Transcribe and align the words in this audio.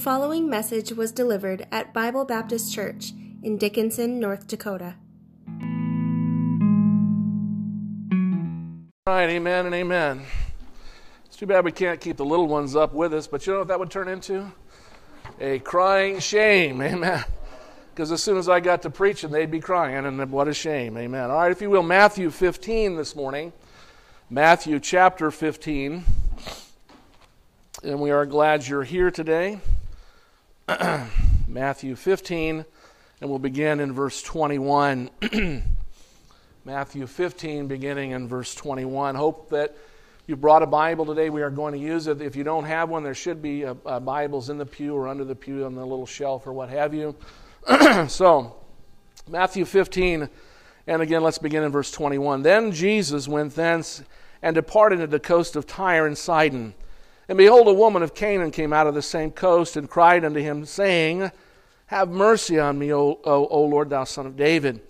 following 0.00 0.48
message 0.48 0.92
was 0.92 1.12
delivered 1.12 1.66
at 1.70 1.92
Bible 1.92 2.24
Baptist 2.24 2.72
Church 2.72 3.12
in 3.42 3.58
Dickinson, 3.58 4.18
North 4.18 4.46
Dakota. 4.46 4.94
All 9.06 9.14
right, 9.14 9.28
amen 9.28 9.66
and 9.66 9.74
amen. 9.74 10.22
It's 11.26 11.36
too 11.36 11.44
bad 11.44 11.66
we 11.66 11.72
can't 11.72 12.00
keep 12.00 12.16
the 12.16 12.24
little 12.24 12.46
ones 12.46 12.74
up 12.74 12.94
with 12.94 13.12
us, 13.12 13.26
but 13.26 13.46
you 13.46 13.52
know 13.52 13.58
what 13.58 13.68
that 13.68 13.78
would 13.78 13.90
turn 13.90 14.08
into? 14.08 14.50
A 15.38 15.58
crying 15.58 16.18
shame, 16.18 16.80
amen. 16.82 17.22
Because 17.94 18.10
as 18.10 18.22
soon 18.22 18.38
as 18.38 18.48
I 18.48 18.60
got 18.60 18.80
to 18.82 18.90
preaching, 18.90 19.30
they'd 19.30 19.50
be 19.50 19.60
crying, 19.60 20.06
and 20.06 20.32
what 20.32 20.48
a 20.48 20.54
shame, 20.54 20.96
amen. 20.96 21.30
All 21.30 21.36
right, 21.36 21.52
if 21.52 21.60
you 21.60 21.68
will, 21.68 21.82
Matthew 21.82 22.30
15 22.30 22.96
this 22.96 23.14
morning. 23.14 23.52
Matthew 24.30 24.80
chapter 24.80 25.30
15. 25.30 26.04
And 27.84 28.00
we 28.00 28.10
are 28.10 28.24
glad 28.24 28.66
you're 28.66 28.82
here 28.82 29.10
today. 29.10 29.60
Matthew 31.48 31.96
15, 31.96 32.64
and 33.20 33.30
we'll 33.30 33.40
begin 33.40 33.80
in 33.80 33.92
verse 33.92 34.22
21. 34.22 35.10
Matthew 36.64 37.06
15, 37.06 37.66
beginning 37.66 38.12
in 38.12 38.28
verse 38.28 38.54
21. 38.54 39.16
Hope 39.16 39.50
that 39.50 39.76
you 40.26 40.36
brought 40.36 40.62
a 40.62 40.66
Bible 40.66 41.06
today. 41.06 41.28
We 41.28 41.42
are 41.42 41.50
going 41.50 41.72
to 41.72 41.78
use 41.78 42.06
it. 42.06 42.20
If 42.20 42.36
you 42.36 42.44
don't 42.44 42.64
have 42.64 42.88
one, 42.88 43.02
there 43.02 43.14
should 43.14 43.42
be 43.42 43.64
uh, 43.64 43.74
uh, 43.84 43.98
Bibles 43.98 44.48
in 44.48 44.58
the 44.58 44.66
pew 44.66 44.94
or 44.94 45.08
under 45.08 45.24
the 45.24 45.34
pew 45.34 45.64
on 45.64 45.74
the 45.74 45.84
little 45.84 46.06
shelf 46.06 46.46
or 46.46 46.52
what 46.52 46.68
have 46.68 46.94
you. 46.94 47.16
so, 48.08 48.56
Matthew 49.28 49.64
15, 49.64 50.28
and 50.86 51.02
again, 51.02 51.22
let's 51.22 51.38
begin 51.38 51.64
in 51.64 51.72
verse 51.72 51.90
21. 51.90 52.42
Then 52.42 52.70
Jesus 52.70 53.26
went 53.26 53.56
thence 53.56 54.04
and 54.40 54.54
departed 54.54 54.98
to 54.98 55.08
the 55.08 55.20
coast 55.20 55.56
of 55.56 55.66
Tyre 55.66 56.06
and 56.06 56.16
Sidon. 56.16 56.74
And 57.30 57.36
behold, 57.36 57.68
a 57.68 57.72
woman 57.72 58.02
of 58.02 58.12
Canaan 58.12 58.50
came 58.50 58.72
out 58.72 58.88
of 58.88 58.94
the 58.94 59.02
same 59.02 59.30
coast 59.30 59.76
and 59.76 59.88
cried 59.88 60.24
unto 60.24 60.40
him, 60.40 60.64
saying, 60.64 61.30
Have 61.86 62.08
mercy 62.08 62.58
on 62.58 62.76
me, 62.76 62.92
O, 62.92 63.20
o, 63.22 63.64
Lord, 63.66 63.88
thou 63.88 64.02
son 64.02 64.26
of 64.26 64.36
David. 64.36 64.80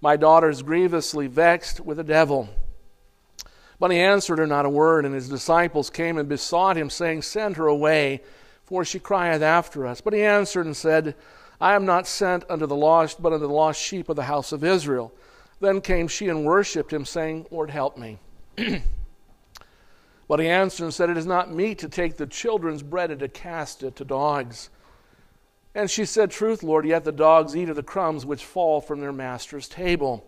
My 0.00 0.16
daughter 0.16 0.48
is 0.48 0.62
grievously 0.62 1.26
vexed 1.26 1.80
with 1.80 1.98
a 1.98 2.04
devil. 2.04 2.50
But 3.80 3.90
he 3.90 3.98
answered 3.98 4.38
her 4.38 4.46
not 4.46 4.64
a 4.64 4.70
word, 4.70 5.06
and 5.06 5.12
his 5.12 5.28
disciples 5.28 5.90
came 5.90 6.18
and 6.18 6.28
besought 6.28 6.76
him, 6.76 6.88
saying, 6.88 7.22
Send 7.22 7.56
her 7.56 7.66
away, 7.66 8.22
for 8.62 8.84
she 8.84 9.00
crieth 9.00 9.42
after 9.42 9.84
us. 9.84 10.00
But 10.00 10.12
he 10.12 10.22
answered 10.22 10.66
and 10.66 10.76
said, 10.76 11.16
I 11.60 11.74
am 11.74 11.84
not 11.84 12.06
sent 12.06 12.44
unto 12.48 12.66
the 12.66 12.76
lost, 12.76 13.20
but 13.20 13.32
unto 13.32 13.48
the 13.48 13.52
lost 13.52 13.82
sheep 13.82 14.08
of 14.08 14.14
the 14.14 14.22
house 14.22 14.52
of 14.52 14.62
Israel. 14.62 15.12
Then 15.58 15.80
came 15.80 16.06
she 16.06 16.28
and 16.28 16.44
worshipped 16.44 16.92
him, 16.92 17.04
saying, 17.04 17.46
Lord, 17.50 17.70
help 17.70 17.98
me. 17.98 18.20
But 20.28 20.40
he 20.40 20.48
answered 20.48 20.84
and 20.84 20.94
said, 20.94 21.08
It 21.10 21.16
is 21.16 21.26
not 21.26 21.52
meet 21.52 21.78
to 21.78 21.88
take 21.88 22.16
the 22.16 22.26
children's 22.26 22.82
bread 22.82 23.10
and 23.10 23.18
to 23.20 23.28
cast 23.28 23.82
it 23.82 23.96
to 23.96 24.04
dogs. 24.04 24.68
And 25.74 25.90
she 25.90 26.04
said, 26.04 26.30
Truth, 26.30 26.62
Lord, 26.62 26.86
yet 26.86 27.04
the 27.04 27.12
dogs 27.12 27.56
eat 27.56 27.70
of 27.70 27.76
the 27.76 27.82
crumbs 27.82 28.26
which 28.26 28.44
fall 28.44 28.80
from 28.80 29.00
their 29.00 29.12
master's 29.12 29.68
table. 29.68 30.26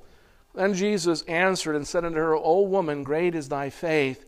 Then 0.54 0.74
Jesus 0.74 1.22
answered 1.22 1.76
and 1.76 1.86
said 1.86 2.04
unto 2.04 2.18
her, 2.18 2.34
O 2.34 2.62
woman, 2.62 3.04
great 3.04 3.34
is 3.34 3.48
thy 3.48 3.68
faith. 3.68 4.24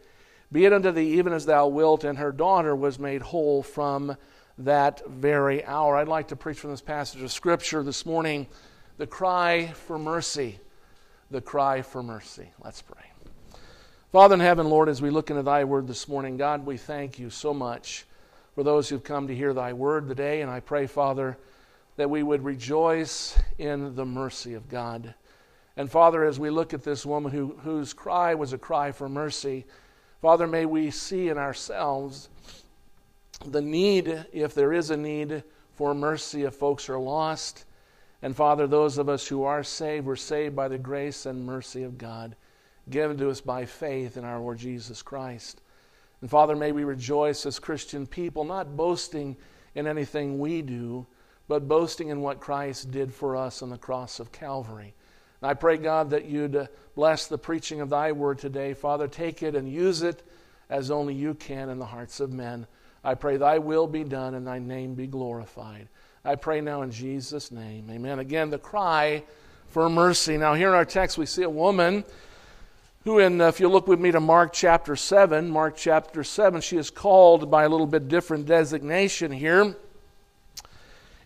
Be 0.52 0.66
it 0.66 0.72
unto 0.72 0.90
thee 0.90 1.18
even 1.18 1.32
as 1.32 1.46
thou 1.46 1.66
wilt. 1.68 2.04
And 2.04 2.18
her 2.18 2.32
daughter 2.32 2.76
was 2.76 2.98
made 2.98 3.22
whole 3.22 3.62
from 3.62 4.16
that 4.58 5.02
very 5.08 5.64
hour. 5.64 5.96
I'd 5.96 6.08
like 6.08 6.28
to 6.28 6.36
preach 6.36 6.58
from 6.58 6.70
this 6.70 6.82
passage 6.82 7.22
of 7.22 7.32
Scripture 7.32 7.82
this 7.82 8.04
morning 8.04 8.46
the 8.98 9.06
cry 9.06 9.68
for 9.68 9.98
mercy. 9.98 10.58
The 11.30 11.40
cry 11.40 11.80
for 11.80 12.02
mercy. 12.02 12.50
Let's 12.62 12.82
pray. 12.82 13.11
Father 14.12 14.34
in 14.34 14.40
heaven, 14.40 14.68
Lord, 14.68 14.90
as 14.90 15.00
we 15.00 15.08
look 15.08 15.30
into 15.30 15.42
thy 15.42 15.64
word 15.64 15.88
this 15.88 16.06
morning, 16.06 16.36
God, 16.36 16.66
we 16.66 16.76
thank 16.76 17.18
you 17.18 17.30
so 17.30 17.54
much 17.54 18.04
for 18.54 18.62
those 18.62 18.86
who've 18.86 19.02
come 19.02 19.26
to 19.26 19.34
hear 19.34 19.54
thy 19.54 19.72
word 19.72 20.06
today. 20.06 20.42
And 20.42 20.50
I 20.50 20.60
pray, 20.60 20.86
Father, 20.86 21.38
that 21.96 22.10
we 22.10 22.22
would 22.22 22.44
rejoice 22.44 23.40
in 23.56 23.94
the 23.94 24.04
mercy 24.04 24.52
of 24.52 24.68
God. 24.68 25.14
And 25.78 25.90
Father, 25.90 26.24
as 26.24 26.38
we 26.38 26.50
look 26.50 26.74
at 26.74 26.82
this 26.82 27.06
woman 27.06 27.32
who, 27.32 27.56
whose 27.62 27.94
cry 27.94 28.34
was 28.34 28.52
a 28.52 28.58
cry 28.58 28.92
for 28.92 29.08
mercy, 29.08 29.64
Father, 30.20 30.46
may 30.46 30.66
we 30.66 30.90
see 30.90 31.30
in 31.30 31.38
ourselves 31.38 32.28
the 33.46 33.62
need, 33.62 34.26
if 34.30 34.52
there 34.52 34.74
is 34.74 34.90
a 34.90 34.96
need, 34.98 35.42
for 35.72 35.94
mercy 35.94 36.42
if 36.42 36.52
folks 36.52 36.90
are 36.90 36.98
lost. 36.98 37.64
And 38.20 38.36
Father, 38.36 38.66
those 38.66 38.98
of 38.98 39.08
us 39.08 39.26
who 39.26 39.44
are 39.44 39.64
saved, 39.64 40.04
were 40.04 40.16
saved 40.16 40.54
by 40.54 40.68
the 40.68 40.76
grace 40.76 41.24
and 41.24 41.46
mercy 41.46 41.82
of 41.82 41.96
God 41.96 42.36
given 42.90 43.16
to 43.18 43.30
us 43.30 43.40
by 43.40 43.64
faith 43.64 44.16
in 44.16 44.24
our 44.24 44.38
Lord 44.38 44.58
Jesus 44.58 45.02
Christ. 45.02 45.60
And 46.20 46.30
Father, 46.30 46.54
may 46.54 46.72
we 46.72 46.84
rejoice 46.84 47.46
as 47.46 47.58
Christian 47.58 48.06
people, 48.06 48.44
not 48.44 48.76
boasting 48.76 49.36
in 49.74 49.86
anything 49.86 50.38
we 50.38 50.62
do, 50.62 51.06
but 51.48 51.68
boasting 51.68 52.08
in 52.08 52.20
what 52.20 52.40
Christ 52.40 52.90
did 52.90 53.12
for 53.12 53.36
us 53.36 53.62
on 53.62 53.70
the 53.70 53.78
cross 53.78 54.20
of 54.20 54.32
Calvary. 54.32 54.94
And 55.40 55.50
I 55.50 55.54
pray, 55.54 55.76
God, 55.76 56.10
that 56.10 56.26
you'd 56.26 56.54
uh, 56.54 56.66
bless 56.94 57.26
the 57.26 57.38
preaching 57.38 57.80
of 57.80 57.90
thy 57.90 58.12
word 58.12 58.38
today. 58.38 58.74
Father, 58.74 59.08
take 59.08 59.42
it 59.42 59.56
and 59.56 59.70
use 59.70 60.02
it 60.02 60.22
as 60.70 60.90
only 60.90 61.14
you 61.14 61.34
can 61.34 61.68
in 61.68 61.78
the 61.78 61.86
hearts 61.86 62.20
of 62.20 62.32
men. 62.32 62.66
I 63.02 63.14
pray 63.14 63.36
thy 63.36 63.58
will 63.58 63.88
be 63.88 64.04
done 64.04 64.34
and 64.34 64.46
thy 64.46 64.60
name 64.60 64.94
be 64.94 65.08
glorified. 65.08 65.88
I 66.24 66.36
pray 66.36 66.60
now 66.60 66.82
in 66.82 66.92
Jesus' 66.92 67.50
name. 67.50 67.90
Amen. 67.90 68.20
Again, 68.20 68.50
the 68.50 68.58
cry 68.58 69.24
for 69.66 69.88
mercy. 69.90 70.36
Now, 70.36 70.54
here 70.54 70.68
in 70.68 70.74
our 70.74 70.84
text, 70.84 71.18
we 71.18 71.26
see 71.26 71.42
a 71.42 71.50
woman 71.50 72.04
who, 73.04 73.18
in, 73.18 73.40
uh, 73.40 73.48
if 73.48 73.58
you 73.58 73.68
look 73.68 73.88
with 73.88 73.98
me 73.98 74.12
to 74.12 74.20
Mark 74.20 74.52
chapter 74.52 74.94
7, 74.94 75.50
Mark 75.50 75.76
chapter 75.76 76.22
7, 76.22 76.60
she 76.60 76.76
is 76.76 76.88
called 76.88 77.50
by 77.50 77.64
a 77.64 77.68
little 77.68 77.86
bit 77.86 78.06
different 78.06 78.46
designation 78.46 79.32
here. 79.32 79.74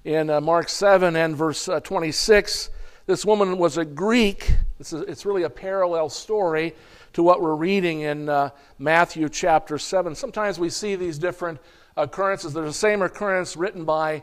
In 0.05 0.31
uh, 0.31 0.41
Mark 0.41 0.71
7 0.71 1.17
and 1.17 1.37
verse 1.37 1.69
uh, 1.69 1.81
26, 1.81 2.71
this 3.05 3.27
woman 3.27 3.59
was 3.59 3.77
a 3.77 3.85
Greek. 3.85 4.53
It's 4.81 5.27
really 5.27 5.43
a 5.43 5.51
parallel 5.51 6.09
story 6.09 6.75
to 7.13 7.23
what 7.23 7.43
we're 7.43 7.55
reading 7.55 8.01
in 8.01 8.51
Matthew 8.79 9.29
chapter 9.29 9.79
7. 9.79 10.15
Sometimes 10.15 10.59
we 10.59 10.71
see 10.71 10.97
these 10.97 11.19
different 11.19 11.59
occurrences. 11.97 12.53
There's 12.53 12.69
the 12.69 12.73
same 12.73 13.03
occurrence 13.03 13.57
written 13.57 13.85
by 13.85 14.23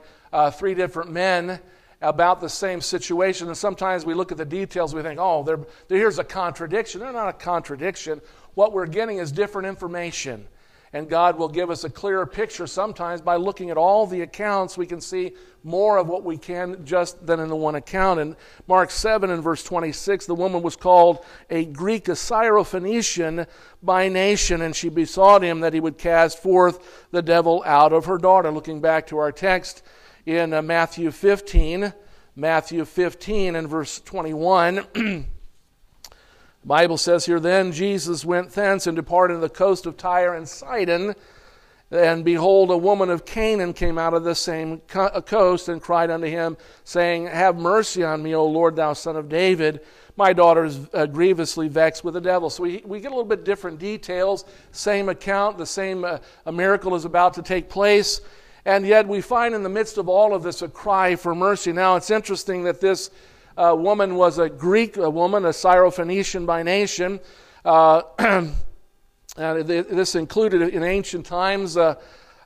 three 0.53 0.73
different 0.73 1.11
men 1.11 1.59
about 2.03 2.41
the 2.41 2.49
same 2.49 2.81
situation. 2.81 3.47
And 3.47 3.57
sometimes 3.57 4.05
we 4.05 4.13
look 4.13 4.31
at 4.31 4.37
the 4.37 4.45
details, 4.45 4.93
we 4.93 5.01
think, 5.01 5.19
oh, 5.19 5.43
there, 5.43 5.59
here's 5.89 6.19
a 6.19 6.23
contradiction. 6.23 6.99
They're 7.01 7.13
not 7.13 7.29
a 7.29 7.33
contradiction. 7.33 8.21
What 8.53 8.73
we're 8.73 8.87
getting 8.87 9.17
is 9.17 9.31
different 9.31 9.67
information. 9.67 10.47
And 10.95 11.09
God 11.09 11.39
will 11.39 11.49
give 11.49 11.71
us 11.71 11.83
a 11.83 11.89
clearer 11.89 12.27
picture 12.27 12.67
sometimes 12.67 13.19
by 13.19 13.37
looking 13.37 13.71
at 13.71 13.77
all 13.77 14.05
the 14.05 14.21
accounts. 14.21 14.77
We 14.77 14.85
can 14.85 15.01
see 15.01 15.31
more 15.63 15.97
of 15.97 16.07
what 16.07 16.23
we 16.23 16.37
can 16.37 16.85
just 16.85 17.25
than 17.25 17.39
in 17.39 17.49
the 17.49 17.55
one 17.55 17.73
account. 17.73 18.19
In 18.19 18.35
Mark 18.67 18.91
7 18.91 19.31
and 19.31 19.41
verse 19.41 19.63
26, 19.63 20.27
the 20.27 20.35
woman 20.35 20.61
was 20.61 20.75
called 20.75 21.25
a 21.49 21.65
Greek, 21.65 22.09
a 22.09 22.11
Syrophoenician 22.11 23.47
by 23.81 24.07
nation, 24.07 24.61
and 24.61 24.75
she 24.75 24.89
besought 24.89 25.43
him 25.43 25.61
that 25.61 25.73
he 25.73 25.79
would 25.79 25.97
cast 25.97 26.37
forth 26.37 27.07
the 27.09 27.23
devil 27.23 27.63
out 27.65 27.91
of 27.91 28.05
her 28.05 28.19
daughter. 28.19 28.51
Looking 28.51 28.79
back 28.79 29.07
to 29.07 29.17
our 29.17 29.31
text, 29.31 29.81
in 30.25 30.53
uh, 30.53 30.61
Matthew 30.61 31.11
15. 31.11 31.93
Matthew 32.35 32.83
15 32.85 33.55
and 33.55 33.69
verse 33.69 33.99
21. 33.99 34.75
the 34.93 35.25
Bible 36.65 36.97
says 36.97 37.25
here, 37.25 37.39
Then 37.39 37.71
Jesus 37.71 38.25
went 38.25 38.51
thence 38.51 38.87
and 38.87 38.95
departed 38.95 39.35
to 39.35 39.39
the 39.39 39.49
coast 39.49 39.85
of 39.85 39.97
Tyre 39.97 40.33
and 40.33 40.47
Sidon. 40.47 41.13
And 41.91 42.25
behold, 42.25 42.71
a 42.71 42.77
woman 42.77 43.11
of 43.11 43.23
Canaan 43.23 43.73
came 43.73 43.99
out 43.99 44.15
of 44.15 44.23
the 44.23 44.33
same 44.33 44.81
uh, 44.95 45.21
coast 45.21 45.69
and 45.69 45.79
cried 45.79 46.09
unto 46.09 46.25
him, 46.25 46.57
saying, 46.83 47.27
Have 47.27 47.57
mercy 47.57 48.03
on 48.03 48.23
me, 48.23 48.33
O 48.33 48.47
Lord, 48.47 48.75
thou 48.75 48.93
son 48.93 49.15
of 49.15 49.29
David. 49.29 49.81
My 50.15 50.33
daughter 50.33 50.65
is 50.65 50.79
uh, 50.93 51.05
grievously 51.05 51.67
vexed 51.67 52.03
with 52.03 52.15
the 52.15 52.21
devil. 52.21 52.49
So 52.49 52.63
we, 52.63 52.81
we 52.83 52.99
get 52.99 53.11
a 53.11 53.15
little 53.15 53.29
bit 53.29 53.45
different 53.45 53.77
details. 53.77 54.45
Same 54.71 55.09
account, 55.09 55.59
the 55.59 55.67
same 55.67 56.03
uh, 56.03 56.17
miracle 56.51 56.95
is 56.95 57.05
about 57.05 57.35
to 57.35 57.43
take 57.43 57.69
place. 57.69 58.21
And 58.65 58.85
yet 58.85 59.07
we 59.07 59.21
find 59.21 59.53
in 59.53 59.63
the 59.63 59.69
midst 59.69 59.97
of 59.97 60.07
all 60.07 60.33
of 60.33 60.43
this 60.43 60.61
a 60.61 60.69
cry 60.69 61.15
for 61.15 61.35
mercy. 61.35 61.73
Now 61.73 61.95
it's 61.95 62.09
interesting 62.09 62.63
that 62.63 62.79
this 62.79 63.11
uh, 63.57 63.75
woman 63.77 64.15
was 64.15 64.39
a 64.39 64.49
Greek 64.49 64.97
a 64.97 65.09
woman, 65.09 65.45
a 65.45 65.49
Syrophoenician 65.49 66.45
by 66.45 66.63
nation. 66.63 67.19
Uh, 67.65 68.03
this 69.35 70.15
included 70.15 70.61
in 70.61 70.83
ancient 70.83 71.25
times 71.25 71.75
uh, 71.75 71.95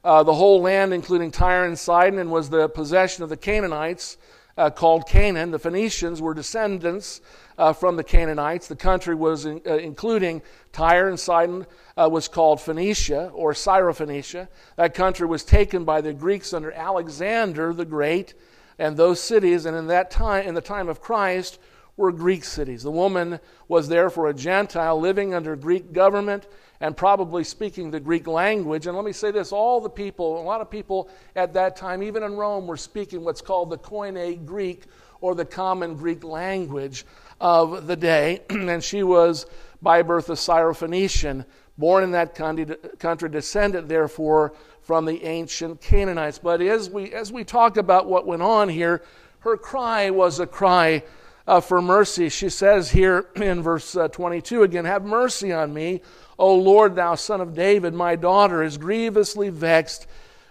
uh, 0.04 0.24
the 0.24 0.34
whole 0.34 0.62
land, 0.62 0.94
including 0.94 1.32
Tyre 1.32 1.66
and 1.66 1.78
Sidon, 1.78 2.20
and 2.20 2.32
was 2.32 2.50
the 2.50 2.68
possession 2.70 3.24
of 3.24 3.30
the 3.30 3.38
Canaanites 3.38 4.18
uh, 4.58 4.70
called 4.70 5.08
Canaan. 5.08 5.52
The 5.52 5.60
Phoenicians 5.60 6.22
were 6.22 6.34
descendants 6.34 7.22
uh, 7.58 7.74
from 7.74 7.96
the 7.96 8.04
Canaanites. 8.04 8.68
The 8.68 8.76
country 8.76 9.16
was 9.16 9.46
in, 9.46 9.62
uh, 9.66 9.76
including 9.76 10.42
Tyre 10.72 11.10
and 11.10 11.20
Sidon 11.20 11.66
uh, 11.96 12.10
was 12.12 12.28
called 12.28 12.62
Phoenicia 12.62 13.30
or 13.34 13.54
Syrophoenicia. 13.54 14.48
That 14.76 14.94
country 14.94 15.28
was 15.28 15.44
taken 15.44 15.86
by 15.86 16.02
the 16.02 16.14
Greeks 16.14 16.54
under 16.54 16.72
Alexander 16.72 17.74
the 17.74 17.86
Great, 17.86 18.34
and 18.80 18.96
those 18.96 19.20
cities, 19.20 19.66
and 19.66 19.76
in 19.76 19.88
that 19.88 20.12
time, 20.12 20.48
in 20.48 20.54
the 20.54 20.62
time 20.62 20.88
of 20.88 21.02
Christ, 21.02 21.60
were 21.96 22.12
Greek 22.12 22.44
cities. 22.44 22.84
The 22.84 22.92
woman 22.92 23.40
was 23.68 23.88
therefore 23.88 24.28
a 24.28 24.34
Gentile 24.34 25.00
living 25.00 25.34
under 25.34 25.56
Greek 25.56 25.92
government 25.92 26.48
and 26.82 26.96
probably 26.96 27.44
speaking 27.44 27.92
the 27.92 28.00
Greek 28.00 28.28
language. 28.28 28.88
And 28.88 28.96
let 28.96 29.06
me 29.06 29.12
say 29.12 29.32
this 29.32 29.52
all 29.52 29.82
the 29.82 29.90
people, 29.90 30.40
a 30.40 30.44
lot 30.44 30.62
of 30.62 30.70
people 30.70 31.10
at 31.36 31.54
that 31.54 31.76
time, 31.76 32.04
even 32.04 32.24
in 32.24 32.36
Rome, 32.36 32.68
were 32.68 32.78
speaking 32.78 33.24
what's 33.24 33.42
called 33.42 33.70
the 33.70 33.78
Koine 33.78 34.46
Greek 34.46 34.84
or 35.22 35.36
the 35.36 35.46
common 35.46 35.96
Greek 35.96 36.24
language 36.24 37.06
of 37.42 37.88
the 37.88 37.96
day. 37.96 38.42
and 38.50 38.84
she 38.84 39.04
was 39.04 39.46
by 39.82 40.02
birth 40.02 40.30
a 40.30 40.34
Syrophoenician, 40.34 41.46
born 41.78 42.04
in 42.04 42.12
that 42.12 42.36
country, 42.36 43.30
descended 43.30 43.88
therefore 43.88 44.54
from 44.82 45.06
the 45.06 45.24
ancient 45.24 45.82
Canaanites. 45.82 46.40
But 46.40 46.62
as 46.62 46.90
we, 46.90 47.14
as 47.14 47.32
we 47.32 47.44
talk 47.44 47.78
about 47.78 48.08
what 48.08 48.26
went 48.26 48.42
on 48.42 48.70
here, 48.70 49.04
her 49.40 49.58
cry 49.58 50.10
was 50.10 50.40
a 50.40 50.48
cry 50.48 51.04
uh, 51.48 51.62
for 51.62 51.82
mercy. 51.82 52.30
She 52.30 52.50
says 52.50 52.92
here 52.92 53.28
in 53.36 53.62
verse 53.62 53.96
uh, 53.96 54.08
22 54.08 54.64
again, 54.64 54.86
Have 54.86 55.06
mercy 55.06 55.52
on 55.52 55.74
me, 55.74 56.02
O 56.40 56.56
Lord, 56.56 56.96
thou 56.96 57.16
son 57.16 57.42
of 57.42 57.56
David. 57.56 57.94
My 57.94 58.16
daughter 58.16 58.64
is 58.64 58.78
grievously 58.78 59.50
vexed 59.50 60.08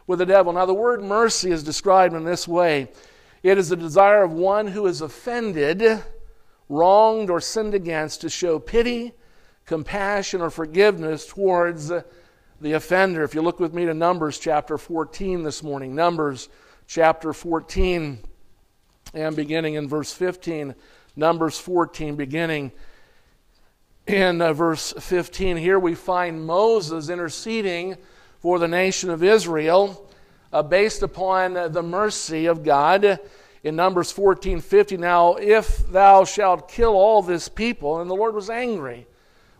with 0.06 0.18
the 0.18 0.26
devil. 0.26 0.52
Now, 0.52 0.66
the 0.66 0.74
word 0.74 1.02
mercy 1.02 1.50
is 1.50 1.62
described 1.62 2.14
in 2.14 2.24
this 2.24 2.46
way 2.48 2.88
it 3.42 3.58
is 3.58 3.68
the 3.68 3.76
desire 3.76 4.24
of 4.24 4.32
one 4.32 4.66
who 4.66 4.86
is 4.86 5.00
offended, 5.00 6.02
wronged, 6.68 7.30
or 7.30 7.40
sinned 7.40 7.74
against 7.74 8.22
to 8.22 8.28
show 8.28 8.58
pity, 8.58 9.12
compassion, 9.66 10.40
or 10.40 10.50
forgiveness 10.50 11.26
towards 11.26 11.92
the 12.60 12.72
offender. 12.72 13.22
If 13.22 13.34
you 13.34 13.42
look 13.42 13.60
with 13.60 13.72
me 13.72 13.84
to 13.84 13.94
Numbers 13.94 14.38
chapter 14.40 14.78
14 14.78 15.44
this 15.44 15.62
morning, 15.62 15.94
Numbers 15.94 16.48
chapter 16.88 17.32
14 17.32 18.18
and 19.14 19.36
beginning 19.36 19.74
in 19.74 19.88
verse 19.88 20.12
15, 20.12 20.74
Numbers 21.14 21.58
14, 21.58 22.16
beginning 22.16 22.72
in 24.06 24.40
uh, 24.40 24.52
verse 24.52 24.92
15. 24.98 25.56
Here 25.56 25.78
we 25.78 25.94
find 25.94 26.46
Moses 26.46 27.08
interceding 27.08 27.96
for 28.38 28.58
the 28.58 28.68
nation 28.68 29.10
of 29.10 29.22
Israel 29.22 30.08
uh, 30.52 30.62
based 30.62 31.02
upon 31.02 31.56
uh, 31.56 31.68
the 31.68 31.82
mercy 31.82 32.46
of 32.46 32.62
God. 32.62 33.18
In 33.64 33.74
Numbers 33.74 34.12
14 34.12 34.60
50, 34.60 34.96
now 34.96 35.34
if 35.34 35.90
thou 35.90 36.24
shalt 36.24 36.68
kill 36.68 36.92
all 36.92 37.20
this 37.20 37.48
people, 37.48 38.00
and 38.00 38.08
the 38.08 38.14
Lord 38.14 38.34
was 38.34 38.48
angry 38.48 39.08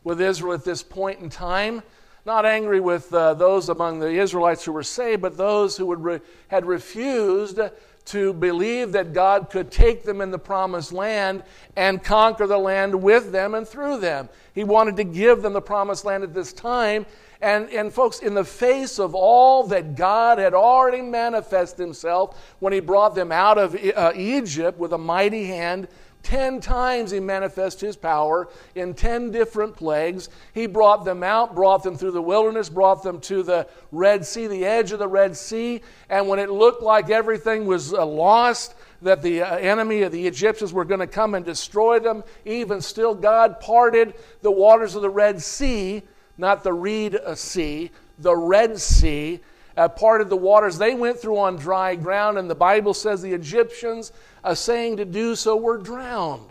with 0.04 0.20
Israel 0.20 0.54
at 0.54 0.64
this 0.64 0.82
point 0.82 1.19
in 1.20 1.28
time 1.28 1.82
not 2.26 2.44
angry 2.44 2.81
with 2.81 3.14
uh, 3.14 3.34
those 3.34 3.69
among 3.69 4.00
the 4.00 4.10
Israelites 4.10 4.64
who 4.64 4.72
were 4.72 4.82
saved, 4.82 5.22
but 5.22 5.37
those 5.37 5.76
who 5.76 5.94
re- 5.94 6.20
had 6.49 6.66
refused 6.66 7.60
to 8.06 8.32
believe 8.32 8.92
that 8.92 9.12
God 9.12 9.50
could 9.50 9.70
take 9.70 10.04
them 10.04 10.20
in 10.20 10.30
the 10.30 10.38
promised 10.38 10.92
land 10.92 11.42
and 11.76 12.02
conquer 12.02 12.46
the 12.46 12.58
land 12.58 12.94
with 12.94 13.32
them 13.32 13.54
and 13.54 13.66
through 13.66 13.98
them. 13.98 14.28
He 14.54 14.64
wanted 14.64 14.96
to 14.96 15.04
give 15.04 15.42
them 15.42 15.52
the 15.52 15.60
promised 15.60 16.04
land 16.04 16.22
at 16.22 16.32
this 16.32 16.52
time. 16.52 17.06
And, 17.40 17.68
and 17.70 17.92
folks, 17.92 18.20
in 18.20 18.34
the 18.34 18.44
face 18.44 18.98
of 18.98 19.14
all 19.14 19.64
that 19.64 19.94
God 19.94 20.38
had 20.38 20.54
already 20.54 21.02
manifested 21.02 21.80
Himself 21.80 22.54
when 22.60 22.72
He 22.72 22.80
brought 22.80 23.14
them 23.14 23.30
out 23.30 23.58
of 23.58 23.74
uh, 23.74 24.12
Egypt 24.14 24.78
with 24.78 24.92
a 24.92 24.98
mighty 24.98 25.44
hand, 25.44 25.88
Ten 26.26 26.61
times 26.61 27.12
he 27.12 27.20
manifested 27.20 27.87
his 27.87 27.96
power 27.96 28.49
in 28.75 28.94
ten 28.94 29.31
different 29.31 29.76
plagues. 29.76 30.28
He 30.52 30.67
brought 30.67 31.05
them 31.05 31.23
out, 31.23 31.55
brought 31.55 31.84
them 31.84 31.96
through 31.96 32.11
the 32.11 32.20
wilderness, 32.20 32.69
brought 32.69 33.05
them 33.05 33.20
to 33.20 33.44
the 33.44 33.69
Red 33.93 34.26
Sea, 34.26 34.49
the 34.49 34.64
edge 34.64 34.90
of 34.90 34.99
the 34.99 35.06
Red 35.06 35.37
Sea. 35.37 35.82
And 36.11 36.26
when 36.26 36.40
it 36.40 36.50
looked 36.50 36.82
like 36.82 37.11
everything 37.11 37.64
was 37.64 37.94
uh, 37.94 38.05
lost, 38.05 38.75
that 39.02 39.23
the 39.23 39.43
uh, 39.43 39.56
enemy 39.58 40.02
of 40.02 40.11
the 40.11 40.26
Egyptians 40.26 40.73
were 40.73 40.84
going 40.84 40.99
to 40.99 41.06
come 41.06 41.37
and 41.37 41.44
destroy 41.44 42.00
them, 42.00 42.25
even 42.44 42.81
still, 42.81 43.14
God 43.14 43.61
parted 43.61 44.14
the 44.43 44.50
waters 44.50 44.96
of 44.96 45.02
the 45.02 45.11
Red 45.11 45.40
Sea, 45.40 46.02
not 46.37 46.64
the 46.64 46.73
Reed 46.73 47.14
uh, 47.14 47.37
Sea, 47.37 47.93
the 48.19 48.34
Red 48.37 48.81
Sea. 48.81 49.38
Uh, 49.76 49.88
parted 49.88 50.31
the 50.31 50.37
waters 50.37 50.78
they 50.78 50.94
went 50.94 51.19
through 51.19 51.38
on 51.38 51.56
dry 51.56 51.94
ground, 51.94 52.38
and 52.38 52.49
the 52.49 52.55
Bible 52.55 52.94
says 52.94 53.20
the 53.20 53.34
Egyptians 53.34 54.11
a 54.43 54.56
saying 54.56 54.96
to 54.96 55.05
do 55.05 55.37
so 55.37 55.56
were 55.56 55.76
drowned. 55.76 56.49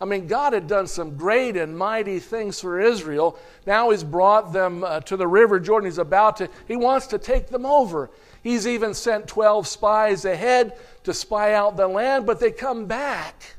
I 0.00 0.06
mean, 0.06 0.26
God 0.26 0.54
had 0.54 0.66
done 0.66 0.86
some 0.86 1.16
great 1.16 1.56
and 1.56 1.76
mighty 1.76 2.20
things 2.20 2.58
for 2.58 2.80
Israel. 2.80 3.38
Now 3.66 3.90
He's 3.90 4.02
brought 4.02 4.52
them 4.52 4.82
uh, 4.82 5.00
to 5.00 5.16
the 5.16 5.26
River 5.26 5.60
Jordan. 5.60 5.90
He's 5.90 5.98
about 5.98 6.38
to, 6.38 6.48
He 6.66 6.76
wants 6.76 7.06
to 7.08 7.18
take 7.18 7.48
them 7.48 7.66
over. 7.66 8.10
He's 8.42 8.66
even 8.66 8.94
sent 8.94 9.26
12 9.26 9.66
spies 9.66 10.24
ahead 10.24 10.78
to 11.04 11.12
spy 11.12 11.52
out 11.52 11.76
the 11.76 11.86
land, 11.86 12.24
but 12.24 12.40
they 12.40 12.50
come 12.50 12.86
back. 12.86 13.56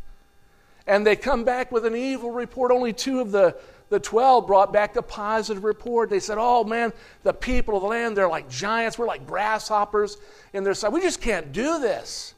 And 0.87 1.05
they 1.05 1.15
come 1.15 1.43
back 1.43 1.71
with 1.71 1.85
an 1.85 1.95
evil 1.95 2.31
report. 2.31 2.71
Only 2.71 2.91
two 2.91 3.19
of 3.19 3.31
the, 3.31 3.55
the 3.91 3.99
12 3.99 4.47
brought 4.47 4.71
back 4.71 4.95
a 4.95 5.01
positive 5.01 5.65
report. 5.65 6.09
They 6.09 6.21
said, 6.21 6.37
Oh 6.39 6.63
man, 6.63 6.93
the 7.23 7.33
people 7.33 7.75
of 7.75 7.81
the 7.81 7.89
land, 7.89 8.15
they're 8.15 8.29
like 8.29 8.49
giants. 8.49 8.97
We're 8.97 9.05
like 9.05 9.27
grasshoppers 9.27 10.17
in 10.53 10.63
their 10.63 10.73
sight. 10.73 10.93
We 10.93 11.01
just 11.01 11.21
can't 11.21 11.51
do 11.51 11.79
this. 11.79 12.33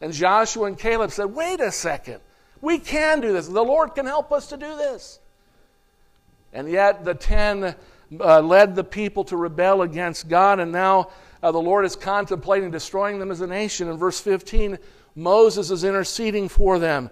And 0.00 0.12
Joshua 0.12 0.66
and 0.66 0.78
Caleb 0.78 1.10
said, 1.10 1.34
Wait 1.34 1.60
a 1.60 1.72
second. 1.72 2.20
We 2.60 2.78
can 2.78 3.20
do 3.20 3.32
this. 3.32 3.48
The 3.48 3.64
Lord 3.64 3.96
can 3.96 4.06
help 4.06 4.30
us 4.30 4.46
to 4.48 4.56
do 4.56 4.76
this. 4.76 5.18
And 6.52 6.70
yet 6.70 7.04
the 7.04 7.14
ten 7.14 7.74
uh, 8.20 8.40
led 8.40 8.76
the 8.76 8.84
people 8.84 9.24
to 9.24 9.36
rebel 9.36 9.82
against 9.82 10.28
God, 10.28 10.60
and 10.60 10.70
now 10.70 11.10
uh, 11.42 11.50
the 11.50 11.60
Lord 11.60 11.84
is 11.86 11.96
contemplating 11.96 12.70
destroying 12.70 13.18
them 13.18 13.32
as 13.32 13.40
a 13.40 13.48
nation. 13.48 13.88
In 13.88 13.96
verse 13.96 14.20
15, 14.20 14.78
Moses 15.16 15.72
is 15.72 15.82
interceding 15.82 16.48
for 16.48 16.78
them. 16.78 17.10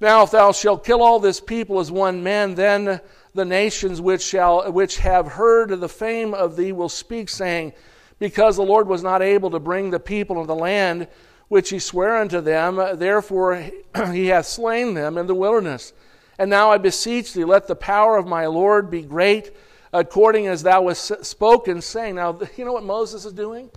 Now, 0.00 0.22
if 0.22 0.30
thou 0.30 0.52
shalt 0.52 0.84
kill 0.84 1.02
all 1.02 1.20
this 1.20 1.40
people 1.40 1.78
as 1.78 1.92
one 1.92 2.22
man, 2.22 2.54
then 2.54 3.00
the 3.34 3.44
nations 3.44 4.00
which, 4.00 4.22
shall, 4.22 4.72
which 4.72 4.96
have 4.98 5.28
heard 5.28 5.78
the 5.78 5.88
fame 5.88 6.32
of 6.32 6.56
thee 6.56 6.72
will 6.72 6.88
speak, 6.88 7.28
saying, 7.28 7.74
Because 8.18 8.56
the 8.56 8.62
Lord 8.62 8.88
was 8.88 9.02
not 9.02 9.20
able 9.20 9.50
to 9.50 9.60
bring 9.60 9.90
the 9.90 10.00
people 10.00 10.40
of 10.40 10.46
the 10.46 10.54
land 10.54 11.06
which 11.48 11.68
he 11.68 11.78
sware 11.78 12.16
unto 12.16 12.40
them, 12.40 12.76
therefore 12.98 13.56
he 14.12 14.28
hath 14.28 14.46
slain 14.46 14.94
them 14.94 15.18
in 15.18 15.26
the 15.26 15.34
wilderness. 15.34 15.92
And 16.38 16.48
now 16.48 16.70
I 16.70 16.78
beseech 16.78 17.34
thee, 17.34 17.44
let 17.44 17.66
the 17.66 17.76
power 17.76 18.16
of 18.16 18.26
my 18.26 18.46
Lord 18.46 18.90
be 18.90 19.02
great, 19.02 19.54
according 19.92 20.46
as 20.46 20.62
thou 20.62 20.88
hast 20.88 21.24
spoken, 21.26 21.82
saying. 21.82 22.14
Now, 22.14 22.38
you 22.56 22.64
know 22.64 22.72
what 22.72 22.84
Moses 22.84 23.26
is 23.26 23.34
doing? 23.34 23.70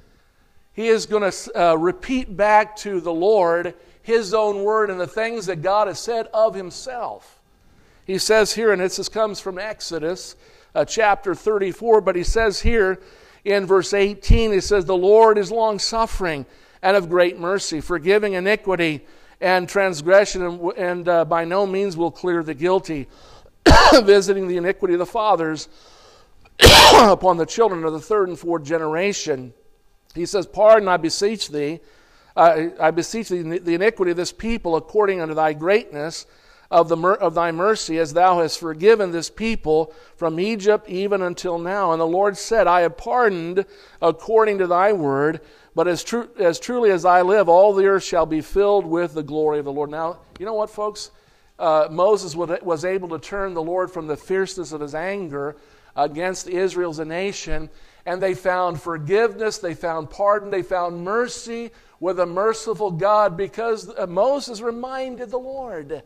He 0.72 0.88
is 0.88 1.06
going 1.06 1.30
to 1.30 1.62
uh, 1.62 1.76
repeat 1.76 2.38
back 2.38 2.78
to 2.78 3.02
the 3.02 3.14
Lord 3.14 3.74
his 4.04 4.34
own 4.34 4.64
word 4.64 4.92
and 4.92 5.00
the 5.00 5.08
things 5.08 5.48
that 5.48 5.62
God 5.64 5.88
has 5.88 5.98
said 5.98 6.28
of 6.34 6.54
himself. 6.54 7.40
He 8.06 8.18
says 8.18 8.54
here, 8.54 8.72
and 8.72 8.82
this 8.82 9.10
comes 9.10 9.40
from 9.40 9.58
Exodus 9.58 10.36
uh, 10.76 10.86
chapter 10.86 11.34
34, 11.34 12.02
but 12.02 12.16
he 12.16 12.24
says 12.24 12.62
here 12.62 13.00
in 13.46 13.66
verse 13.66 13.94
18, 13.94 14.52
he 14.52 14.60
says, 14.60 14.86
The 14.86 14.96
Lord 14.96 15.38
is 15.38 15.52
long 15.52 15.80
suffering 15.80 16.46
and 16.82 16.98
of 16.98 17.10
great 17.10 17.40
mercy, 17.40 17.80
forgiving 17.80 18.34
iniquity 18.34 19.06
and 19.40 19.68
transgression, 19.70 20.42
and, 20.42 20.62
and 20.78 21.08
uh, 21.08 21.26
by 21.26 21.46
no 21.46 21.66
means 21.66 21.96
will 21.96 22.12
clear 22.12 22.44
the 22.44 22.54
guilty, 22.54 23.08
visiting 24.04 24.50
the 24.50 24.58
iniquity 24.58 24.96
of 24.96 25.00
the 25.00 25.06
fathers 25.06 25.70
upon 26.98 27.38
the 27.38 27.46
children 27.46 27.86
of 27.86 27.94
the 27.94 28.00
third 28.00 28.28
and 28.28 28.38
fourth 28.38 28.64
generation. 28.64 29.54
He 30.14 30.26
says, 30.26 30.46
Pardon, 30.46 30.90
I 30.90 30.98
beseech 30.98 31.48
thee. 31.50 31.80
Uh, 32.36 32.70
I 32.80 32.92
beseech 32.92 33.30
thee 33.30 33.42
the 33.42 33.76
iniquity 33.76 34.12
of 34.12 34.18
this 34.18 34.32
people 34.32 34.76
according 34.76 35.22
unto 35.22 35.34
thy 35.34 35.54
greatness 35.54 36.26
of, 36.72 36.90
the, 36.90 36.98
of 36.98 37.36
thy 37.36 37.52
mercy, 37.52 38.00
as 38.00 38.14
thou 38.14 38.42
hast 38.42 38.60
forgiven 38.60 39.12
this 39.12 39.30
people 39.30 39.94
from 40.16 40.40
Egypt 40.40 40.90
even 40.90 41.22
until 41.22 41.60
now. 41.60 41.92
And 41.92 42.02
the 42.02 42.08
Lord 42.08 42.36
said, 42.36 42.66
I 42.66 42.82
have 42.82 42.98
pardoned 42.98 43.66
according 44.02 44.58
to 44.58 44.68
thy 44.68 44.92
word. 44.94 45.42
But 45.76 45.88
as, 45.88 46.04
tru- 46.04 46.30
as 46.40 46.60
truly 46.60 46.92
as 46.92 47.06
I 47.06 47.22
live, 47.22 47.50
all 47.50 47.74
the 47.74 47.86
earth 47.86 48.04
shall 48.04 48.26
be 48.26 48.42
filled 48.42 48.86
with 48.86 49.14
the 49.14 49.24
glory 49.24 49.60
of 49.60 49.66
the 49.66 49.72
Lord. 49.72 49.92
Now, 49.92 50.20
you 50.40 50.46
know 50.46 50.54
what, 50.54 50.70
folks? 50.70 51.12
Uh, 51.60 51.88
Moses 51.90 52.36
was 52.36 52.86
able 52.86 53.10
to 53.10 53.20
turn 53.20 53.54
the 53.54 53.62
Lord 53.62 53.92
from 53.92 54.08
the 54.08 54.18
fierceness 54.18 54.72
of 54.72 54.82
his 54.82 54.96
anger 54.96 55.56
against 55.96 56.48
Israel 56.48 56.90
as 56.90 57.00
a 57.00 57.06
nation, 57.06 57.70
and 58.06 58.22
they 58.22 58.34
found 58.34 58.82
forgiveness, 58.82 59.60
they 59.60 59.76
found 59.76 60.10
pardon, 60.10 60.50
they 60.50 60.64
found 60.64 61.04
mercy 61.04 61.72
with 62.04 62.20
a 62.20 62.26
merciful 62.26 62.92
God 62.92 63.38
because 63.38 63.90
uh, 63.98 64.06
Moses 64.06 64.60
reminded 64.60 65.32
the 65.32 65.40
Lord 65.40 66.04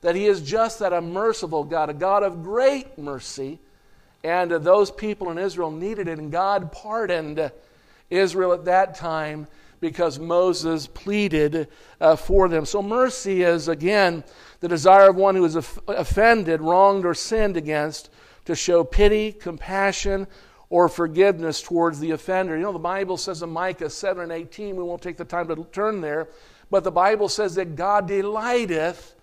that 0.00 0.16
he 0.16 0.24
is 0.24 0.40
just 0.40 0.78
that 0.78 0.94
a 0.94 1.00
merciful 1.02 1.62
God, 1.62 1.90
a 1.90 1.92
God 1.92 2.22
of 2.22 2.42
great 2.42 2.96
mercy, 2.96 3.58
and 4.24 4.50
uh, 4.50 4.56
those 4.56 4.90
people 4.90 5.30
in 5.30 5.36
Israel 5.36 5.70
needed 5.70 6.08
it, 6.08 6.18
and 6.18 6.32
God 6.32 6.72
pardoned 6.72 7.52
Israel 8.08 8.54
at 8.54 8.64
that 8.64 8.94
time 8.94 9.46
because 9.78 10.18
Moses 10.18 10.86
pleaded 10.86 11.68
uh, 12.00 12.16
for 12.16 12.48
them. 12.48 12.64
So 12.64 12.80
mercy 12.80 13.42
is, 13.42 13.68
again, 13.68 14.24
the 14.60 14.68
desire 14.68 15.10
of 15.10 15.16
one 15.16 15.34
who 15.34 15.44
is 15.44 15.54
offended, 15.54 16.62
wronged, 16.62 17.04
or 17.04 17.12
sinned 17.12 17.58
against 17.58 18.08
to 18.46 18.54
show 18.54 18.84
pity, 18.84 19.32
compassion, 19.32 20.26
or 20.70 20.88
forgiveness 20.88 21.62
towards 21.62 21.98
the 21.98 22.10
offender. 22.10 22.56
You 22.56 22.62
know, 22.62 22.72
the 22.72 22.78
Bible 22.78 23.16
says 23.16 23.42
in 23.42 23.50
Micah 23.50 23.90
7 23.90 24.22
and 24.22 24.32
18, 24.32 24.76
we 24.76 24.82
won't 24.82 25.02
take 25.02 25.16
the 25.16 25.24
time 25.24 25.48
to 25.48 25.66
turn 25.72 26.00
there, 26.00 26.28
but 26.70 26.84
the 26.84 26.90
Bible 26.90 27.28
says 27.28 27.54
that 27.54 27.74
God 27.76 28.06
delighteth 28.06 29.14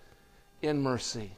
in 0.62 0.82
mercy. 0.82 1.30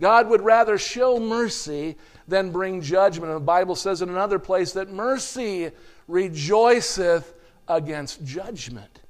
God 0.00 0.28
would 0.28 0.40
rather 0.40 0.76
show 0.76 1.20
mercy 1.20 1.96
than 2.26 2.50
bring 2.50 2.80
judgment. 2.80 3.30
And 3.30 3.40
the 3.40 3.44
Bible 3.44 3.76
says 3.76 4.02
in 4.02 4.08
another 4.08 4.38
place 4.38 4.72
that 4.72 4.90
mercy 4.90 5.70
rejoiceth 6.08 7.34
against 7.68 8.24
judgment. 8.24 9.00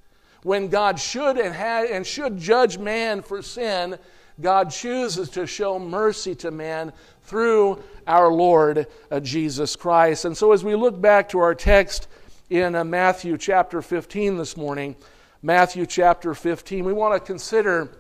When 0.43 0.69
God 0.69 1.01
should 1.01 1.39
and, 1.39 1.55
had, 1.55 1.87
and 1.87 2.07
should 2.07 2.39
judge 2.39 2.77
man 2.77 3.23
for 3.23 3.41
sin, 3.41 3.99
God 4.41 4.71
chooses 4.71 5.29
to 5.31 5.47
show 5.47 5.79
mercy 5.79 6.35
to 6.37 6.51
man 6.51 6.93
through 7.23 7.83
our 8.07 8.33
Lord 8.33 8.87
uh, 9.11 9.21
Jesus 9.21 9.77
Christ. 9.77 10.25
And 10.25 10.37
so, 10.37 10.53
as 10.53 10.65
we 10.65 10.75
look 10.75 11.01
back 11.01 11.29
to 11.31 11.39
our 11.39 11.55
text 11.55 12.09
in 12.51 12.75
uh, 12.75 12.85
Matthew 12.85 13.39
chapter 13.39 13.81
15 13.81 14.37
this 14.37 14.57
morning, 14.57 14.97
Matthew 15.43 15.87
chapter 15.87 16.35
15, 16.35 16.85
we 16.85 16.93
want 16.93 17.15
to 17.15 17.25
consider 17.25 17.91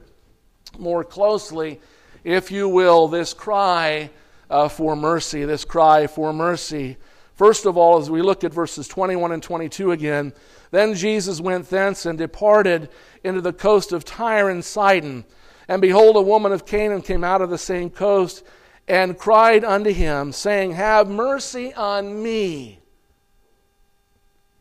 more 0.79 1.05
closely, 1.05 1.81
if 2.25 2.50
you 2.50 2.69
will, 2.69 3.07
this 3.07 3.33
cry 3.33 4.11
uh, 4.50 4.69
for 4.69 4.97
mercy, 4.97 5.45
this 5.45 5.64
cry 5.64 6.07
for 6.07 6.33
mercy. 6.33 6.97
First 7.35 7.67
of 7.67 7.76
all, 7.76 7.99
as 7.99 8.11
we 8.11 8.23
look 8.23 8.45
at 8.45 8.53
verses 8.53 8.88
21 8.88 9.33
and 9.33 9.43
22 9.43 9.93
again, 9.93 10.33
then 10.71 10.95
Jesus 10.95 11.41
went 11.41 11.69
thence 11.71 12.07
and 12.07 12.19
departed 12.19 12.88
into 13.23 13.41
the 13.41 13.53
coast 13.53 13.93
of 13.93 14.05
Tyre 14.05 14.50
and 14.50 14.64
Sidon. 14.64 15.25
And 15.68 15.80
behold, 15.80 16.16
a 16.16 16.23
woman 16.23 16.52
of 16.52 16.66
Canaan 16.66 17.02
came 17.02 17.25
out 17.25 17.42
of 17.42 17.50
the 17.50 17.59
same 17.59 17.90
coast 17.90 18.44
and 18.87 19.18
cried 19.18 19.64
unto 19.64 19.90
him, 19.90 20.33
saying, 20.33 20.73
Have 20.73 21.09
mercy 21.09 21.73
on 21.73 22.23
me, 22.23 22.80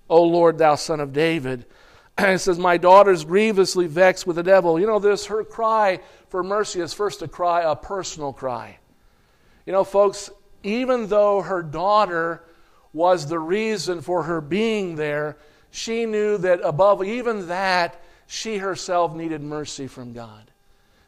O 0.10 0.24
Lord, 0.24 0.58
thou 0.58 0.76
son 0.76 1.00
of 1.00 1.14
David. 1.14 1.66
And 2.16 2.34
it 2.34 2.40
says, 2.40 2.60
My 2.60 2.78
daughter 2.78 3.10
is 3.10 3.26
grievously 3.26 3.88
vexed 3.88 4.28
with 4.28 4.36
the 4.36 4.44
devil. 4.44 4.80
You 4.80 4.86
know, 4.86 5.00
this, 5.00 5.26
her 5.26 5.44
cry 5.44 6.00
for 6.30 6.44
mercy 6.44 6.80
is 6.80 6.94
first 6.94 7.24
a 7.24 7.28
cry, 7.28 7.64
a 7.64 7.76
personal 7.76 8.32
cry. 8.32 8.78
You 9.66 9.74
know, 9.74 9.84
folks, 9.84 10.30
even 10.62 11.08
though 11.08 11.42
her 11.42 11.64
daughter 11.64 12.44
was 12.94 13.28
the 13.28 13.40
reason 13.40 14.02
for 14.02 14.22
her 14.24 14.42
being 14.42 14.96
there, 14.96 15.38
she 15.72 16.06
knew 16.06 16.38
that 16.38 16.60
above 16.64 17.04
even 17.04 17.48
that, 17.48 18.00
she 18.28 18.58
herself 18.58 19.16
needed 19.16 19.42
mercy 19.42 19.88
from 19.88 20.14
God. 20.14 20.52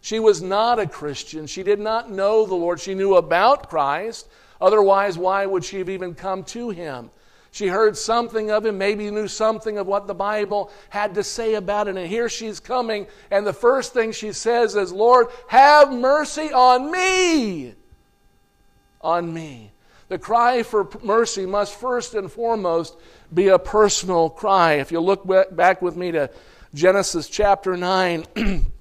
She 0.05 0.19
was 0.19 0.39
not 0.39 0.77
a 0.77 0.85
Christian. 0.85 1.47
She 1.47 1.63
did 1.63 1.79
not 1.79 2.11
know 2.11 2.45
the 2.45 2.53
Lord. 2.53 2.79
She 2.79 2.93
knew 2.93 3.15
about 3.15 3.71
Christ. 3.71 4.27
Otherwise, 4.61 5.17
why 5.17 5.47
would 5.47 5.65
she 5.65 5.79
have 5.79 5.89
even 5.89 6.13
come 6.13 6.43
to 6.43 6.69
him? 6.69 7.09
She 7.49 7.69
heard 7.69 7.97
something 7.97 8.51
of 8.51 8.67
him, 8.67 8.77
maybe 8.77 9.09
knew 9.09 9.27
something 9.27 9.79
of 9.79 9.87
what 9.87 10.05
the 10.05 10.13
Bible 10.13 10.69
had 10.89 11.15
to 11.15 11.23
say 11.23 11.55
about 11.55 11.87
it. 11.87 11.97
And 11.97 12.07
here 12.07 12.29
she's 12.29 12.59
coming, 12.59 13.07
and 13.31 13.47
the 13.47 13.51
first 13.51 13.93
thing 13.93 14.11
she 14.11 14.31
says 14.31 14.75
is, 14.75 14.93
Lord, 14.93 15.25
have 15.47 15.91
mercy 15.91 16.53
on 16.53 16.91
me. 16.91 17.73
On 19.01 19.33
me. 19.33 19.71
The 20.09 20.19
cry 20.19 20.61
for 20.61 20.87
mercy 21.01 21.47
must 21.47 21.79
first 21.79 22.13
and 22.13 22.31
foremost 22.31 22.95
be 23.33 23.47
a 23.47 23.57
personal 23.57 24.29
cry. 24.29 24.73
If 24.73 24.91
you 24.91 24.99
look 24.99 25.25
back 25.55 25.81
with 25.81 25.95
me 25.95 26.11
to 26.11 26.29
Genesis 26.75 27.27
chapter 27.27 27.75
9, 27.75 28.25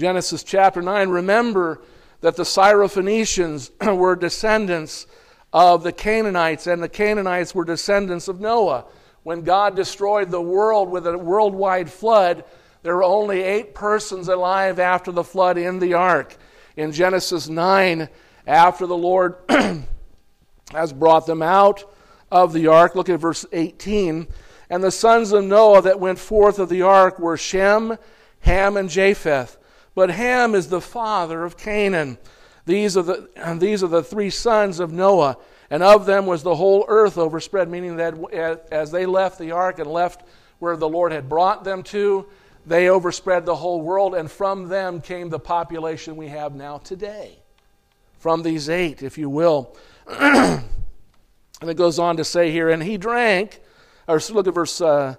Genesis 0.00 0.42
chapter 0.42 0.80
9, 0.80 1.10
remember 1.10 1.82
that 2.22 2.34
the 2.34 2.42
Syrophoenicians 2.42 3.96
were 3.98 4.16
descendants 4.16 5.06
of 5.52 5.82
the 5.82 5.92
Canaanites, 5.92 6.66
and 6.66 6.82
the 6.82 6.88
Canaanites 6.88 7.54
were 7.54 7.66
descendants 7.66 8.26
of 8.26 8.40
Noah. 8.40 8.86
When 9.24 9.42
God 9.42 9.76
destroyed 9.76 10.30
the 10.30 10.40
world 10.40 10.88
with 10.88 11.06
a 11.06 11.18
worldwide 11.18 11.90
flood, 11.90 12.44
there 12.82 12.96
were 12.96 13.04
only 13.04 13.42
eight 13.42 13.74
persons 13.74 14.28
alive 14.28 14.78
after 14.78 15.12
the 15.12 15.22
flood 15.22 15.58
in 15.58 15.78
the 15.80 15.92
ark. 15.92 16.34
In 16.78 16.92
Genesis 16.92 17.50
9, 17.50 18.08
after 18.46 18.86
the 18.86 18.96
Lord 18.96 19.36
has 20.72 20.94
brought 20.94 21.26
them 21.26 21.42
out 21.42 21.84
of 22.32 22.54
the 22.54 22.68
ark, 22.68 22.94
look 22.94 23.10
at 23.10 23.20
verse 23.20 23.44
18. 23.52 24.28
And 24.70 24.82
the 24.82 24.90
sons 24.90 25.32
of 25.32 25.44
Noah 25.44 25.82
that 25.82 26.00
went 26.00 26.18
forth 26.18 26.58
of 26.58 26.70
the 26.70 26.80
ark 26.80 27.18
were 27.18 27.36
Shem, 27.36 27.98
Ham, 28.40 28.78
and 28.78 28.88
Japheth. 28.88 29.58
But 29.94 30.10
Ham 30.10 30.54
is 30.54 30.68
the 30.68 30.80
father 30.80 31.44
of 31.44 31.56
Canaan. 31.56 32.18
These 32.66 32.96
are 32.96 33.02
the, 33.02 33.56
these 33.58 33.82
are 33.82 33.88
the 33.88 34.02
three 34.02 34.30
sons 34.30 34.80
of 34.80 34.92
Noah, 34.92 35.36
and 35.70 35.82
of 35.82 36.06
them 36.06 36.26
was 36.26 36.42
the 36.42 36.54
whole 36.54 36.84
earth 36.88 37.18
overspread, 37.18 37.68
meaning 37.68 37.96
that 37.96 38.14
as 38.70 38.90
they 38.90 39.06
left 39.06 39.38
the 39.38 39.50
ark 39.52 39.78
and 39.78 39.90
left 39.90 40.22
where 40.58 40.76
the 40.76 40.88
Lord 40.88 41.12
had 41.12 41.28
brought 41.28 41.64
them 41.64 41.82
to, 41.84 42.26
they 42.66 42.88
overspread 42.88 43.46
the 43.46 43.56
whole 43.56 43.80
world, 43.80 44.14
and 44.14 44.30
from 44.30 44.68
them 44.68 45.00
came 45.00 45.30
the 45.30 45.38
population 45.38 46.16
we 46.16 46.28
have 46.28 46.54
now 46.54 46.78
today. 46.78 47.38
From 48.18 48.42
these 48.42 48.68
eight, 48.68 49.02
if 49.02 49.16
you 49.16 49.30
will. 49.30 49.76
and 50.08 50.62
it 51.62 51.76
goes 51.76 51.98
on 51.98 52.18
to 52.18 52.24
say 52.24 52.52
here, 52.52 52.68
and 52.68 52.82
he 52.82 52.98
drank, 52.98 53.60
or 54.06 54.20
look 54.30 54.46
at 54.46 54.54
verse 54.54 54.80
uh, 54.80 55.16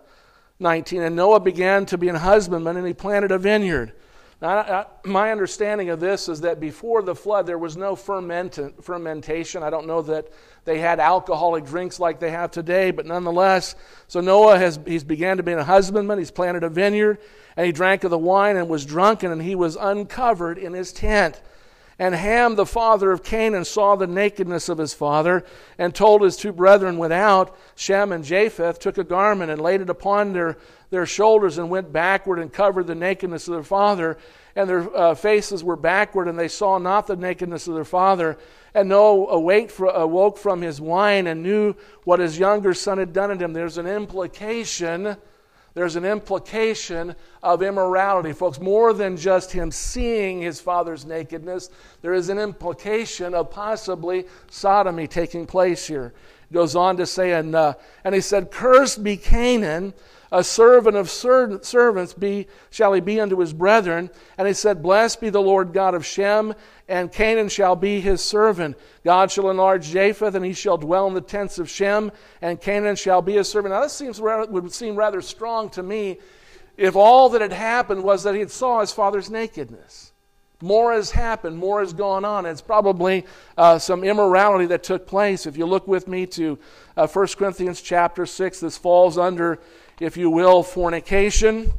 19, 0.59 1.01
and 1.01 1.15
Noah 1.15 1.39
began 1.39 1.85
to 1.87 1.97
be 1.97 2.09
an 2.09 2.15
husbandman, 2.15 2.77
and 2.77 2.85
he 2.85 2.93
planted 2.93 3.31
a 3.31 3.39
vineyard. 3.39 3.93
Now, 4.41 4.87
my 5.05 5.31
understanding 5.31 5.91
of 5.91 5.99
this 5.99 6.27
is 6.27 6.41
that 6.41 6.59
before 6.59 7.03
the 7.03 7.13
flood, 7.13 7.45
there 7.45 7.59
was 7.59 7.77
no 7.77 7.95
ferment, 7.95 8.57
fermentation. 8.81 9.61
I 9.61 9.69
don't 9.69 9.85
know 9.85 10.01
that 10.01 10.29
they 10.65 10.79
had 10.79 10.99
alcoholic 10.99 11.63
drinks 11.63 11.99
like 11.99 12.19
they 12.19 12.31
have 12.31 12.49
today, 12.49 12.89
but 12.89 13.05
nonetheless, 13.05 13.75
so 14.07 14.19
Noah 14.19 14.57
has 14.57 14.79
he's 14.87 15.03
began 15.03 15.37
to 15.37 15.43
be 15.43 15.51
a 15.51 15.63
husbandman. 15.63 16.17
He's 16.17 16.31
planted 16.31 16.63
a 16.63 16.69
vineyard, 16.69 17.19
and 17.55 17.67
he 17.67 17.71
drank 17.71 18.03
of 18.03 18.09
the 18.09 18.17
wine 18.17 18.57
and 18.57 18.67
was 18.67 18.83
drunken, 18.83 19.31
and 19.31 19.43
he 19.43 19.53
was 19.53 19.75
uncovered 19.75 20.57
in 20.57 20.73
his 20.73 20.91
tent. 20.91 21.39
And 22.01 22.15
Ham, 22.15 22.55
the 22.55 22.65
father 22.65 23.11
of 23.11 23.21
Canaan, 23.21 23.63
saw 23.63 23.95
the 23.95 24.07
nakedness 24.07 24.69
of 24.69 24.79
his 24.79 24.91
father 24.91 25.45
and 25.77 25.93
told 25.93 26.23
his 26.23 26.35
two 26.35 26.51
brethren 26.51 26.97
without, 26.97 27.55
Shem 27.75 28.11
and 28.11 28.25
Japheth, 28.25 28.79
took 28.79 28.97
a 28.97 29.03
garment 29.03 29.51
and 29.51 29.61
laid 29.61 29.81
it 29.81 29.89
upon 29.91 30.33
their, 30.33 30.57
their 30.89 31.05
shoulders 31.05 31.59
and 31.59 31.69
went 31.69 31.93
backward 31.93 32.39
and 32.39 32.51
covered 32.51 32.87
the 32.87 32.95
nakedness 32.95 33.47
of 33.47 33.53
their 33.53 33.61
father. 33.61 34.17
And 34.55 34.67
their 34.67 34.97
uh, 34.97 35.13
faces 35.13 35.63
were 35.63 35.75
backward, 35.75 36.27
and 36.27 36.39
they 36.39 36.47
saw 36.47 36.79
not 36.79 37.05
the 37.05 37.15
nakedness 37.15 37.67
of 37.67 37.75
their 37.75 37.85
father. 37.85 38.35
And 38.73 38.89
Noah 38.89 39.27
awoke 39.27 40.39
from 40.39 40.61
his 40.63 40.81
wine 40.81 41.27
and 41.27 41.43
knew 41.43 41.75
what 42.03 42.19
his 42.19 42.39
younger 42.39 42.73
son 42.73 42.97
had 42.97 43.13
done 43.13 43.29
to 43.29 43.45
him. 43.45 43.53
There's 43.53 43.77
an 43.77 43.85
implication 43.85 45.17
there's 45.73 45.95
an 45.95 46.05
implication 46.05 47.15
of 47.41 47.63
immorality, 47.63 48.33
folks, 48.33 48.59
more 48.59 48.93
than 48.93 49.15
just 49.15 49.51
him 49.51 49.71
seeing 49.71 50.41
his 50.41 50.59
father's 50.59 51.05
nakedness. 51.05 51.69
There 52.01 52.13
is 52.13 52.29
an 52.29 52.37
implication 52.37 53.33
of 53.33 53.51
possibly 53.51 54.25
sodomy 54.49 55.07
taking 55.07 55.45
place 55.45 55.87
here. 55.87 56.13
It 56.49 56.53
goes 56.53 56.75
on 56.75 56.97
to 56.97 57.05
say, 57.05 57.33
and, 57.33 57.55
uh, 57.55 57.75
and 58.03 58.13
he 58.13 58.21
said, 58.21 58.51
Cursed 58.51 59.03
be 59.03 59.15
Canaan 59.15 59.93
a 60.31 60.43
servant 60.43 60.95
of 60.95 61.09
ser- 61.09 61.59
servants 61.61 62.13
be, 62.13 62.47
shall 62.69 62.93
he 62.93 63.01
be 63.01 63.19
unto 63.19 63.37
his 63.37 63.51
brethren. 63.51 64.09
And 64.37 64.47
he 64.47 64.53
said, 64.53 64.81
Blessed 64.81 65.19
be 65.19 65.29
the 65.29 65.41
Lord 65.41 65.73
God 65.73 65.93
of 65.93 66.05
Shem, 66.05 66.53
and 66.91 67.11
Canaan 67.11 67.49
shall 67.49 67.75
be 67.75 67.99
his 67.99 68.23
servant. 68.23 68.77
God 69.03 69.31
shall 69.31 69.49
enlarge 69.49 69.89
Japheth, 69.89 70.35
and 70.35 70.45
he 70.45 70.53
shall 70.53 70.77
dwell 70.77 71.07
in 71.07 71.13
the 71.13 71.21
tents 71.21 71.57
of 71.57 71.69
Shem, 71.69 72.11
and 72.41 72.61
Canaan 72.61 72.95
shall 72.95 73.21
be 73.21 73.33
his 73.33 73.49
servant. 73.49 73.73
Now, 73.73 73.81
this 73.81 73.93
seems 73.93 74.19
would 74.21 74.73
seem 74.73 74.95
rather 74.95 75.21
strong 75.21 75.69
to 75.71 75.81
me 75.81 76.19
if 76.77 76.95
all 76.95 77.29
that 77.29 77.41
had 77.41 77.53
happened 77.53 78.03
was 78.03 78.23
that 78.23 78.35
he 78.35 78.47
saw 78.47 78.81
his 78.81 78.91
father's 78.91 79.29
nakedness. 79.29 80.11
More 80.61 80.93
has 80.93 81.09
happened, 81.09 81.57
more 81.57 81.79
has 81.79 81.91
gone 81.91 82.23
on. 82.23 82.45
It's 82.45 82.61
probably 82.61 83.25
uh, 83.57 83.79
some 83.79 84.03
immorality 84.03 84.67
that 84.67 84.83
took 84.83 85.07
place. 85.07 85.47
If 85.47 85.57
you 85.57 85.65
look 85.65 85.87
with 85.87 86.07
me 86.07 86.27
to 86.27 86.59
uh, 86.95 87.07
1 87.07 87.27
Corinthians 87.29 87.81
chapter 87.81 88.27
6, 88.27 88.59
this 88.59 88.77
falls 88.77 89.17
under 89.17 89.59
if 90.01 90.17
you 90.17 90.31
will, 90.31 90.63
fornication. 90.63 91.71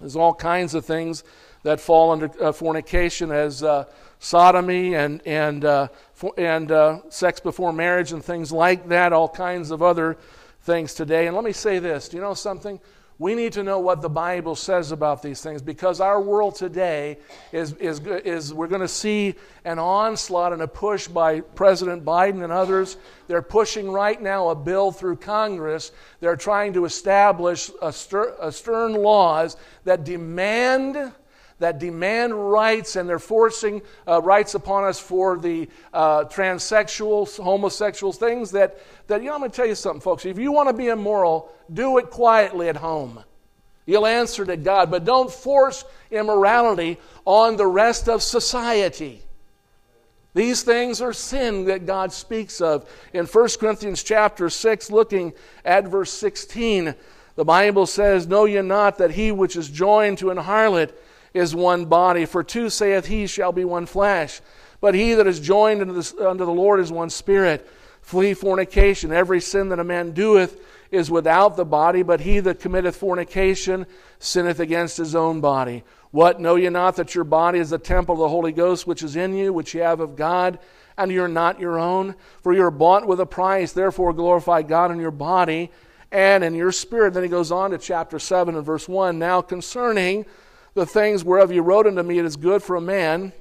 There's 0.00 0.16
all 0.16 0.34
kinds 0.34 0.74
of 0.74 0.84
things 0.84 1.22
that 1.62 1.80
fall 1.80 2.10
under 2.10 2.30
uh, 2.42 2.50
fornication 2.50 3.30
as 3.30 3.62
uh, 3.62 3.84
sodomy 4.24 4.94
and, 4.94 5.20
and, 5.26 5.64
uh, 5.64 5.88
for, 6.14 6.32
and 6.38 6.72
uh, 6.72 6.98
sex 7.10 7.40
before 7.40 7.72
marriage 7.72 8.12
and 8.12 8.24
things 8.24 8.50
like 8.50 8.88
that, 8.88 9.12
all 9.12 9.28
kinds 9.28 9.70
of 9.70 9.82
other 9.82 10.16
things 10.62 10.94
today. 10.94 11.26
And 11.26 11.36
let 11.36 11.44
me 11.44 11.52
say 11.52 11.78
this 11.78 12.08
do 12.08 12.16
you 12.16 12.22
know 12.22 12.34
something? 12.34 12.80
We 13.16 13.36
need 13.36 13.52
to 13.52 13.62
know 13.62 13.78
what 13.78 14.02
the 14.02 14.08
Bible 14.08 14.56
says 14.56 14.90
about 14.90 15.22
these 15.22 15.40
things 15.40 15.62
because 15.62 16.00
our 16.00 16.20
world 16.20 16.56
today 16.56 17.18
is, 17.52 17.74
is, 17.74 18.00
is 18.00 18.52
we're 18.52 18.66
going 18.66 18.80
to 18.80 18.88
see 18.88 19.36
an 19.64 19.78
onslaught 19.78 20.52
and 20.52 20.62
a 20.62 20.66
push 20.66 21.06
by 21.06 21.40
President 21.40 22.04
Biden 22.04 22.42
and 22.42 22.52
others. 22.52 22.96
They're 23.28 23.40
pushing 23.40 23.88
right 23.88 24.20
now 24.20 24.48
a 24.48 24.54
bill 24.56 24.90
through 24.90 25.16
Congress. 25.16 25.92
They're 26.18 26.34
trying 26.34 26.72
to 26.72 26.86
establish 26.86 27.70
a, 27.80 27.94
a 28.40 28.50
stern 28.50 28.94
laws 28.94 29.58
that 29.84 30.04
demand 30.04 31.12
that 31.64 31.78
demand 31.78 32.34
rights 32.50 32.94
and 32.94 33.08
they're 33.08 33.18
forcing 33.18 33.80
uh, 34.06 34.20
rights 34.20 34.54
upon 34.54 34.84
us 34.84 35.00
for 35.00 35.38
the 35.38 35.66
uh, 35.94 36.24
transsexuals, 36.24 37.42
homosexuals, 37.42 38.18
things 38.18 38.50
that, 38.50 38.78
that, 39.06 39.22
you 39.22 39.28
know, 39.28 39.34
I'm 39.34 39.40
going 39.40 39.50
to 39.50 39.56
tell 39.56 39.64
you 39.64 39.74
something, 39.74 40.02
folks. 40.02 40.26
If 40.26 40.38
you 40.38 40.52
want 40.52 40.68
to 40.68 40.74
be 40.74 40.88
immoral, 40.88 41.50
do 41.72 41.96
it 41.96 42.10
quietly 42.10 42.68
at 42.68 42.76
home. 42.76 43.24
You'll 43.86 44.04
answer 44.04 44.44
to 44.44 44.58
God, 44.58 44.90
but 44.90 45.06
don't 45.06 45.30
force 45.30 45.86
immorality 46.10 46.98
on 47.24 47.56
the 47.56 47.66
rest 47.66 48.10
of 48.10 48.22
society. 48.22 49.22
These 50.34 50.64
things 50.64 51.00
are 51.00 51.14
sin 51.14 51.64
that 51.64 51.86
God 51.86 52.12
speaks 52.12 52.60
of. 52.60 52.86
In 53.14 53.24
1 53.24 53.48
Corinthians 53.58 54.02
chapter 54.02 54.50
6, 54.50 54.90
looking 54.90 55.32
at 55.64 55.88
verse 55.88 56.12
16, 56.12 56.94
the 57.36 57.44
Bible 57.46 57.86
says, 57.86 58.26
Know 58.26 58.44
ye 58.44 58.60
not 58.60 58.98
that 58.98 59.12
he 59.12 59.32
which 59.32 59.56
is 59.56 59.70
joined 59.70 60.18
to 60.18 60.28
an 60.28 60.36
harlot 60.36 60.92
is 61.34 61.54
one 61.54 61.84
body? 61.84 62.24
For 62.24 62.42
two 62.42 62.70
saith 62.70 63.06
he 63.06 63.26
shall 63.26 63.52
be 63.52 63.64
one 63.64 63.86
flesh. 63.86 64.40
But 64.80 64.94
he 64.94 65.14
that 65.14 65.26
is 65.26 65.40
joined 65.40 65.82
unto 65.82 66.00
the, 66.00 66.28
unto 66.28 66.44
the 66.44 66.52
Lord 66.52 66.80
is 66.80 66.92
one 66.92 67.10
spirit. 67.10 67.68
Flee 68.00 68.34
fornication. 68.34 69.12
Every 69.12 69.40
sin 69.40 69.70
that 69.70 69.78
a 69.78 69.84
man 69.84 70.12
doeth 70.12 70.60
is 70.90 71.10
without 71.10 71.56
the 71.56 71.64
body, 71.64 72.02
but 72.02 72.20
he 72.20 72.38
that 72.40 72.60
committeth 72.60 72.94
fornication 72.94 73.86
sinneth 74.18 74.60
against 74.60 74.96
his 74.96 75.14
own 75.14 75.40
body. 75.40 75.82
What 76.10 76.38
know 76.38 76.54
ye 76.54 76.68
not 76.68 76.96
that 76.96 77.14
your 77.14 77.24
body 77.24 77.58
is 77.58 77.70
the 77.70 77.78
temple 77.78 78.14
of 78.14 78.20
the 78.20 78.28
Holy 78.28 78.52
Ghost 78.52 78.86
which 78.86 79.02
is 79.02 79.16
in 79.16 79.34
you, 79.34 79.52
which 79.52 79.74
ye 79.74 79.80
have 79.80 80.00
of 80.00 80.16
God, 80.16 80.58
and 80.96 81.10
you're 81.10 81.26
not 81.26 81.58
your 81.58 81.78
own? 81.78 82.14
For 82.42 82.52
you 82.52 82.62
are 82.62 82.70
bought 82.70 83.08
with 83.08 83.20
a 83.20 83.26
price. 83.26 83.72
Therefore 83.72 84.12
glorify 84.12 84.62
God 84.62 84.92
in 84.92 85.00
your 85.00 85.10
body 85.10 85.72
and 86.12 86.44
in 86.44 86.54
your 86.54 86.70
spirit. 86.70 87.14
Then 87.14 87.24
he 87.24 87.28
goes 87.28 87.50
on 87.50 87.72
to 87.72 87.78
chapter 87.78 88.18
7 88.18 88.54
and 88.54 88.64
verse 88.64 88.88
1. 88.88 89.18
Now 89.18 89.40
concerning 89.40 90.26
the 90.74 90.86
things 90.86 91.24
whereof 91.24 91.52
you 91.52 91.62
wrote 91.62 91.86
unto 91.86 92.02
me, 92.02 92.18
it 92.18 92.24
is 92.24 92.36
good 92.36 92.62
for 92.62 92.76
a 92.76 92.80
man 92.80 93.32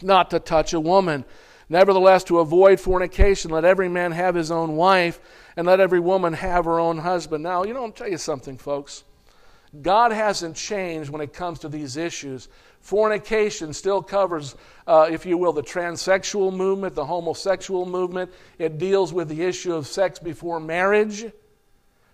not 0.00 0.30
to 0.30 0.40
touch 0.40 0.72
a 0.72 0.80
woman. 0.80 1.24
Nevertheless, 1.68 2.24
to 2.24 2.40
avoid 2.40 2.80
fornication, 2.80 3.50
let 3.50 3.64
every 3.64 3.88
man 3.88 4.12
have 4.12 4.34
his 4.34 4.50
own 4.50 4.76
wife, 4.76 5.20
and 5.56 5.66
let 5.66 5.80
every 5.80 6.00
woman 6.00 6.32
have 6.34 6.64
her 6.64 6.78
own 6.78 6.98
husband. 6.98 7.42
Now, 7.42 7.64
you 7.64 7.72
know, 7.72 7.84
I'll 7.84 7.92
tell 7.92 8.10
you 8.10 8.18
something, 8.18 8.58
folks. 8.58 9.04
God 9.80 10.12
hasn't 10.12 10.54
changed 10.54 11.08
when 11.08 11.22
it 11.22 11.32
comes 11.32 11.58
to 11.60 11.68
these 11.68 11.96
issues. 11.96 12.48
Fornication 12.80 13.72
still 13.72 14.02
covers, 14.02 14.54
uh, 14.86 15.08
if 15.10 15.24
you 15.24 15.38
will, 15.38 15.52
the 15.52 15.62
transsexual 15.62 16.52
movement, 16.52 16.94
the 16.94 17.06
homosexual 17.06 17.86
movement. 17.86 18.30
It 18.58 18.76
deals 18.76 19.14
with 19.14 19.28
the 19.28 19.42
issue 19.42 19.74
of 19.74 19.86
sex 19.86 20.18
before 20.18 20.60
marriage. 20.60 21.32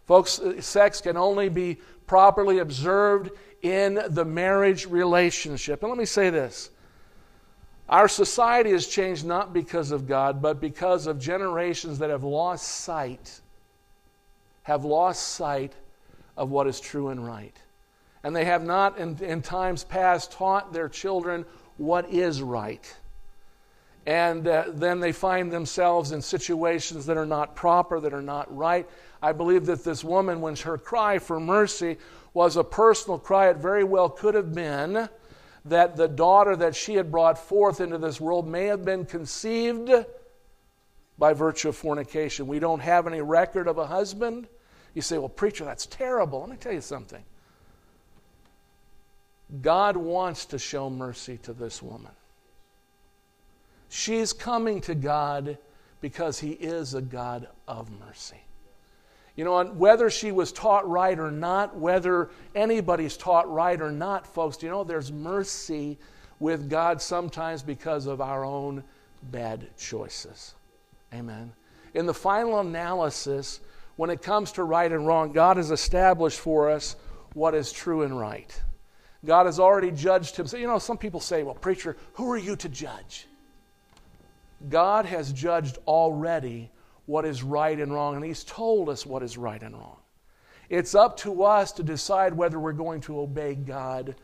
Folks, 0.06 0.38
uh, 0.38 0.60
sex 0.60 1.00
can 1.00 1.16
only 1.16 1.48
be 1.48 1.78
properly 2.06 2.60
observed 2.60 3.30
in 3.62 4.00
the 4.08 4.24
marriage 4.24 4.86
relationship. 4.86 5.82
And 5.82 5.90
let 5.90 5.98
me 5.98 6.04
say 6.04 6.30
this 6.30 6.70
our 7.88 8.08
society 8.08 8.70
has 8.72 8.86
changed 8.86 9.24
not 9.24 9.52
because 9.54 9.90
of 9.90 10.06
God, 10.06 10.42
but 10.42 10.60
because 10.60 11.06
of 11.06 11.18
generations 11.18 11.98
that 12.00 12.10
have 12.10 12.24
lost 12.24 12.66
sight, 12.66 13.40
have 14.64 14.84
lost 14.84 15.28
sight 15.28 15.72
of 16.36 16.50
what 16.50 16.66
is 16.66 16.80
true 16.80 17.08
and 17.08 17.24
right. 17.24 17.56
And 18.22 18.36
they 18.36 18.44
have 18.44 18.62
not, 18.62 18.98
in, 18.98 19.16
in 19.22 19.40
times 19.40 19.84
past, 19.84 20.32
taught 20.32 20.72
their 20.72 20.88
children 20.88 21.46
what 21.78 22.12
is 22.12 22.42
right. 22.42 22.94
And 24.04 24.46
uh, 24.46 24.64
then 24.68 25.00
they 25.00 25.12
find 25.12 25.50
themselves 25.50 26.12
in 26.12 26.20
situations 26.20 27.06
that 27.06 27.16
are 27.16 27.26
not 27.26 27.54
proper, 27.54 28.00
that 28.00 28.12
are 28.12 28.22
not 28.22 28.54
right. 28.54 28.88
I 29.22 29.32
believe 29.32 29.66
that 29.66 29.84
this 29.84 30.04
woman, 30.04 30.40
when 30.40 30.56
her 30.56 30.76
cry 30.76 31.18
for 31.18 31.40
mercy 31.40 31.96
was 32.34 32.56
a 32.56 32.64
personal 32.64 33.18
cry, 33.18 33.48
it 33.48 33.56
very 33.56 33.84
well 33.84 34.08
could 34.08 34.34
have 34.34 34.54
been 34.54 35.08
that 35.64 35.96
the 35.96 36.08
daughter 36.08 36.56
that 36.56 36.74
she 36.74 36.94
had 36.94 37.10
brought 37.10 37.38
forth 37.38 37.80
into 37.80 37.98
this 37.98 38.20
world 38.20 38.46
may 38.46 38.66
have 38.66 38.84
been 38.84 39.04
conceived 39.04 39.90
by 41.18 41.32
virtue 41.32 41.68
of 41.68 41.76
fornication. 41.76 42.46
We 42.46 42.58
don't 42.58 42.80
have 42.80 43.06
any 43.06 43.20
record 43.20 43.66
of 43.66 43.78
a 43.78 43.86
husband. 43.86 44.46
You 44.94 45.02
say, 45.02 45.18
well, 45.18 45.28
preacher, 45.28 45.64
that's 45.64 45.86
terrible. 45.86 46.40
Let 46.40 46.50
me 46.50 46.56
tell 46.56 46.72
you 46.72 46.80
something. 46.80 47.22
God 49.62 49.96
wants 49.96 50.44
to 50.46 50.58
show 50.58 50.90
mercy 50.90 51.38
to 51.38 51.52
this 51.52 51.82
woman. 51.82 52.12
She's 53.88 54.32
coming 54.32 54.80
to 54.82 54.94
God 54.94 55.58
because 56.00 56.38
He 56.38 56.50
is 56.50 56.94
a 56.94 57.00
God 57.00 57.48
of 57.66 57.90
mercy. 57.90 58.42
You 59.38 59.44
know, 59.44 59.62
whether 59.66 60.10
she 60.10 60.32
was 60.32 60.50
taught 60.50 60.88
right 60.90 61.16
or 61.16 61.30
not, 61.30 61.76
whether 61.76 62.30
anybody's 62.56 63.16
taught 63.16 63.48
right 63.48 63.80
or 63.80 63.92
not, 63.92 64.26
folks, 64.26 64.60
you 64.64 64.68
know, 64.68 64.82
there's 64.82 65.12
mercy 65.12 65.96
with 66.40 66.68
God 66.68 67.00
sometimes 67.00 67.62
because 67.62 68.06
of 68.06 68.20
our 68.20 68.44
own 68.44 68.82
bad 69.30 69.68
choices. 69.76 70.56
Amen. 71.14 71.52
In 71.94 72.04
the 72.04 72.12
final 72.12 72.58
analysis, 72.58 73.60
when 73.94 74.10
it 74.10 74.22
comes 74.22 74.50
to 74.52 74.64
right 74.64 74.90
and 74.90 75.06
wrong, 75.06 75.30
God 75.30 75.56
has 75.56 75.70
established 75.70 76.40
for 76.40 76.68
us 76.68 76.96
what 77.34 77.54
is 77.54 77.70
true 77.70 78.02
and 78.02 78.18
right. 78.18 78.60
God 79.24 79.46
has 79.46 79.60
already 79.60 79.92
judged 79.92 80.34
him. 80.34 80.48
So, 80.48 80.56
you 80.56 80.66
know, 80.66 80.80
some 80.80 80.98
people 80.98 81.20
say, 81.20 81.44
well, 81.44 81.54
preacher, 81.54 81.96
who 82.14 82.28
are 82.32 82.36
you 82.36 82.56
to 82.56 82.68
judge? 82.68 83.28
God 84.68 85.06
has 85.06 85.32
judged 85.32 85.78
already 85.86 86.72
what 87.08 87.24
is 87.24 87.42
right 87.42 87.80
and 87.80 87.90
wrong, 87.90 88.16
and 88.16 88.24
He's 88.24 88.44
told 88.44 88.90
us 88.90 89.06
what 89.06 89.22
is 89.22 89.38
right 89.38 89.62
and 89.62 89.74
wrong. 89.74 89.96
It's 90.68 90.94
up 90.94 91.16
to 91.20 91.42
us 91.42 91.72
to 91.72 91.82
decide 91.82 92.34
whether 92.34 92.60
we're 92.60 92.72
going 92.72 93.00
to 93.02 93.20
obey 93.20 93.54
God 93.54 94.14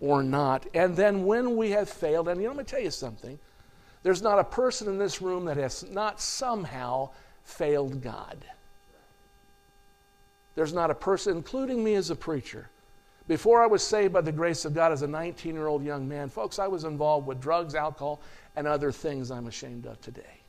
or 0.00 0.22
not. 0.22 0.66
And 0.72 0.96
then 0.96 1.26
when 1.26 1.54
we 1.54 1.70
have 1.72 1.90
failed, 1.90 2.28
and 2.28 2.40
you 2.40 2.46
know, 2.46 2.54
let 2.54 2.58
me 2.58 2.64
tell 2.64 2.80
you 2.80 2.90
something 2.90 3.38
there's 4.02 4.22
not 4.22 4.38
a 4.38 4.44
person 4.44 4.88
in 4.88 4.98
this 4.98 5.20
room 5.20 5.44
that 5.44 5.58
has 5.58 5.84
not 5.90 6.18
somehow 6.18 7.10
failed 7.42 8.00
God. 8.00 8.42
There's 10.54 10.72
not 10.72 10.90
a 10.90 10.94
person, 10.94 11.36
including 11.36 11.84
me 11.84 11.94
as 11.96 12.08
a 12.08 12.16
preacher. 12.16 12.70
Before 13.28 13.62
I 13.62 13.66
was 13.66 13.86
saved 13.86 14.14
by 14.14 14.22
the 14.22 14.32
grace 14.32 14.64
of 14.64 14.72
God 14.72 14.92
as 14.92 15.02
a 15.02 15.06
19 15.06 15.54
year 15.54 15.66
old 15.66 15.84
young 15.84 16.08
man, 16.08 16.30
folks, 16.30 16.58
I 16.58 16.68
was 16.68 16.84
involved 16.84 17.26
with 17.26 17.38
drugs, 17.38 17.74
alcohol, 17.74 18.22
and 18.56 18.66
other 18.66 18.90
things 18.90 19.30
I'm 19.30 19.46
ashamed 19.46 19.84
of 19.84 20.00
today. 20.00 20.39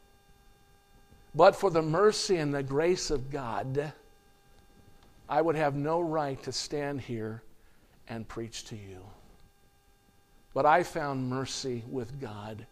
But 1.33 1.55
for 1.55 1.69
the 1.69 1.81
mercy 1.81 2.37
and 2.37 2.53
the 2.53 2.63
grace 2.63 3.09
of 3.09 3.31
God, 3.31 3.93
I 5.29 5.41
would 5.41 5.55
have 5.55 5.75
no 5.75 6.01
right 6.01 6.41
to 6.43 6.51
stand 6.51 7.01
here 7.01 7.41
and 8.09 8.27
preach 8.27 8.65
to 8.65 8.75
you. 8.75 8.99
But 10.53 10.65
I 10.65 10.83
found 10.83 11.29
mercy 11.29 11.83
with 11.89 12.19
God 12.19 12.65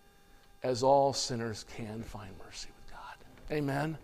as 0.63 0.83
all 0.83 1.13
sinners 1.13 1.65
can 1.75 2.03
find 2.03 2.31
mercy 2.45 2.67
with 2.75 2.91
God. 2.91 3.55
Amen. 3.55 3.97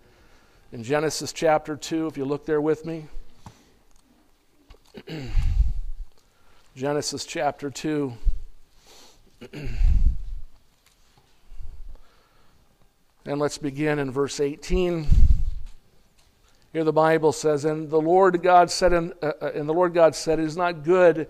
In 0.71 0.83
Genesis 0.83 1.33
chapter 1.33 1.75
2, 1.75 2.07
if 2.07 2.17
you 2.17 2.23
look 2.23 2.45
there 2.45 2.61
with 2.61 2.85
me, 2.85 3.07
Genesis 6.77 7.25
chapter 7.25 7.69
2. 7.69 8.13
and 13.25 13.39
let's 13.39 13.57
begin 13.57 13.97
in 13.97 14.11
verse 14.11 14.39
18. 14.39 15.07
Here 16.73 16.83
the 16.83 16.93
Bible 16.93 17.31
says, 17.31 17.65
"And 17.65 17.89
the 17.89 18.01
Lord 18.01 18.43
God 18.43 18.69
said, 18.69 18.93
in, 18.93 19.13
uh, 19.21 19.31
uh, 19.41 19.51
and 19.55 19.67
the 19.67 19.73
Lord 19.73 19.93
God 19.93 20.15
said, 20.15 20.39
It 20.39 20.45
is 20.45 20.57
not 20.57 20.83
good 20.83 21.27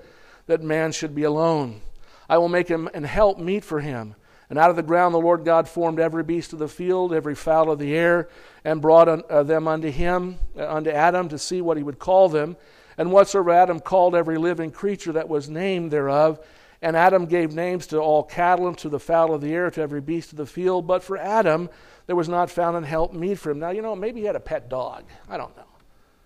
that 0.47 0.61
man 0.61 0.91
should 0.91 1.15
be 1.15 1.23
alone. 1.23 1.81
I 2.27 2.37
will 2.37 2.49
make 2.49 2.67
him 2.67 2.89
and 2.93 3.05
help 3.05 3.37
meet 3.37 3.63
for 3.63 3.79
him." 3.79 4.15
And 4.49 4.59
out 4.59 4.69
of 4.69 4.75
the 4.75 4.83
ground 4.83 5.13
the 5.13 5.19
Lord 5.19 5.45
God 5.45 5.69
formed 5.69 5.99
every 5.99 6.23
beast 6.23 6.51
of 6.51 6.59
the 6.59 6.67
field, 6.67 7.13
every 7.13 7.33
fowl 7.33 7.71
of 7.71 7.79
the 7.79 7.95
air, 7.95 8.27
and 8.63 8.81
brought 8.81 9.07
un, 9.07 9.23
uh, 9.29 9.43
them 9.43 9.67
unto 9.67 9.89
him, 9.89 10.37
uh, 10.57 10.67
unto 10.67 10.89
Adam, 10.89 11.29
to 11.29 11.39
see 11.39 11.61
what 11.61 11.77
he 11.77 11.83
would 11.83 11.99
call 11.99 12.27
them. 12.27 12.57
And 12.97 13.11
whatsoever 13.11 13.51
Adam 13.51 13.79
called 13.79 14.15
every 14.15 14.37
living 14.37 14.71
creature 14.71 15.13
that 15.13 15.29
was 15.29 15.49
named 15.49 15.91
thereof, 15.91 16.39
and 16.85 16.95
Adam 16.95 17.25
gave 17.25 17.51
names 17.51 17.87
to 17.87 17.97
all 17.97 18.21
cattle 18.21 18.67
and 18.67 18.77
to 18.77 18.89
the 18.89 18.99
fowl 18.99 19.33
of 19.33 19.41
the 19.41 19.51
air, 19.51 19.71
to 19.71 19.81
every 19.81 20.01
beast 20.01 20.31
of 20.31 20.37
the 20.37 20.45
field. 20.45 20.85
But 20.85 21.03
for 21.03 21.17
Adam 21.17 21.67
there 22.05 22.15
was 22.15 22.29
not 22.29 22.51
found 22.51 22.77
an 22.77 22.83
help 22.83 23.11
meet 23.11 23.39
for 23.39 23.49
him. 23.49 23.57
Now, 23.57 23.71
you 23.71 23.81
know, 23.81 23.95
maybe 23.95 24.19
he 24.19 24.27
had 24.27 24.35
a 24.35 24.39
pet 24.39 24.69
dog. 24.69 25.03
I 25.27 25.35
don't 25.35 25.57
know. 25.57 25.65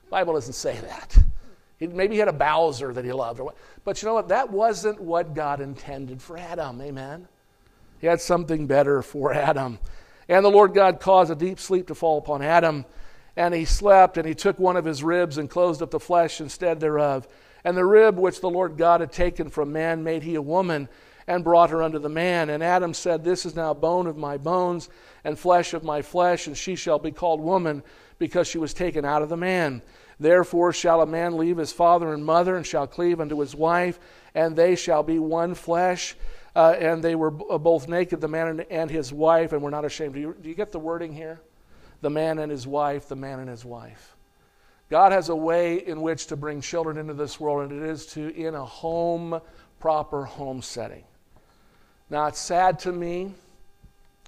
The 0.04 0.10
Bible 0.10 0.34
doesn't 0.34 0.52
say 0.52 0.78
that. 0.82 1.18
He, 1.78 1.88
maybe 1.88 2.16
he 2.16 2.20
had 2.20 2.28
a 2.28 2.34
Bowser 2.34 2.92
that 2.92 3.06
he 3.06 3.14
loved. 3.14 3.40
Or 3.40 3.46
what. 3.46 3.56
But 3.86 4.02
you 4.02 4.10
know 4.10 4.14
what? 4.16 4.28
That 4.28 4.52
wasn't 4.52 5.00
what 5.00 5.34
God 5.34 5.62
intended 5.62 6.22
for 6.22 6.38
Adam. 6.38 6.82
Amen? 6.82 7.30
He 8.02 8.08
had 8.08 8.20
something 8.20 8.68
better 8.68 9.02
for 9.02 9.34
Adam. 9.34 9.80
And 10.28 10.44
the 10.44 10.52
Lord 10.52 10.74
God 10.74 11.00
caused 11.00 11.32
a 11.32 11.36
deep 11.36 11.62
sleep 11.62 11.88
to 11.88 11.96
fall 11.96 12.18
upon 12.18 12.42
Adam 12.42 12.84
and 13.38 13.54
he 13.54 13.64
slept, 13.64 14.18
and 14.18 14.28
he 14.28 14.36
took 14.36 14.60
one 14.60 14.76
of 14.76 14.84
his 14.84 15.02
ribs 15.02 15.38
and 15.38 15.50
closed 15.50 15.82
up 15.82 15.92
the 15.92 16.00
flesh 16.02 16.42
instead 16.42 16.82
thereof. 16.82 17.26
And 17.64 17.76
the 17.76 17.86
rib 17.86 18.18
which 18.18 18.42
the 18.42 18.50
Lord 18.50 18.78
God 18.78 19.02
had 19.02 19.12
taken 19.12 19.50
from 19.50 19.72
man 19.72 20.04
made 20.04 20.24
he 20.24 20.36
a 20.36 20.42
woman, 20.42 20.90
and 21.28 21.44
brought 21.44 21.70
her 21.70 21.84
unto 21.84 22.00
the 22.00 22.10
man. 22.10 22.50
And 22.50 22.64
Adam 22.64 22.94
said, 22.94 23.24
This 23.24 23.46
is 23.46 23.56
now 23.56 23.74
bone 23.74 24.08
of 24.08 24.18
my 24.18 24.38
bones, 24.38 24.90
and 25.24 25.38
flesh 25.38 25.74
of 25.74 25.84
my 25.84 26.02
flesh, 26.02 26.48
and 26.48 26.58
she 26.58 26.76
shall 26.76 27.00
be 27.00 27.12
called 27.12 27.40
woman, 27.40 27.84
because 28.18 28.48
she 28.48 28.58
was 28.58 28.74
taken 28.74 29.06
out 29.06 29.22
of 29.22 29.30
the 29.30 29.38
man. 29.38 29.82
Therefore 30.20 30.74
shall 30.74 31.02
a 31.02 31.06
man 31.06 31.38
leave 31.38 31.58
his 31.58 31.72
father 31.72 32.14
and 32.14 32.26
mother, 32.26 32.56
and 32.56 32.66
shall 32.66 32.88
cleave 32.88 33.22
unto 33.22 33.40
his 33.40 33.56
wife, 33.56 34.00
and 34.34 34.56
they 34.56 34.76
shall 34.76 35.04
be 35.04 35.20
one 35.20 35.54
flesh. 35.54 36.16
Uh, 36.56 36.76
and 36.80 37.04
they 37.04 37.16
were 37.16 37.30
both 37.30 37.88
naked, 37.88 38.20
the 38.20 38.28
man 38.28 38.66
and 38.72 38.90
his 38.90 39.14
wife, 39.14 39.54
and 39.54 39.62
were 39.62 39.70
not 39.70 39.86
ashamed. 39.86 40.16
Do 40.16 40.20
you, 40.20 40.36
do 40.42 40.50
you 40.50 40.56
get 40.56 40.72
the 40.72 40.80
wording 40.80 41.14
here? 41.14 41.40
the 42.02 42.10
man 42.10 42.40
and 42.40 42.52
his 42.52 42.66
wife, 42.66 43.08
the 43.08 43.16
man 43.16 43.40
and 43.40 43.50
his 43.50 43.66
wife. 43.66 44.16
God 44.90 45.12
has 45.12 45.30
a 45.30 45.36
way 45.36 45.86
in 45.86 46.02
which 46.02 46.28
to 46.28 46.36
bring 46.36 46.62
children 46.62 46.98
into 46.98 47.14
this 47.14 47.40
world, 47.40 47.72
and 47.72 47.84
it 47.84 47.88
is 47.88 48.08
to 48.08 48.36
in 48.36 48.56
a 48.56 48.66
home, 48.66 49.40
proper 49.80 50.26
home 50.26 50.62
setting. 50.62 51.04
Now, 52.10 52.26
it's 52.26 52.40
sad 52.40 52.80
to 52.80 52.92
me 52.92 53.34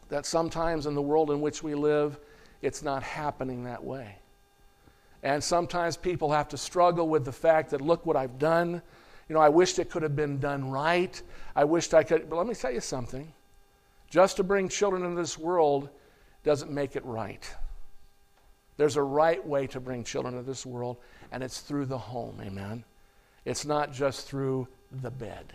that 0.09 0.25
sometimes 0.25 0.85
in 0.85 0.93
the 0.93 1.01
world 1.01 1.31
in 1.31 1.41
which 1.41 1.63
we 1.63 1.73
live, 1.73 2.19
it's 2.61 2.83
not 2.83 3.01
happening 3.01 3.63
that 3.63 3.83
way. 3.83 4.15
And 5.23 5.43
sometimes 5.43 5.97
people 5.97 6.31
have 6.31 6.47
to 6.49 6.57
struggle 6.57 7.07
with 7.07 7.25
the 7.25 7.31
fact 7.31 7.71
that, 7.71 7.81
look 7.81 8.05
what 8.05 8.15
I've 8.15 8.37
done. 8.37 8.81
You 9.29 9.35
know, 9.35 9.39
I 9.39 9.49
wished 9.49 9.79
it 9.79 9.89
could 9.89 10.03
have 10.03 10.15
been 10.15 10.39
done 10.39 10.69
right. 10.69 11.19
I 11.55 11.63
wished 11.63 11.93
I 11.93 12.03
could. 12.03 12.29
But 12.29 12.35
let 12.35 12.47
me 12.47 12.53
tell 12.53 12.71
you 12.71 12.81
something. 12.81 13.31
Just 14.09 14.37
to 14.37 14.43
bring 14.43 14.67
children 14.67 15.03
into 15.03 15.15
this 15.15 15.37
world 15.37 15.89
doesn't 16.43 16.71
make 16.71 16.95
it 16.95 17.05
right. 17.05 17.49
There's 18.81 18.97
a 18.97 19.03
right 19.03 19.45
way 19.45 19.67
to 19.67 19.79
bring 19.79 20.03
children 20.03 20.33
into 20.33 20.43
this 20.43 20.65
world, 20.65 20.97
and 21.31 21.43
it's 21.43 21.59
through 21.59 21.85
the 21.85 21.99
home. 21.99 22.41
Amen. 22.41 22.83
It's 23.45 23.63
not 23.63 23.93
just 23.93 24.27
through 24.27 24.67
the 25.03 25.11
bed, 25.11 25.53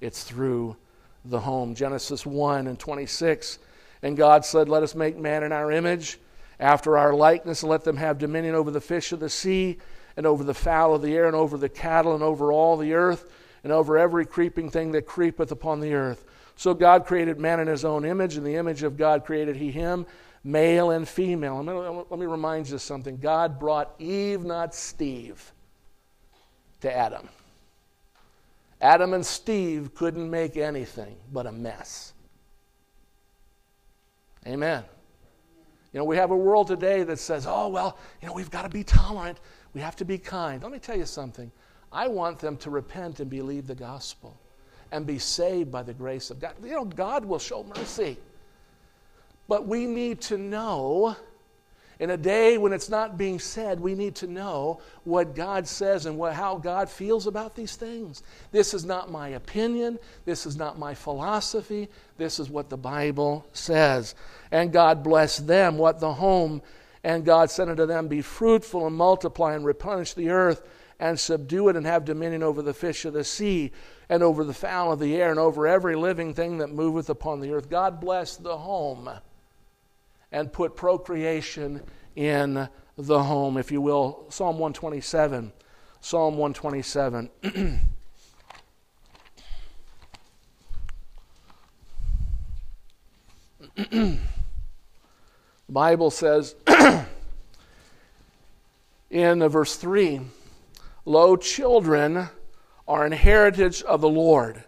it's 0.00 0.22
through 0.22 0.76
the 1.24 1.40
home. 1.40 1.74
Genesis 1.74 2.24
1 2.24 2.68
and 2.68 2.78
26. 2.78 3.58
And 4.02 4.16
God 4.16 4.44
said, 4.44 4.68
Let 4.68 4.84
us 4.84 4.94
make 4.94 5.16
man 5.16 5.42
in 5.42 5.50
our 5.50 5.72
image, 5.72 6.20
after 6.60 6.96
our 6.96 7.14
likeness, 7.14 7.64
and 7.64 7.70
let 7.70 7.82
them 7.82 7.96
have 7.96 8.18
dominion 8.18 8.54
over 8.54 8.70
the 8.70 8.80
fish 8.80 9.10
of 9.10 9.18
the 9.18 9.28
sea, 9.28 9.78
and 10.16 10.24
over 10.24 10.44
the 10.44 10.54
fowl 10.54 10.94
of 10.94 11.02
the 11.02 11.16
air, 11.16 11.26
and 11.26 11.34
over 11.34 11.56
the 11.56 11.68
cattle, 11.68 12.14
and 12.14 12.22
over 12.22 12.52
all 12.52 12.76
the 12.76 12.94
earth, 12.94 13.28
and 13.64 13.72
over 13.72 13.98
every 13.98 14.24
creeping 14.24 14.70
thing 14.70 14.92
that 14.92 15.04
creepeth 15.04 15.50
upon 15.50 15.80
the 15.80 15.94
earth. 15.94 16.24
So 16.54 16.74
God 16.74 17.06
created 17.06 17.40
man 17.40 17.58
in 17.58 17.66
his 17.66 17.84
own 17.84 18.04
image. 18.04 18.36
In 18.36 18.44
the 18.44 18.54
image 18.54 18.84
of 18.84 18.96
God 18.96 19.24
created 19.24 19.56
he 19.56 19.72
him, 19.72 20.06
male 20.42 20.90
and 20.90 21.08
female. 21.08 21.62
Let 22.10 22.18
me 22.18 22.26
remind 22.26 22.68
you 22.68 22.76
of 22.76 22.82
something. 22.82 23.18
God 23.18 23.58
brought 23.58 23.94
Eve, 23.98 24.44
not 24.44 24.74
Steve, 24.74 25.52
to 26.80 26.94
Adam. 26.94 27.28
Adam 28.80 29.12
and 29.12 29.24
Steve 29.24 29.94
couldn't 29.94 30.30
make 30.30 30.56
anything 30.56 31.16
but 31.32 31.46
a 31.46 31.52
mess. 31.52 32.14
Amen. 34.46 34.82
You 35.92 35.98
know, 35.98 36.04
we 36.04 36.16
have 36.16 36.30
a 36.30 36.36
world 36.36 36.68
today 36.68 37.02
that 37.02 37.18
says, 37.18 37.46
oh, 37.46 37.68
well, 37.68 37.98
you 38.22 38.28
know, 38.28 38.32
we've 38.32 38.50
got 38.50 38.62
to 38.62 38.68
be 38.68 38.84
tolerant. 38.84 39.40
We 39.74 39.80
have 39.80 39.96
to 39.96 40.04
be 40.04 40.16
kind. 40.16 40.62
Let 40.62 40.72
me 40.72 40.78
tell 40.78 40.96
you 40.96 41.04
something. 41.04 41.50
I 41.92 42.08
want 42.08 42.38
them 42.38 42.56
to 42.58 42.70
repent 42.70 43.20
and 43.20 43.28
believe 43.28 43.66
the 43.66 43.74
gospel 43.74 44.38
and 44.92 45.06
be 45.06 45.18
saved 45.18 45.70
by 45.70 45.82
the 45.82 45.92
grace 45.92 46.30
of 46.30 46.40
God. 46.40 46.54
You 46.64 46.70
know, 46.70 46.84
God 46.84 47.24
will 47.24 47.38
show 47.38 47.64
mercy. 47.76 48.16
But 49.50 49.66
we 49.66 49.84
need 49.84 50.20
to 50.20 50.38
know 50.38 51.16
in 51.98 52.10
a 52.10 52.16
day 52.16 52.56
when 52.56 52.72
it's 52.72 52.88
not 52.88 53.18
being 53.18 53.40
said, 53.40 53.80
we 53.80 53.96
need 53.96 54.14
to 54.14 54.28
know 54.28 54.80
what 55.02 55.34
God 55.34 55.66
says 55.66 56.06
and 56.06 56.16
what, 56.16 56.34
how 56.34 56.56
God 56.56 56.88
feels 56.88 57.26
about 57.26 57.56
these 57.56 57.74
things. 57.74 58.22
This 58.52 58.74
is 58.74 58.84
not 58.84 59.10
my 59.10 59.30
opinion. 59.30 59.98
This 60.24 60.46
is 60.46 60.56
not 60.56 60.78
my 60.78 60.94
philosophy. 60.94 61.88
This 62.16 62.38
is 62.38 62.48
what 62.48 62.70
the 62.70 62.76
Bible 62.76 63.44
says. 63.52 64.14
And 64.52 64.72
God 64.72 65.02
blessed 65.02 65.48
them, 65.48 65.78
what 65.78 65.98
the 65.98 66.14
home. 66.14 66.62
And 67.02 67.24
God 67.24 67.50
said 67.50 67.68
unto 67.68 67.86
them, 67.86 68.06
Be 68.06 68.22
fruitful 68.22 68.86
and 68.86 68.94
multiply 68.94 69.54
and 69.54 69.64
replenish 69.64 70.14
the 70.14 70.30
earth 70.30 70.62
and 71.00 71.18
subdue 71.18 71.70
it 71.70 71.74
and 71.74 71.86
have 71.86 72.04
dominion 72.04 72.44
over 72.44 72.62
the 72.62 72.72
fish 72.72 73.04
of 73.04 73.14
the 73.14 73.24
sea 73.24 73.72
and 74.08 74.22
over 74.22 74.44
the 74.44 74.54
fowl 74.54 74.92
of 74.92 75.00
the 75.00 75.16
air 75.16 75.32
and 75.32 75.40
over 75.40 75.66
every 75.66 75.96
living 75.96 76.34
thing 76.34 76.58
that 76.58 76.70
moveth 76.70 77.10
upon 77.10 77.40
the 77.40 77.52
earth. 77.52 77.68
God 77.68 78.00
blessed 78.00 78.44
the 78.44 78.56
home 78.56 79.10
and 80.32 80.52
put 80.52 80.76
procreation 80.76 81.82
in 82.16 82.68
the 82.96 83.22
home, 83.22 83.56
if 83.56 83.72
you 83.72 83.80
will. 83.80 84.26
Psalm 84.28 84.58
127. 84.58 85.52
Psalm 86.00 86.36
127. 86.36 87.30
the 93.90 94.18
Bible 95.68 96.10
says 96.10 96.54
in 99.10 99.48
verse 99.48 99.76
3 99.76 100.20
Lo, 101.06 101.36
children 101.36 102.28
are 102.86 103.04
an 103.04 103.12
heritage 103.12 103.82
of 103.82 104.00
the 104.00 104.08
Lord, 104.08 104.64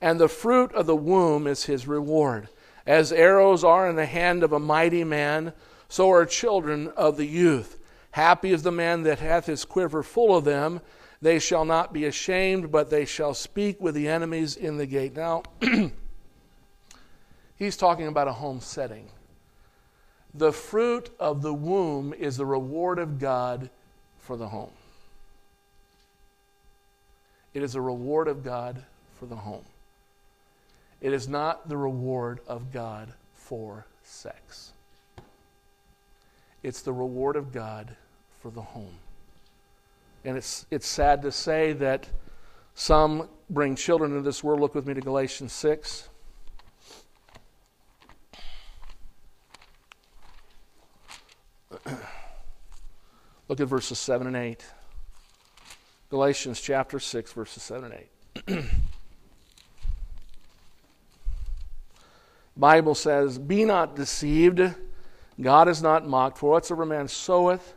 and 0.00 0.18
the 0.18 0.28
fruit 0.28 0.72
of 0.74 0.86
the 0.86 0.96
womb 0.96 1.46
is 1.46 1.64
his 1.64 1.86
reward. 1.86 2.48
As 2.86 3.12
arrows 3.12 3.64
are 3.64 3.88
in 3.88 3.96
the 3.96 4.06
hand 4.06 4.42
of 4.42 4.52
a 4.52 4.58
mighty 4.58 5.04
man, 5.04 5.52
so 5.88 6.10
are 6.10 6.26
children 6.26 6.88
of 6.88 7.16
the 7.16 7.26
youth. 7.26 7.78
Happy 8.10 8.52
is 8.52 8.62
the 8.62 8.72
man 8.72 9.02
that 9.04 9.18
hath 9.18 9.46
his 9.46 9.64
quiver 9.64 10.02
full 10.02 10.36
of 10.36 10.44
them. 10.44 10.80
They 11.22 11.38
shall 11.38 11.64
not 11.64 11.92
be 11.92 12.04
ashamed, 12.04 12.70
but 12.70 12.90
they 12.90 13.04
shall 13.04 13.32
speak 13.32 13.80
with 13.80 13.94
the 13.94 14.08
enemies 14.08 14.56
in 14.56 14.76
the 14.76 14.86
gate. 14.86 15.16
Now, 15.16 15.42
he's 17.56 17.76
talking 17.76 18.06
about 18.06 18.28
a 18.28 18.32
home 18.32 18.60
setting. 18.60 19.08
The 20.34 20.52
fruit 20.52 21.10
of 21.18 21.42
the 21.42 21.54
womb 21.54 22.12
is 22.12 22.36
the 22.36 22.44
reward 22.46 22.98
of 22.98 23.18
God 23.18 23.70
for 24.18 24.36
the 24.36 24.48
home. 24.48 24.72
It 27.54 27.62
is 27.62 27.76
a 27.76 27.80
reward 27.80 28.26
of 28.26 28.42
God 28.42 28.82
for 29.18 29.26
the 29.26 29.36
home. 29.36 29.64
It 31.04 31.12
is 31.12 31.28
not 31.28 31.68
the 31.68 31.76
reward 31.76 32.40
of 32.48 32.72
God 32.72 33.12
for 33.34 33.86
sex. 34.02 34.72
It's 36.62 36.80
the 36.80 36.94
reward 36.94 37.36
of 37.36 37.52
God 37.52 37.94
for 38.40 38.50
the 38.50 38.62
home. 38.62 38.94
And 40.24 40.38
it's, 40.38 40.64
it's 40.70 40.86
sad 40.86 41.20
to 41.20 41.30
say 41.30 41.74
that 41.74 42.08
some 42.74 43.28
bring 43.50 43.76
children 43.76 44.12
into 44.12 44.22
this 44.22 44.42
world. 44.42 44.60
Look 44.60 44.74
with 44.74 44.86
me 44.86 44.94
to 44.94 45.02
Galatians 45.02 45.52
6. 45.52 46.08
Look 53.48 53.60
at 53.60 53.68
verses 53.68 53.98
7 53.98 54.26
and 54.26 54.36
8. 54.36 54.64
Galatians 56.08 56.62
chapter 56.62 56.98
6, 56.98 57.30
verses 57.34 57.62
7 57.62 57.92
and 57.92 57.94
8. 58.48 58.64
Bible 62.64 62.94
says, 62.94 63.36
Be 63.36 63.66
not 63.66 63.94
deceived. 63.94 64.58
God 65.38 65.68
is 65.68 65.82
not 65.82 66.08
mocked. 66.08 66.38
For 66.38 66.48
whatsoever 66.48 66.86
man 66.86 67.08
soweth, 67.08 67.74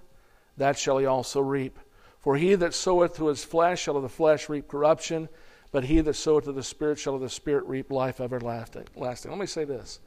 that 0.56 0.80
shall 0.80 0.98
he 0.98 1.06
also 1.06 1.42
reap. 1.42 1.78
For 2.22 2.38
he 2.38 2.56
that 2.56 2.74
soweth 2.74 3.18
to 3.18 3.28
his 3.28 3.44
flesh 3.44 3.82
shall 3.82 3.98
of 3.98 4.04
the 4.04 4.08
flesh 4.08 4.48
reap 4.48 4.70
corruption, 4.70 5.28
but 5.74 5.84
he 5.84 6.00
that 6.00 6.14
soweth 6.14 6.46
to 6.46 6.54
the 6.54 6.64
Spirit 6.64 7.00
shall 7.00 7.16
of 7.16 7.20
the 7.20 7.28
Spirit 7.28 7.66
reap 7.66 7.92
life 7.92 8.22
everlasting. 8.22 8.86
Let 8.96 9.28
me 9.28 9.46
say 9.46 9.66
this 9.66 10.00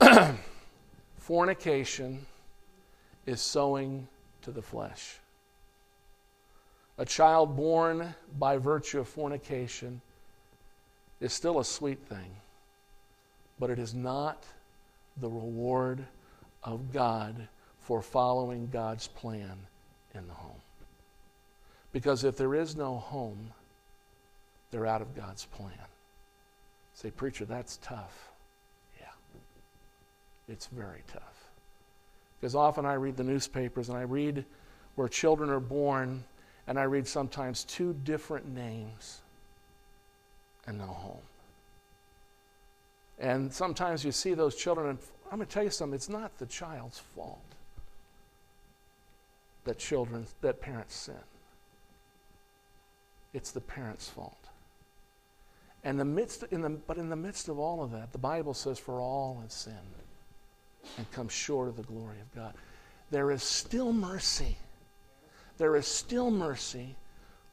fornication 1.16 2.26
is 3.24 3.40
sowing 3.40 4.08
to 4.42 4.50
the 4.50 4.62
flesh. 4.62 5.20
A 6.98 7.04
child 7.04 7.56
born 7.56 8.16
by 8.36 8.56
virtue 8.56 8.98
of 8.98 9.06
fornication 9.06 10.00
is 11.20 11.32
still 11.32 11.60
a 11.60 11.64
sweet 11.64 12.04
thing, 12.08 12.34
but 13.58 13.70
it 13.70 13.78
is 13.78 13.94
not 13.94 14.44
the 15.18 15.28
reward 15.28 16.04
of 16.62 16.92
God 16.92 17.48
for 17.80 18.02
following 18.02 18.68
God's 18.72 19.08
plan 19.08 19.56
in 20.14 20.26
the 20.26 20.34
home. 20.34 20.60
Because 21.92 22.24
if 22.24 22.36
there 22.36 22.54
is 22.54 22.74
no 22.74 22.96
home, 22.96 23.52
they're 24.70 24.86
out 24.86 25.02
of 25.02 25.14
God's 25.14 25.44
plan. 25.44 25.72
Say, 26.94 27.10
preacher, 27.10 27.44
that's 27.44 27.78
tough. 27.82 28.32
Yeah, 29.00 29.06
it's 30.48 30.66
very 30.66 31.02
tough. 31.12 31.50
Because 32.40 32.54
often 32.54 32.84
I 32.84 32.94
read 32.94 33.16
the 33.16 33.24
newspapers 33.24 33.88
and 33.88 33.96
I 33.96 34.02
read 34.02 34.44
where 34.96 35.08
children 35.08 35.50
are 35.50 35.60
born, 35.60 36.24
and 36.66 36.78
I 36.78 36.84
read 36.84 37.06
sometimes 37.06 37.64
two 37.64 37.94
different 38.04 38.46
names 38.48 39.20
and 40.66 40.78
no 40.78 40.86
home. 40.86 41.22
And 43.18 43.52
sometimes 43.52 44.04
you 44.04 44.12
see 44.12 44.34
those 44.34 44.56
children, 44.56 44.88
and 44.88 44.98
I'm 45.30 45.38
going 45.38 45.46
to 45.46 45.52
tell 45.52 45.64
you 45.64 45.70
something, 45.70 45.94
it's 45.94 46.08
not 46.08 46.36
the 46.38 46.46
child's 46.46 46.98
fault 46.98 47.40
that 49.64 49.78
children, 49.78 50.26
that 50.42 50.60
parents 50.60 50.94
sin. 50.94 51.14
It's 53.32 53.50
the 53.50 53.60
parents' 53.60 54.08
fault. 54.08 54.38
And 55.82 55.98
the 55.98 56.04
midst, 56.04 56.44
in 56.50 56.62
the, 56.62 56.70
but 56.70 56.96
in 56.96 57.10
the 57.10 57.16
midst 57.16 57.48
of 57.48 57.58
all 57.58 57.82
of 57.82 57.90
that, 57.92 58.12
the 58.12 58.18
Bible 58.18 58.54
says, 58.54 58.78
For 58.78 59.00
all 59.00 59.38
have 59.42 59.52
sinned 59.52 59.76
and 60.96 61.10
come 61.12 61.28
short 61.28 61.68
of 61.68 61.76
the 61.76 61.82
glory 61.82 62.20
of 62.20 62.34
God. 62.34 62.54
There 63.10 63.30
is 63.30 63.42
still 63.42 63.92
mercy. 63.92 64.56
There 65.58 65.76
is 65.76 65.86
still 65.86 66.30
mercy 66.30 66.96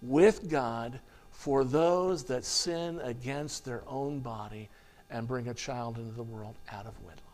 with 0.02 0.50
God 0.50 1.00
for 1.32 1.64
those 1.64 2.24
that 2.26 2.46
sin 2.46 3.00
against 3.04 3.66
their 3.66 3.84
own 3.88 4.20
body 4.20 4.70
and 5.12 5.28
bring 5.28 5.50
a 5.50 5.54
child 5.54 5.98
into 5.98 6.14
the 6.14 6.24
world 6.24 6.56
out 6.72 6.86
of 6.86 7.00
wedlock. 7.02 7.26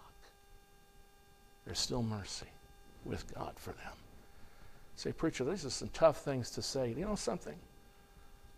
There's 1.66 1.80
still 1.80 2.04
mercy 2.04 2.48
with 3.06 3.34
God 3.36 3.54
for 3.56 3.72
them. 3.72 3.94
Say, 4.96 5.12
preacher, 5.12 5.44
these 5.44 5.66
are 5.66 5.70
some 5.70 5.90
tough 5.90 6.22
things 6.24 6.50
to 6.52 6.62
say. 6.62 6.90
You 6.90 7.06
know 7.06 7.16
something? 7.16 7.56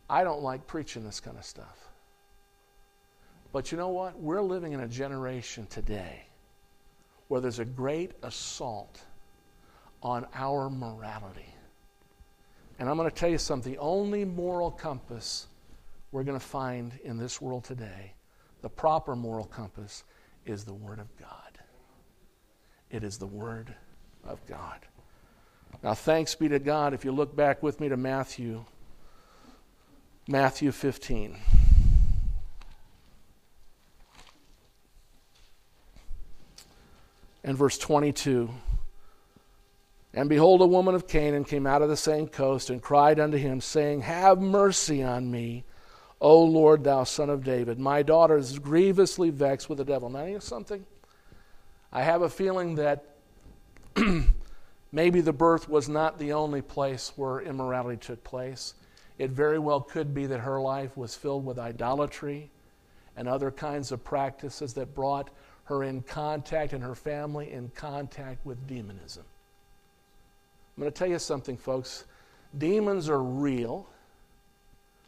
I 0.10 0.23
don't 0.23 0.41
like 0.41 0.65
preaching 0.67 1.03
this 1.03 1.19
kind 1.19 1.38
of 1.38 1.43
stuff. 1.43 1.89
But 3.51 3.71
you 3.71 3.77
know 3.77 3.89
what? 3.89 4.19
We're 4.19 4.41
living 4.41 4.73
in 4.73 4.79
a 4.79 4.88
generation 4.88 5.67
today 5.69 6.23
where 7.27 7.41
there's 7.41 7.60
a 7.60 7.65
great 7.65 8.12
assault 8.23 9.01
on 10.01 10.25
our 10.34 10.69
morality. 10.69 11.53
And 12.79 12.89
I'm 12.89 12.95
going 12.95 13.10
to 13.10 13.15
tell 13.15 13.29
you 13.29 13.38
something 13.38 13.73
the 13.73 13.79
only 13.79 14.23
moral 14.23 14.71
compass 14.71 15.47
we're 16.12 16.23
going 16.23 16.39
to 16.39 16.45
find 16.45 16.93
in 17.03 17.17
this 17.17 17.41
world 17.41 17.65
today, 17.65 18.13
the 18.62 18.69
proper 18.69 19.15
moral 19.15 19.45
compass, 19.45 20.04
is 20.45 20.63
the 20.63 20.74
Word 20.74 21.00
of 21.00 21.15
God. 21.17 21.60
It 22.89 23.04
is 23.04 23.17
the 23.17 23.28
Word 23.28 23.74
of 24.24 24.45
God. 24.48 24.80
Now, 25.84 25.93
thanks 25.93 26.36
be 26.36 26.50
to 26.50 26.60
God 26.60 26.93
if 26.93 27.06
you 27.06 27.12
look 27.12 27.36
back 27.36 27.63
with 27.63 27.80
me 27.80 27.89
to 27.89 27.98
Matthew, 27.98 28.65
Matthew 30.28 30.72
15. 30.72 31.38
And 37.43 37.58
verse 37.58 37.78
22. 37.78 38.50
And 40.13 40.28
behold, 40.28 40.62
a 40.62 40.67
woman 40.67 40.95
of 40.95 41.08
Canaan 41.08 41.45
came 41.45 41.67
out 41.67 41.82
of 41.82 41.89
the 41.89 41.95
same 41.95 42.28
coast 42.28 42.69
and 42.69 42.82
cried 42.82 43.19
unto 43.19 43.38
him, 43.38 43.62
saying, 43.62 44.02
Have 44.02 44.41
mercy 44.41 45.04
on 45.04 45.30
me, 45.30 45.63
O 46.21 46.43
Lord, 46.43 46.84
thou 46.84 47.03
son 47.05 47.29
of 47.29 47.43
David. 47.43 47.79
My 47.79 48.03
daughter 48.03 48.38
is 48.38 48.60
grievously 48.60 49.29
vexed 49.29 49.69
with 49.69 49.77
the 49.77 49.86
devil. 49.86 50.10
Now, 50.10 50.25
you 50.25 50.34
know 50.34 50.39
something? 50.39 50.86
I 51.91 52.03
have 52.03 52.21
a 52.21 52.29
feeling 52.29 52.75
that 52.75 53.05
maybe 54.91 55.21
the 55.21 55.34
birth 55.34 55.69
was 55.69 55.88
not 55.88 56.19
the 56.19 56.34
only 56.34 56.62
place 56.62 57.13
where 57.15 57.39
immorality 57.39 57.97
took 57.97 58.23
place. 58.23 58.73
It 59.17 59.32
very 59.32 59.60
well 59.60 59.82
could 59.82 60.13
be 60.13 60.25
that 60.27 60.39
her 60.39 60.60
life 60.62 60.95
was 60.95 61.15
filled 61.15 61.45
with 61.45 61.58
idolatry 61.58 62.49
and 63.15 63.27
other 63.27 63.51
kinds 63.51 63.91
of 63.91 64.03
practices 64.03 64.73
that 64.73 64.93
brought 64.93 65.29
her 65.65 65.84
in 65.84 66.01
contact 66.01 66.73
and 66.73 66.84
her 66.84 66.95
family 66.95 67.51
in 67.51 67.69
contact 67.75 68.45
with 68.45 68.65
demonism. 68.67 69.23
I'm 70.75 70.82
going 70.82 70.91
to 70.91 70.97
tell 70.97 71.10
you 71.10 71.19
something, 71.19 71.58
folks. 71.58 72.05
Demons 72.58 73.10
are 73.10 73.21
real. 73.21 73.88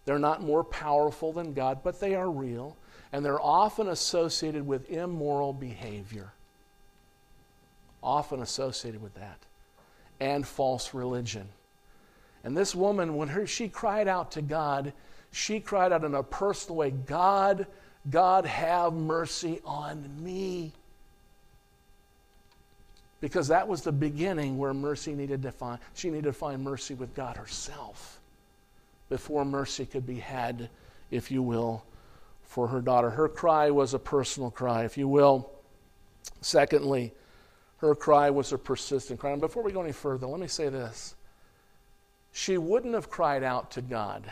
They're 0.06 0.20
not 0.20 0.42
more 0.42 0.64
powerful 0.64 1.32
than 1.32 1.54
God, 1.54 1.80
but 1.84 2.00
they 2.00 2.16
are 2.16 2.30
real. 2.30 2.76
And 3.14 3.24
they're 3.24 3.42
often 3.42 3.90
associated 3.90 4.66
with 4.66 4.90
immoral 4.90 5.54
behavior. 5.54 6.32
Often 8.02 8.42
associated 8.42 9.02
with 9.02 9.14
that. 9.16 9.38
And 10.20 10.46
false 10.46 10.94
religion. 10.94 11.50
And 12.44 12.58
this 12.58 12.74
woman, 12.74 13.16
when 13.16 13.28
her, 13.30 13.46
she 13.46 13.70
cried 13.70 14.08
out 14.08 14.32
to 14.32 14.42
God, 14.42 14.94
she 15.32 15.60
cried 15.60 15.92
out 15.92 16.04
in 16.04 16.16
a 16.16 16.24
personal 16.24 16.78
way 16.78 16.92
God, 16.92 17.68
God, 18.10 18.46
have 18.46 18.94
mercy 18.94 19.62
on 19.64 20.10
me 20.24 20.74
because 23.22 23.48
that 23.50 23.68
was 23.68 23.84
the 23.84 23.92
beginning 23.92 24.58
where 24.58 24.74
mercy 24.74 25.14
needed 25.14 25.44
to 25.44 25.52
find 25.52 25.80
she 25.94 26.10
needed 26.10 26.24
to 26.26 26.34
find 26.34 26.64
mercy 26.64 26.96
with 26.96 27.14
god 27.14 27.38
herself 27.38 28.21
before 29.12 29.44
mercy 29.44 29.86
could 29.86 30.06
be 30.06 30.20
had 30.20 30.70
if 31.12 31.30
you 31.30 31.44
will 31.44 31.84
for 32.44 32.70
her 32.70 32.80
daughter. 32.80 33.10
Her 33.10 33.28
cry 33.28 33.70
was 33.70 33.94
a 33.94 34.00
personal 34.00 34.50
cry 34.50 34.86
if 34.86 34.98
you 34.98 35.08
will. 35.08 35.52
Secondly 36.40 37.14
her 37.80 37.94
cry 37.94 38.30
was 38.30 38.54
a 38.54 38.58
persistent 38.58 39.20
cry. 39.20 39.32
And 39.32 39.42
before 39.42 39.64
we 39.64 39.74
go 39.74 39.82
any 39.82 39.92
further 39.92 40.28
let 40.28 40.40
me 40.40 40.48
say 40.48 40.70
this. 40.70 41.16
She 42.32 42.58
wouldn't 42.58 42.94
have 42.94 43.10
cried 43.10 43.44
out 43.44 43.70
to 43.72 43.82
god 43.82 44.32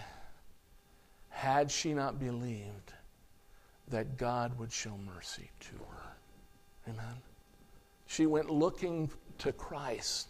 had 1.28 1.70
she 1.70 1.94
not 1.94 2.18
believed 2.18 2.94
that 3.90 4.18
god 4.18 4.58
would 4.58 4.72
show 4.72 4.98
mercy 5.14 5.50
to 5.60 5.76
her. 5.92 6.14
Amen? 6.88 7.16
She 8.08 8.26
went 8.26 8.50
looking 8.50 9.10
to 9.40 9.52
Christ 9.52 10.30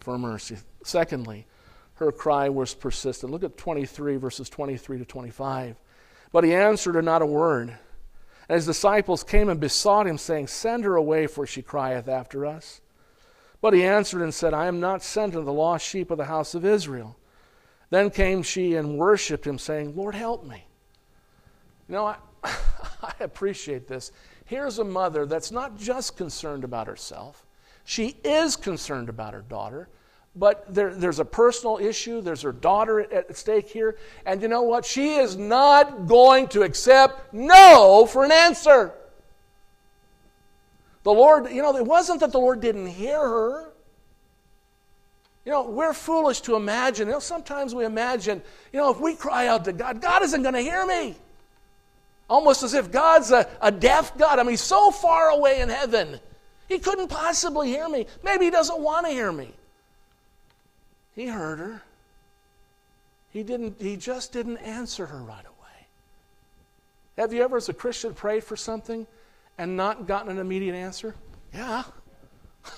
for 0.00 0.18
mercy. 0.18 0.58
Secondly, 0.82 1.46
her 1.94 2.10
cry 2.10 2.48
was 2.48 2.74
persistent. 2.74 3.32
Look 3.32 3.44
at 3.44 3.56
23, 3.56 4.16
verses 4.16 4.48
23 4.48 4.98
to 4.98 5.04
25. 5.04 5.76
But 6.32 6.44
he 6.44 6.54
answered 6.54 6.96
her 6.96 7.02
not 7.02 7.22
a 7.22 7.26
word. 7.26 7.76
And 8.48 8.56
his 8.56 8.66
disciples 8.66 9.22
came 9.22 9.48
and 9.48 9.60
besought 9.60 10.06
him, 10.06 10.18
saying, 10.18 10.48
Send 10.48 10.84
her 10.84 10.96
away, 10.96 11.26
for 11.26 11.46
she 11.46 11.62
crieth 11.62 12.08
after 12.08 12.44
us. 12.44 12.80
But 13.60 13.72
he 13.72 13.84
answered 13.84 14.20
and 14.20 14.34
said, 14.34 14.52
I 14.52 14.66
am 14.66 14.80
not 14.80 15.02
sent 15.02 15.34
unto 15.34 15.44
the 15.44 15.52
lost 15.52 15.86
sheep 15.86 16.10
of 16.10 16.18
the 16.18 16.26
house 16.26 16.54
of 16.54 16.64
Israel. 16.64 17.16
Then 17.90 18.10
came 18.10 18.42
she 18.42 18.74
and 18.74 18.98
worshipped 18.98 19.46
him, 19.46 19.58
saying, 19.58 19.96
Lord, 19.96 20.14
help 20.14 20.44
me. 20.44 20.66
You 21.88 21.94
know, 21.94 22.06
I, 22.06 22.16
I 22.44 23.14
appreciate 23.20 23.86
this. 23.86 24.12
Here's 24.44 24.78
a 24.78 24.84
mother 24.84 25.24
that's 25.24 25.50
not 25.50 25.78
just 25.78 26.16
concerned 26.16 26.64
about 26.64 26.86
herself, 26.86 27.46
she 27.84 28.16
is 28.24 28.56
concerned 28.56 29.08
about 29.08 29.34
her 29.34 29.42
daughter. 29.42 29.88
But 30.36 30.72
there, 30.72 30.92
there's 30.92 31.20
a 31.20 31.24
personal 31.24 31.78
issue. 31.78 32.20
There's 32.20 32.42
her 32.42 32.52
daughter 32.52 33.00
at, 33.00 33.36
stake 33.36 33.68
here. 33.68 33.96
And 34.26 34.42
you 34.42 34.48
know 34.48 34.62
what? 34.62 34.84
She 34.84 35.14
is 35.14 35.36
not 35.36 36.06
going 36.06 36.48
to 36.48 36.62
accept 36.62 37.32
no 37.32 38.06
for 38.06 38.24
an 38.24 38.32
answer. 38.32 38.92
The 41.04 41.12
Lord, 41.12 41.50
you 41.50 41.62
know, 41.62 41.76
it 41.76 41.86
wasn't 41.86 42.20
that 42.20 42.32
the 42.32 42.40
Lord 42.40 42.60
didn't 42.60 42.86
hear 42.86 43.20
her. 43.20 43.70
You 45.44 45.52
know, 45.52 45.68
we're 45.68 45.92
foolish 45.92 46.40
to 46.42 46.56
imagine. 46.56 47.06
You 47.06 47.14
know, 47.14 47.20
sometimes 47.20 47.74
we 47.74 47.84
imagine, 47.84 48.42
you 48.72 48.80
know, 48.80 48.90
if 48.90 48.98
we 48.98 49.14
cry 49.14 49.46
out 49.46 49.66
to 49.66 49.72
God, 49.72 50.00
God 50.00 50.22
isn't 50.22 50.42
going 50.42 50.54
to 50.54 50.60
hear 50.60 50.84
me. 50.86 51.14
Almost 52.28 52.62
as 52.62 52.72
if 52.72 52.90
God's 52.90 53.30
a, 53.30 53.46
a 53.60 53.70
deaf 53.70 54.16
God. 54.16 54.38
I 54.38 54.42
mean, 54.42 54.52
he's 54.52 54.62
so 54.62 54.90
far 54.90 55.28
away 55.28 55.60
in 55.60 55.68
heaven. 55.68 56.18
He 56.68 56.78
couldn't 56.78 57.08
possibly 57.08 57.68
hear 57.68 57.88
me. 57.88 58.06
Maybe 58.24 58.46
he 58.46 58.50
doesn't 58.50 58.80
want 58.80 59.06
to 59.06 59.12
hear 59.12 59.30
me. 59.30 59.52
He 61.14 61.26
heard 61.26 61.58
her. 61.58 61.82
He 63.30 63.42
didn't 63.42 63.80
he 63.80 63.96
just 63.96 64.32
didn't 64.32 64.58
answer 64.58 65.06
her 65.06 65.18
right 65.18 65.44
away. 65.44 65.86
Have 67.18 67.32
you 67.32 67.42
ever 67.42 67.56
as 67.56 67.68
a 67.68 67.74
Christian 67.74 68.14
prayed 68.14 68.44
for 68.44 68.56
something 68.56 69.06
and 69.58 69.76
not 69.76 70.06
gotten 70.06 70.30
an 70.30 70.38
immediate 70.38 70.74
answer? 70.74 71.14
Yeah. 71.52 71.84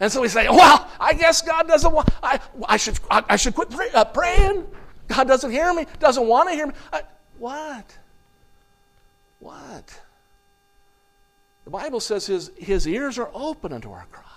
And 0.00 0.10
so 0.10 0.20
we 0.20 0.26
say, 0.26 0.48
"Well, 0.48 0.90
I 0.98 1.12
guess 1.12 1.42
God 1.42 1.68
doesn't 1.68 1.92
want. 1.92 2.08
I, 2.24 2.40
I 2.66 2.76
should 2.76 2.98
I, 3.08 3.22
I 3.28 3.36
should 3.36 3.54
quit 3.54 3.70
pray, 3.70 3.88
uh, 3.94 4.04
praying. 4.04 4.66
God 5.06 5.28
doesn't 5.28 5.52
hear 5.52 5.72
me. 5.72 5.86
Doesn't 6.00 6.26
want 6.26 6.48
to 6.48 6.56
hear 6.56 6.66
me. 6.66 6.72
I, 6.92 7.02
what? 7.38 7.98
What? 9.38 10.00
The 11.64 11.70
Bible 11.70 12.00
says 12.00 12.26
his, 12.26 12.50
his 12.56 12.86
ears 12.86 13.18
are 13.18 13.30
open 13.34 13.72
unto 13.72 13.90
our 13.90 14.06
cry. 14.10 14.31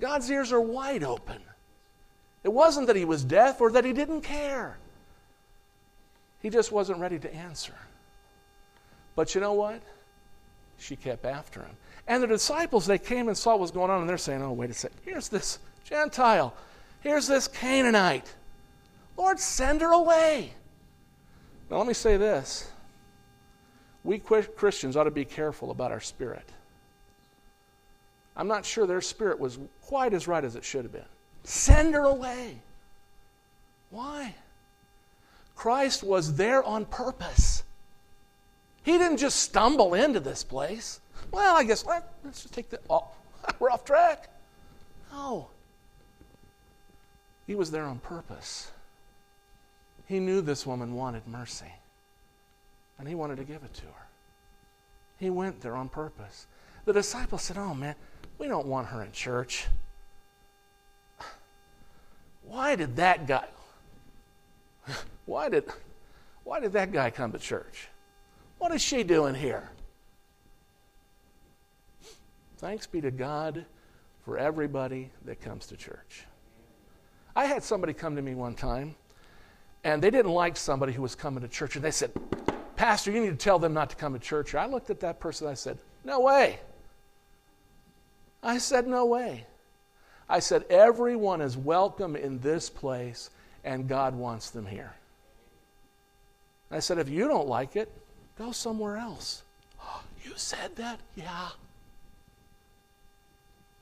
God's 0.00 0.30
ears 0.30 0.52
are 0.52 0.60
wide 0.60 1.02
open. 1.02 1.40
It 2.44 2.52
wasn't 2.52 2.86
that 2.86 2.96
he 2.96 3.04
was 3.04 3.24
deaf 3.24 3.60
or 3.60 3.72
that 3.72 3.84
he 3.84 3.92
didn't 3.92 4.22
care. 4.22 4.78
He 6.40 6.50
just 6.50 6.70
wasn't 6.70 7.00
ready 7.00 7.18
to 7.18 7.34
answer. 7.34 7.74
But 9.16 9.34
you 9.34 9.40
know 9.40 9.54
what? 9.54 9.82
She 10.78 10.94
kept 10.94 11.24
after 11.24 11.60
him. 11.60 11.76
And 12.06 12.22
the 12.22 12.28
disciples, 12.28 12.86
they 12.86 12.98
came 12.98 13.28
and 13.28 13.36
saw 13.36 13.50
what 13.50 13.60
was 13.60 13.70
going 13.72 13.90
on, 13.90 14.00
and 14.00 14.08
they're 14.08 14.16
saying, 14.16 14.42
Oh, 14.42 14.52
wait 14.52 14.70
a 14.70 14.74
second. 14.74 14.98
Here's 15.04 15.28
this 15.28 15.58
Gentile. 15.84 16.54
Here's 17.00 17.26
this 17.26 17.48
Canaanite. 17.48 18.32
Lord, 19.16 19.40
send 19.40 19.80
her 19.80 19.92
away. 19.92 20.52
Now, 21.70 21.78
let 21.78 21.86
me 21.86 21.94
say 21.94 22.16
this 22.16 22.70
we 24.04 24.18
Christians 24.18 24.96
ought 24.96 25.04
to 25.04 25.10
be 25.10 25.24
careful 25.24 25.70
about 25.70 25.92
our 25.92 26.00
spirit. 26.00 26.48
I'm 28.36 28.48
not 28.48 28.64
sure 28.64 28.86
their 28.86 29.00
spirit 29.00 29.38
was 29.38 29.58
quite 29.88 30.12
as 30.12 30.28
right 30.28 30.44
as 30.44 30.54
it 30.54 30.66
should 30.66 30.84
have 30.84 30.92
been. 30.92 31.00
Send 31.44 31.94
her 31.94 32.02
away. 32.02 32.58
Why? 33.88 34.34
Christ 35.56 36.04
was 36.04 36.34
there 36.34 36.62
on 36.62 36.84
purpose. 36.84 37.62
He 38.82 38.98
didn't 38.98 39.16
just 39.16 39.40
stumble 39.40 39.94
into 39.94 40.20
this 40.20 40.44
place. 40.44 41.00
Well, 41.32 41.56
I 41.56 41.64
guess 41.64 41.86
let, 41.86 42.12
us 42.28 42.42
just 42.42 42.52
take 42.52 42.68
the. 42.68 42.78
Oh, 42.90 43.08
we're 43.58 43.70
off 43.70 43.86
track. 43.86 44.28
No. 45.10 45.48
He 47.46 47.54
was 47.54 47.70
there 47.70 47.86
on 47.86 47.98
purpose. 47.98 48.70
He 50.04 50.20
knew 50.20 50.42
this 50.42 50.66
woman 50.66 50.94
wanted 50.94 51.26
mercy 51.26 51.72
and 52.98 53.08
he 53.08 53.14
wanted 53.14 53.38
to 53.38 53.44
give 53.44 53.62
it 53.64 53.72
to 53.72 53.86
her. 53.86 54.06
He 55.16 55.30
went 55.30 55.62
there 55.62 55.76
on 55.76 55.88
purpose. 55.88 56.46
The 56.84 56.92
disciples 56.92 57.42
said, 57.42 57.56
Oh, 57.56 57.72
man, 57.72 57.94
we 58.38 58.48
don't 58.48 58.66
want 58.66 58.88
her 58.88 59.02
in 59.02 59.12
church. 59.12 59.66
Why 62.42 62.76
did 62.76 62.96
that 62.96 63.26
guy 63.26 63.46
why 65.26 65.48
did 65.48 65.64
why 66.44 66.60
did 66.60 66.72
that 66.72 66.90
guy 66.90 67.10
come 67.10 67.32
to 67.32 67.38
church? 67.38 67.88
What 68.58 68.72
is 68.72 68.80
she 68.80 69.02
doing 69.02 69.34
here? 69.34 69.70
Thanks 72.56 72.86
be 72.86 73.00
to 73.02 73.10
God, 73.10 73.66
for 74.24 74.38
everybody 74.38 75.10
that 75.26 75.40
comes 75.40 75.66
to 75.66 75.76
church. 75.76 76.24
I 77.36 77.44
had 77.44 77.62
somebody 77.62 77.92
come 77.92 78.16
to 78.16 78.22
me 78.22 78.34
one 78.34 78.54
time, 78.54 78.96
and 79.84 80.02
they 80.02 80.10
didn't 80.10 80.32
like 80.32 80.56
somebody 80.56 80.92
who 80.92 81.02
was 81.02 81.14
coming 81.14 81.42
to 81.42 81.48
church, 81.48 81.76
and 81.76 81.84
they 81.84 81.92
said, 81.92 82.10
Pastor, 82.74 83.12
you 83.12 83.20
need 83.20 83.30
to 83.30 83.36
tell 83.36 83.58
them 83.58 83.74
not 83.74 83.90
to 83.90 83.96
come 83.96 84.14
to 84.14 84.18
church. 84.18 84.54
I 84.54 84.66
looked 84.66 84.90
at 84.90 85.00
that 85.00 85.20
person, 85.20 85.46
I 85.46 85.54
said, 85.54 85.78
No 86.04 86.20
way. 86.20 86.58
I 88.48 88.56
said, 88.56 88.86
No 88.86 89.04
way. 89.04 89.44
I 90.26 90.38
said, 90.38 90.64
Everyone 90.70 91.42
is 91.42 91.54
welcome 91.54 92.16
in 92.16 92.38
this 92.38 92.70
place, 92.70 93.28
and 93.62 93.86
God 93.86 94.14
wants 94.14 94.48
them 94.48 94.64
here. 94.64 94.94
I 96.70 96.78
said, 96.78 96.98
If 96.98 97.10
you 97.10 97.28
don't 97.28 97.46
like 97.46 97.76
it, 97.76 97.92
go 98.38 98.50
somewhere 98.50 98.96
else. 98.96 99.42
You 100.24 100.32
said 100.36 100.76
that? 100.76 101.00
Yeah. 101.14 101.48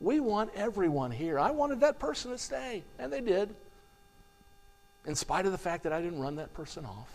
We 0.00 0.20
want 0.20 0.50
everyone 0.54 1.10
here. 1.10 1.38
I 1.38 1.50
wanted 1.52 1.80
that 1.80 1.98
person 1.98 2.32
to 2.32 2.38
stay, 2.38 2.82
and 2.98 3.12
they 3.12 3.20
did. 3.20 3.54
In 5.06 5.14
spite 5.14 5.46
of 5.46 5.52
the 5.52 5.58
fact 5.58 5.84
that 5.84 5.92
I 5.92 6.00
didn't 6.02 6.18
run 6.18 6.36
that 6.36 6.52
person 6.54 6.84
off. 6.84 7.08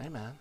Amen. 0.00 0.32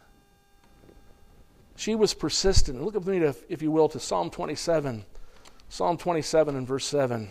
She 1.78 1.96
was 1.96 2.14
persistent. 2.14 2.84
Look 2.84 2.94
with 2.94 3.08
me, 3.08 3.20
to, 3.20 3.34
if 3.50 3.62
you 3.62 3.72
will, 3.72 3.90
to 3.90 4.00
Psalm 4.00 4.30
27. 4.30 5.06
Psalm 5.74 5.98
27 5.98 6.56
and 6.56 6.68
verse 6.68 6.86
7. 6.86 7.30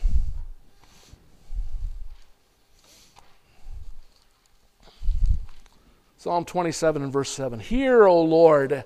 Psalm 6.16 6.44
27 6.44 7.02
and 7.04 7.12
verse 7.12 7.30
7. 7.30 7.60
Hear, 7.60 8.02
O 8.02 8.20
Lord, 8.20 8.82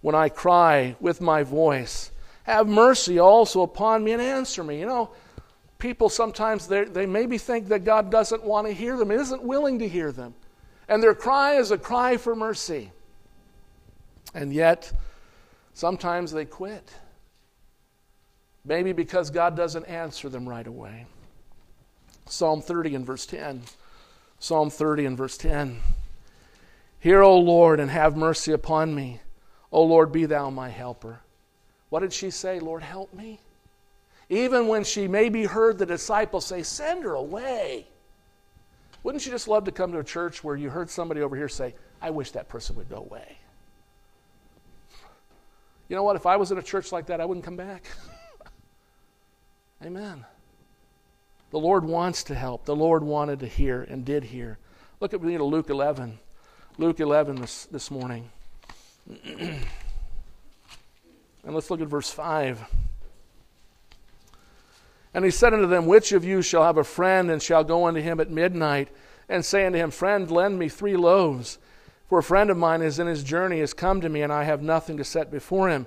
when 0.00 0.14
I 0.14 0.30
cry 0.30 0.96
with 1.00 1.20
my 1.20 1.42
voice. 1.42 2.10
Have 2.44 2.66
mercy 2.66 3.18
also 3.18 3.60
upon 3.60 4.04
me 4.04 4.12
and 4.12 4.22
answer 4.22 4.64
me. 4.64 4.80
You 4.80 4.86
know, 4.86 5.10
people 5.78 6.08
sometimes 6.08 6.66
they 6.66 7.04
maybe 7.04 7.36
think 7.36 7.68
that 7.68 7.84
God 7.84 8.10
doesn't 8.10 8.42
want 8.42 8.68
to 8.68 8.72
hear 8.72 8.96
them, 8.96 9.10
isn't 9.10 9.42
willing 9.42 9.80
to 9.80 9.86
hear 9.86 10.12
them. 10.12 10.34
And 10.88 11.02
their 11.02 11.14
cry 11.14 11.56
is 11.56 11.72
a 11.72 11.76
cry 11.76 12.16
for 12.16 12.34
mercy. 12.34 12.90
And 14.32 14.50
yet, 14.50 14.90
sometimes 15.74 16.32
they 16.32 16.46
quit. 16.46 16.90
Maybe 18.68 18.92
because 18.92 19.30
God 19.30 19.56
doesn't 19.56 19.86
answer 19.86 20.28
them 20.28 20.46
right 20.46 20.66
away. 20.66 21.06
Psalm 22.26 22.60
30 22.60 22.96
and 22.96 23.06
verse 23.06 23.24
10. 23.24 23.62
Psalm 24.38 24.68
30 24.68 25.06
and 25.06 25.16
verse 25.16 25.38
10. 25.38 25.80
Hear, 27.00 27.22
O 27.22 27.38
Lord, 27.38 27.80
and 27.80 27.90
have 27.90 28.14
mercy 28.14 28.52
upon 28.52 28.94
me. 28.94 29.20
O 29.72 29.82
Lord, 29.82 30.12
be 30.12 30.26
thou 30.26 30.50
my 30.50 30.68
helper. 30.68 31.20
What 31.88 32.00
did 32.00 32.12
she 32.12 32.30
say? 32.30 32.60
Lord, 32.60 32.82
help 32.82 33.14
me. 33.14 33.40
Even 34.28 34.68
when 34.68 34.84
she 34.84 35.08
maybe 35.08 35.44
heard 35.44 35.78
the 35.78 35.86
disciples 35.86 36.44
say, 36.44 36.62
Send 36.62 37.04
her 37.04 37.14
away. 37.14 37.86
Wouldn't 39.02 39.24
you 39.24 39.32
just 39.32 39.48
love 39.48 39.64
to 39.64 39.72
come 39.72 39.92
to 39.92 40.00
a 40.00 40.04
church 40.04 40.44
where 40.44 40.56
you 40.56 40.68
heard 40.68 40.90
somebody 40.90 41.22
over 41.22 41.34
here 41.36 41.48
say, 41.48 41.74
I 42.02 42.10
wish 42.10 42.32
that 42.32 42.50
person 42.50 42.76
would 42.76 42.90
go 42.90 42.96
away? 42.96 43.38
You 45.88 45.96
know 45.96 46.02
what? 46.02 46.16
If 46.16 46.26
I 46.26 46.36
was 46.36 46.52
in 46.52 46.58
a 46.58 46.62
church 46.62 46.92
like 46.92 47.06
that, 47.06 47.18
I 47.18 47.24
wouldn't 47.24 47.46
come 47.46 47.56
back. 47.56 47.84
Amen. 49.84 50.24
The 51.50 51.58
Lord 51.58 51.84
wants 51.84 52.24
to 52.24 52.34
help. 52.34 52.64
The 52.64 52.76
Lord 52.76 53.04
wanted 53.04 53.40
to 53.40 53.46
hear 53.46 53.82
and 53.82 54.04
did 54.04 54.24
hear. 54.24 54.58
Look 55.00 55.14
at 55.14 55.22
me 55.22 55.36
to 55.36 55.44
Luke 55.44 55.70
11. 55.70 56.18
Luke 56.76 57.00
11 57.00 57.36
this, 57.36 57.66
this 57.66 57.90
morning. 57.90 58.28
and 59.24 59.64
let's 61.44 61.70
look 61.70 61.80
at 61.80 61.88
verse 61.88 62.10
5. 62.10 62.60
And 65.14 65.24
he 65.24 65.30
said 65.30 65.54
unto 65.54 65.66
them, 65.66 65.86
Which 65.86 66.12
of 66.12 66.24
you 66.24 66.42
shall 66.42 66.64
have 66.64 66.76
a 66.76 66.84
friend 66.84 67.30
and 67.30 67.42
shall 67.42 67.64
go 67.64 67.86
unto 67.86 68.00
him 68.00 68.20
at 68.20 68.30
midnight 68.30 68.88
and 69.28 69.44
say 69.44 69.64
unto 69.64 69.78
him, 69.78 69.90
Friend, 69.90 70.30
lend 70.30 70.58
me 70.58 70.68
three 70.68 70.96
loaves? 70.96 71.58
For 72.08 72.18
a 72.18 72.22
friend 72.22 72.50
of 72.50 72.56
mine 72.56 72.82
is 72.82 72.98
in 72.98 73.06
his 73.06 73.22
journey, 73.22 73.60
has 73.60 73.74
come 73.74 74.00
to 74.00 74.08
me, 74.08 74.22
and 74.22 74.32
I 74.32 74.44
have 74.44 74.62
nothing 74.62 74.96
to 74.96 75.04
set 75.04 75.30
before 75.30 75.68
him. 75.68 75.86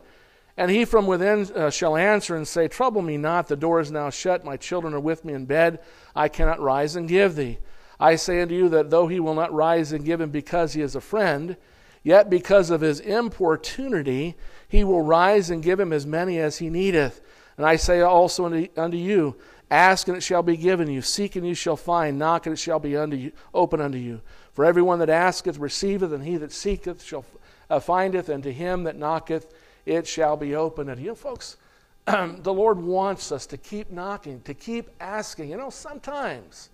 And 0.58 0.70
he 0.70 0.86
from 0.86 1.08
within 1.08 1.48
uh, 1.56 1.70
shall 1.70 1.96
answer 1.96 2.36
and 2.36 2.48
say, 2.48 2.68
Trouble 2.68 3.02
me 3.02 3.18
not, 3.18 3.48
the 3.48 3.56
door 3.56 3.80
is 3.80 3.92
now 3.92 4.10
shut, 4.10 4.44
my 4.44 4.58
children 4.58 4.94
are 4.94 5.00
with 5.00 5.24
me 5.24 5.34
in 5.34 5.46
bed, 5.46 5.80
I 6.16 6.28
cannot 6.28 6.60
rise 6.60 6.96
and 6.96 7.08
give 7.08 7.36
thee. 7.36 7.60
I 8.00 8.16
say 8.16 8.42
unto 8.42 8.56
you 8.56 8.68
that 8.70 8.90
though 8.90 9.08
he 9.08 9.20
will 9.20 9.36
not 9.36 9.54
rise 9.54 9.92
and 9.92 10.04
give 10.04 10.20
him 10.20 10.32
because 10.32 10.74
he 10.74 10.82
is 10.82 10.96
a 10.96 11.02
friend, 11.02 11.56
yet 12.04 12.30
because 12.30 12.70
of 12.70 12.82
his 12.82 13.00
importunity 13.00 14.36
he 14.68 14.84
will 14.84 15.02
rise 15.02 15.50
and 15.50 15.64
give 15.64 15.80
him 15.80 15.94
as 15.94 16.06
many 16.06 16.40
as 16.40 16.58
he 16.58 16.70
needeth. 16.70 17.22
And 17.58 17.66
I 17.66 17.76
say 17.76 18.02
also 18.02 18.46
unto, 18.46 18.68
unto 18.76 18.98
you, 18.98 19.36
Ask 19.70 20.10
and 20.10 20.18
it 20.18 20.22
shall 20.22 20.44
be 20.44 20.58
given 20.58 20.90
you, 20.90 21.02
seek 21.02 21.38
and 21.38 21.48
you 21.48 21.54
shall 21.54 21.78
find, 21.78 22.20
knock 22.20 22.46
and 22.46 22.54
it 22.54 22.58
shall 22.58 22.80
be 22.80 22.98
unto 22.98 23.16
you, 23.16 23.32
open 23.54 23.80
unto 23.80 23.98
you. 23.98 24.22
For 24.52 24.66
everyone 24.66 25.00
that 25.00 25.10
asketh 25.10 25.58
receiveth, 25.58 26.12
and 26.12 26.26
he 26.26 26.36
that 26.38 26.52
seeketh 26.52 27.02
shall 27.02 27.24
uh, 27.70 27.80
findeth, 27.80 28.28
and 28.28 28.44
to 28.44 28.52
him 28.52 28.84
that 28.84 28.98
knocketh 28.98 29.54
it 29.86 30.08
shall 30.08 30.38
be 30.38 30.56
opened. 30.56 30.90
And 30.90 31.00
you 31.00 31.08
know, 31.08 31.16
folks, 31.16 31.58
the 32.06 32.54
Lord 32.54 32.80
wants 32.80 33.32
us 33.32 33.46
to 33.48 33.58
keep 33.58 33.92
knocking, 33.92 34.42
to 34.42 34.54
keep 34.54 34.90
asking. 35.00 35.50
You 35.50 35.58
know, 35.58 35.70
sometimes, 35.70 36.70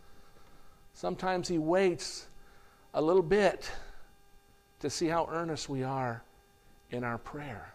sometimes 0.93 1.47
He 1.47 1.57
waits 1.57 2.27
a 2.93 3.01
little 3.01 3.23
bit 3.23 3.69
to 4.79 4.89
see 4.89 5.07
how 5.07 5.27
earnest 5.31 5.69
we 5.69 5.83
are 5.83 6.23
in 6.91 7.03
our 7.03 7.17
prayer. 7.17 7.73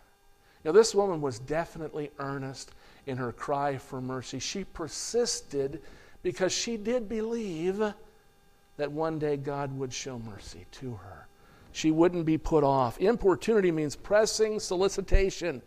Now, 0.65 0.73
this 0.73 0.95
woman 0.95 1.21
was 1.21 1.39
definitely 1.41 2.11
earnest 2.19 2.73
in 3.07 3.17
her 3.17 3.33
cry 3.33 3.77
for 3.77 4.01
mercy. 4.01 4.39
She 4.39 4.65
persisted 4.65 5.83
because 6.23 6.53
she 6.53 6.77
did 6.77 7.09
believe 7.09 7.83
that 8.77 8.91
one 8.91 9.19
day 9.19 9.37
God 9.37 9.77
would 9.77 9.93
show 9.93 10.19
mercy 10.21 10.65
to 10.73 10.95
her 10.95 11.27
she 11.73 11.91
wouldn't 11.91 12.25
be 12.25 12.39
put 12.39 12.63
off. 12.63 12.99
Importunity 12.99 13.71
means 13.71 13.97
pressing 13.97 14.61
solicitation, 14.61 15.63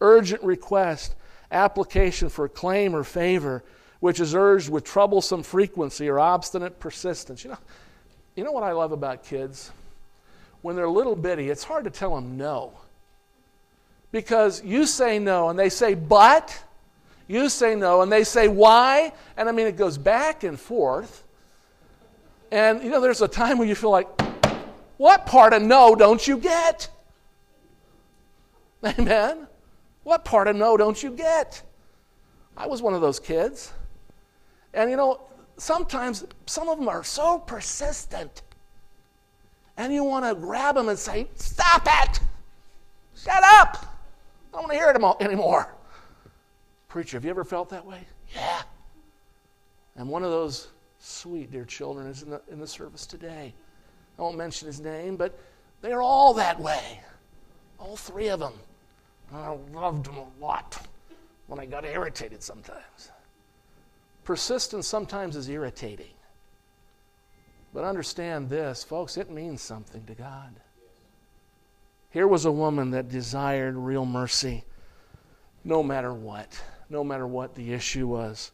urgent 0.00 0.42
request, 0.42 1.14
application 1.52 2.28
for 2.28 2.48
claim 2.48 2.94
or 2.94 3.04
favor, 3.04 3.62
which 4.00 4.20
is 4.20 4.34
urged 4.34 4.68
with 4.68 4.84
troublesome 4.84 5.42
frequency 5.42 6.08
or 6.08 6.18
obstinate 6.18 6.80
persistence. 6.80 7.44
You 7.44 7.50
know, 7.50 7.58
you 8.34 8.44
know 8.44 8.52
what 8.52 8.62
I 8.62 8.72
love 8.72 8.92
about 8.92 9.24
kids? 9.24 9.70
When 10.62 10.74
they're 10.74 10.88
little 10.88 11.16
bitty, 11.16 11.48
it's 11.48 11.64
hard 11.64 11.84
to 11.84 11.90
tell 11.90 12.14
them 12.14 12.36
no. 12.36 12.72
Because 14.12 14.64
you 14.64 14.86
say 14.86 15.18
no 15.18 15.48
and 15.50 15.58
they 15.58 15.68
say, 15.68 15.94
but. 15.94 16.62
You 17.28 17.48
say 17.48 17.74
no 17.74 18.02
and 18.02 18.10
they 18.10 18.24
say, 18.24 18.48
why? 18.48 19.12
And 19.36 19.48
I 19.48 19.52
mean, 19.52 19.66
it 19.66 19.76
goes 19.76 19.98
back 19.98 20.44
and 20.44 20.58
forth. 20.58 21.24
And, 22.52 22.82
you 22.82 22.90
know, 22.90 23.00
there's 23.00 23.22
a 23.22 23.28
time 23.28 23.58
when 23.58 23.68
you 23.68 23.74
feel 23.74 23.90
like, 23.90 24.08
what 24.96 25.26
part 25.26 25.52
of 25.52 25.62
no 25.62 25.94
don't 25.94 26.26
you 26.26 26.38
get? 26.38 26.88
Amen. 28.84 29.46
What 30.04 30.24
part 30.24 30.48
of 30.48 30.56
no 30.56 30.76
don't 30.76 31.02
you 31.02 31.10
get? 31.10 31.62
I 32.56 32.66
was 32.66 32.80
one 32.80 32.94
of 32.94 33.00
those 33.00 33.20
kids. 33.20 33.72
And 34.72 34.90
you 34.90 34.96
know, 34.96 35.20
sometimes 35.56 36.24
some 36.46 36.68
of 36.68 36.78
them 36.78 36.88
are 36.88 37.04
so 37.04 37.38
persistent. 37.38 38.42
And 39.76 39.92
you 39.92 40.04
want 40.04 40.24
to 40.24 40.34
grab 40.34 40.76
them 40.76 40.88
and 40.88 40.98
say, 40.98 41.28
Stop 41.34 41.86
it! 41.86 42.20
Shut 43.14 43.42
up! 43.42 43.98
I 44.52 44.58
don't 44.58 44.62
want 44.62 44.72
to 44.72 44.78
hear 44.78 44.90
it 44.90 45.24
anymore. 45.24 45.74
Preacher, 46.88 47.16
have 47.18 47.24
you 47.24 47.30
ever 47.30 47.44
felt 47.44 47.68
that 47.70 47.84
way? 47.84 48.00
Yeah. 48.34 48.62
And 49.96 50.08
one 50.08 50.22
of 50.24 50.30
those 50.30 50.68
sweet, 50.98 51.50
dear 51.50 51.64
children 51.64 52.06
is 52.06 52.22
in 52.22 52.30
the, 52.30 52.40
in 52.50 52.58
the 52.58 52.66
service 52.66 53.06
today. 53.06 53.54
I 54.18 54.22
won't 54.22 54.36
mention 54.36 54.66
his 54.66 54.80
name, 54.80 55.16
but 55.16 55.38
they're 55.82 56.02
all 56.02 56.34
that 56.34 56.58
way. 56.60 57.00
All 57.78 57.96
three 57.96 58.28
of 58.28 58.40
them. 58.40 58.54
I 59.32 59.56
loved 59.72 60.06
them 60.06 60.16
a 60.16 60.26
lot 60.40 60.86
when 61.46 61.60
I 61.60 61.66
got 61.66 61.84
irritated 61.84 62.42
sometimes. 62.42 63.10
Persistence 64.24 64.86
sometimes 64.86 65.36
is 65.36 65.48
irritating. 65.48 66.14
But 67.74 67.84
understand 67.84 68.48
this, 68.48 68.82
folks, 68.82 69.16
it 69.16 69.30
means 69.30 69.60
something 69.60 70.04
to 70.06 70.14
God. 70.14 70.54
Here 72.10 72.26
was 72.26 72.46
a 72.46 72.52
woman 72.52 72.92
that 72.92 73.08
desired 73.08 73.76
real 73.76 74.06
mercy 74.06 74.64
no 75.66 75.82
matter 75.82 76.14
what, 76.14 76.58
no 76.88 77.02
matter 77.02 77.26
what 77.26 77.54
the 77.54 77.72
issue 77.72 78.06
was. 78.06 78.52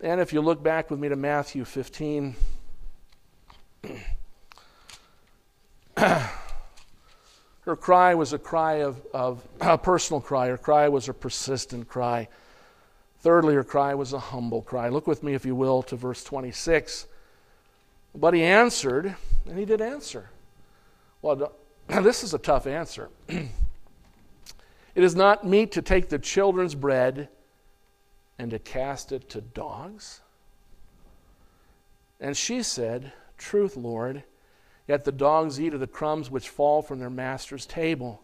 And 0.00 0.20
if 0.20 0.32
you 0.32 0.40
look 0.40 0.62
back 0.62 0.90
with 0.90 1.00
me 1.00 1.08
to 1.08 1.16
Matthew 1.16 1.64
15, 1.64 2.36
her 5.96 7.76
cry 7.76 8.14
was 8.14 8.32
a 8.32 8.38
cry 8.38 8.82
of, 8.82 9.00
of 9.14 9.42
a 9.60 9.78
personal 9.78 10.20
cry. 10.20 10.48
Her 10.48 10.58
cry 10.58 10.88
was 10.88 11.08
a 11.08 11.14
persistent 11.14 11.88
cry. 11.88 12.28
Thirdly, 13.20 13.54
her 13.54 13.64
cry 13.64 13.94
was 13.94 14.12
a 14.12 14.18
humble 14.18 14.62
cry. 14.62 14.88
Look 14.88 15.06
with 15.06 15.22
me, 15.22 15.34
if 15.34 15.46
you 15.46 15.54
will, 15.54 15.82
to 15.84 15.96
verse 15.96 16.22
26. 16.22 17.06
But 18.14 18.34
he 18.34 18.42
answered, 18.42 19.16
and 19.46 19.58
he 19.58 19.64
did 19.64 19.80
answer. 19.80 20.30
Well, 21.22 21.52
this 21.88 22.22
is 22.22 22.34
a 22.34 22.38
tough 22.38 22.66
answer. 22.66 23.08
it 23.28 23.48
is 24.94 25.16
not 25.16 25.46
meet 25.46 25.72
to 25.72 25.82
take 25.82 26.08
the 26.08 26.18
children's 26.18 26.74
bread 26.74 27.28
and 28.38 28.50
to 28.50 28.58
cast 28.58 29.12
it 29.12 29.28
to 29.30 29.40
dogs? 29.40 30.20
And 32.20 32.36
she 32.36 32.62
said, 32.62 33.12
Truth, 33.38 33.76
Lord, 33.76 34.22
yet 34.88 35.04
the 35.04 35.12
dogs 35.12 35.60
eat 35.60 35.74
of 35.74 35.80
the 35.80 35.86
crumbs 35.86 36.30
which 36.30 36.48
fall 36.48 36.82
from 36.82 36.98
their 36.98 37.10
master's 37.10 37.66
table. 37.66 38.20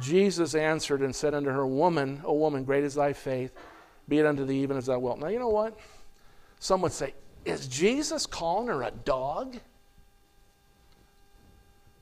Jesus 0.00 0.54
answered 0.54 1.02
and 1.02 1.14
said 1.14 1.34
unto 1.34 1.50
her, 1.50 1.66
Woman, 1.66 2.20
O 2.24 2.32
woman, 2.34 2.64
great 2.64 2.84
is 2.84 2.94
thy 2.94 3.12
faith, 3.12 3.52
be 4.08 4.18
it 4.18 4.26
unto 4.26 4.44
thee 4.44 4.60
even 4.60 4.76
as 4.76 4.86
thou 4.86 4.98
wilt. 4.98 5.18
Now, 5.18 5.28
you 5.28 5.38
know 5.38 5.48
what? 5.48 5.78
Some 6.58 6.80
would 6.82 6.92
say, 6.92 7.14
Is 7.44 7.68
Jesus 7.68 8.26
calling 8.26 8.68
her 8.68 8.82
a 8.82 8.90
dog? 8.90 9.58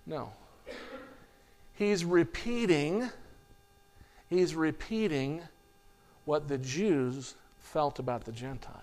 No. 0.07 0.33
He's 1.75 2.05
repeating, 2.05 3.11
he's 4.29 4.55
repeating 4.55 5.43
what 6.25 6.49
the 6.49 6.59
Jews 6.59 7.35
felt 7.59 7.99
about 7.99 8.25
the 8.25 8.33
Gentiles. 8.33 8.82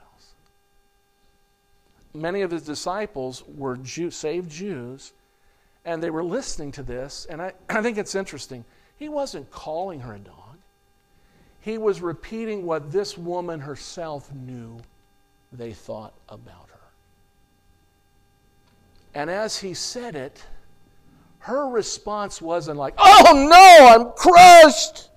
Many 2.13 2.41
of 2.41 2.51
his 2.51 2.63
disciples 2.63 3.43
were 3.47 3.77
Jew, 3.77 4.09
saved 4.09 4.49
Jews, 4.49 5.13
and 5.85 6.01
they 6.01 6.09
were 6.09 6.23
listening 6.23 6.71
to 6.73 6.83
this, 6.83 7.27
and 7.29 7.41
I, 7.41 7.53
I 7.69 7.81
think 7.81 7.97
it's 7.97 8.15
interesting. 8.15 8.65
He 8.97 9.09
wasn't 9.09 9.49
calling 9.51 9.99
her 10.01 10.15
a 10.15 10.19
dog. 10.19 10.35
He 11.61 11.77
was 11.77 12.01
repeating 12.01 12.65
what 12.65 12.91
this 12.91 13.17
woman 13.17 13.59
herself 13.59 14.33
knew 14.33 14.79
they 15.51 15.73
thought 15.73 16.13
about 16.27 16.67
her. 16.69 16.79
And 19.13 19.29
as 19.29 19.57
he 19.57 19.73
said 19.73 20.15
it, 20.15 20.43
her 21.39 21.67
response 21.67 22.41
wasn't 22.41 22.77
like, 22.77 22.93
Oh 22.97 23.47
no, 23.49 23.87
I'm 23.87 24.11
crushed. 24.13 25.09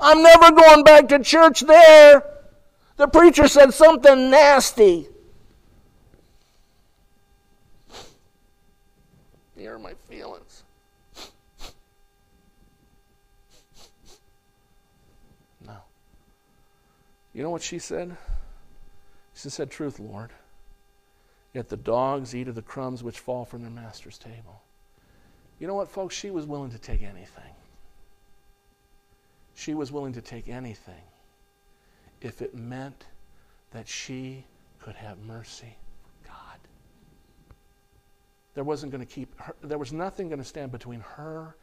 I'm 0.00 0.22
never 0.22 0.50
going 0.50 0.84
back 0.84 1.08
to 1.08 1.18
church 1.18 1.60
there. 1.60 2.22
The 2.96 3.08
preacher 3.08 3.48
said 3.48 3.72
something 3.72 4.30
nasty. 4.30 5.08
Here 9.56 9.74
are 9.74 9.78
my 9.78 9.94
feelings. 10.08 10.62
No. 15.66 15.76
You 17.34 17.42
know 17.42 17.50
what 17.50 17.62
she 17.62 17.78
said? 17.78 18.16
She 19.34 19.50
said, 19.50 19.70
Truth, 19.70 19.98
Lord. 19.98 20.30
Yet 21.52 21.68
the 21.68 21.76
dogs 21.76 22.34
eat 22.34 22.48
of 22.48 22.54
the 22.54 22.62
crumbs 22.62 23.02
which 23.02 23.18
fall 23.18 23.44
from 23.44 23.62
their 23.62 23.70
master's 23.70 24.18
table. 24.18 24.62
You 25.58 25.66
know 25.66 25.74
what, 25.74 25.88
folks? 25.88 26.14
She 26.14 26.30
was 26.30 26.46
willing 26.46 26.70
to 26.70 26.78
take 26.78 27.02
anything. 27.02 27.54
She 29.54 29.74
was 29.74 29.92
willing 29.92 30.12
to 30.14 30.20
take 30.20 30.48
anything 30.48 31.02
if 32.20 32.42
it 32.42 32.54
meant 32.54 33.06
that 33.70 33.86
she 33.86 34.44
could 34.80 34.96
have 34.96 35.18
mercy 35.20 35.76
from 36.02 36.32
God. 36.32 36.58
There 38.54 38.64
wasn't 38.64 38.90
going 38.90 39.04
to 39.04 39.12
keep 39.12 39.38
her, 39.40 39.54
there 39.62 39.78
was 39.78 39.92
nothing 39.92 40.28
going 40.28 40.40
to 40.40 40.44
stand 40.44 40.72
between 40.72 41.00
her 41.00 41.56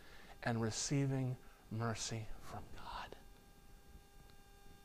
and 0.44 0.62
receiving 0.62 1.36
mercy. 1.70 2.26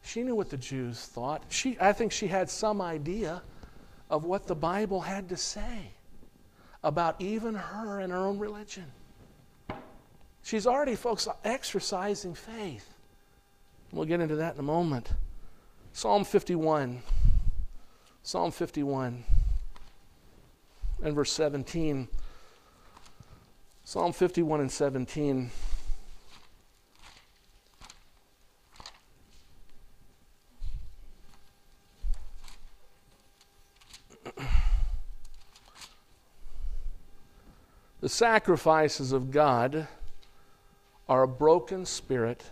She 0.06 0.22
knew 0.22 0.36
what 0.36 0.50
the 0.50 0.56
Jews 0.56 1.00
thought. 1.00 1.42
She, 1.48 1.76
I 1.80 1.92
think 1.92 2.12
she 2.12 2.28
had 2.28 2.48
some 2.48 2.80
idea 2.80 3.42
of 4.08 4.24
what 4.24 4.46
the 4.46 4.54
Bible 4.54 5.00
had 5.00 5.28
to 5.30 5.36
say 5.36 5.90
about 6.84 7.20
even 7.20 7.56
her 7.56 7.98
and 7.98 8.12
her 8.12 8.18
own 8.18 8.38
religion. 8.38 8.84
She's 10.44 10.64
already, 10.64 10.94
folks, 10.94 11.26
exercising 11.44 12.34
faith. 12.34 12.88
We'll 13.90 14.04
get 14.04 14.20
into 14.20 14.36
that 14.36 14.54
in 14.54 14.60
a 14.60 14.62
moment. 14.62 15.10
Psalm 15.92 16.24
51. 16.24 17.02
Psalm 18.22 18.52
51 18.52 19.24
and 21.02 21.14
verse 21.16 21.32
17. 21.32 22.06
Psalm 23.82 24.12
51 24.12 24.60
and 24.60 24.70
17. 24.70 25.50
The 38.06 38.10
sacrifices 38.10 39.10
of 39.10 39.32
God 39.32 39.88
are 41.08 41.24
a 41.24 41.28
broken 41.28 41.84
spirit 41.84 42.44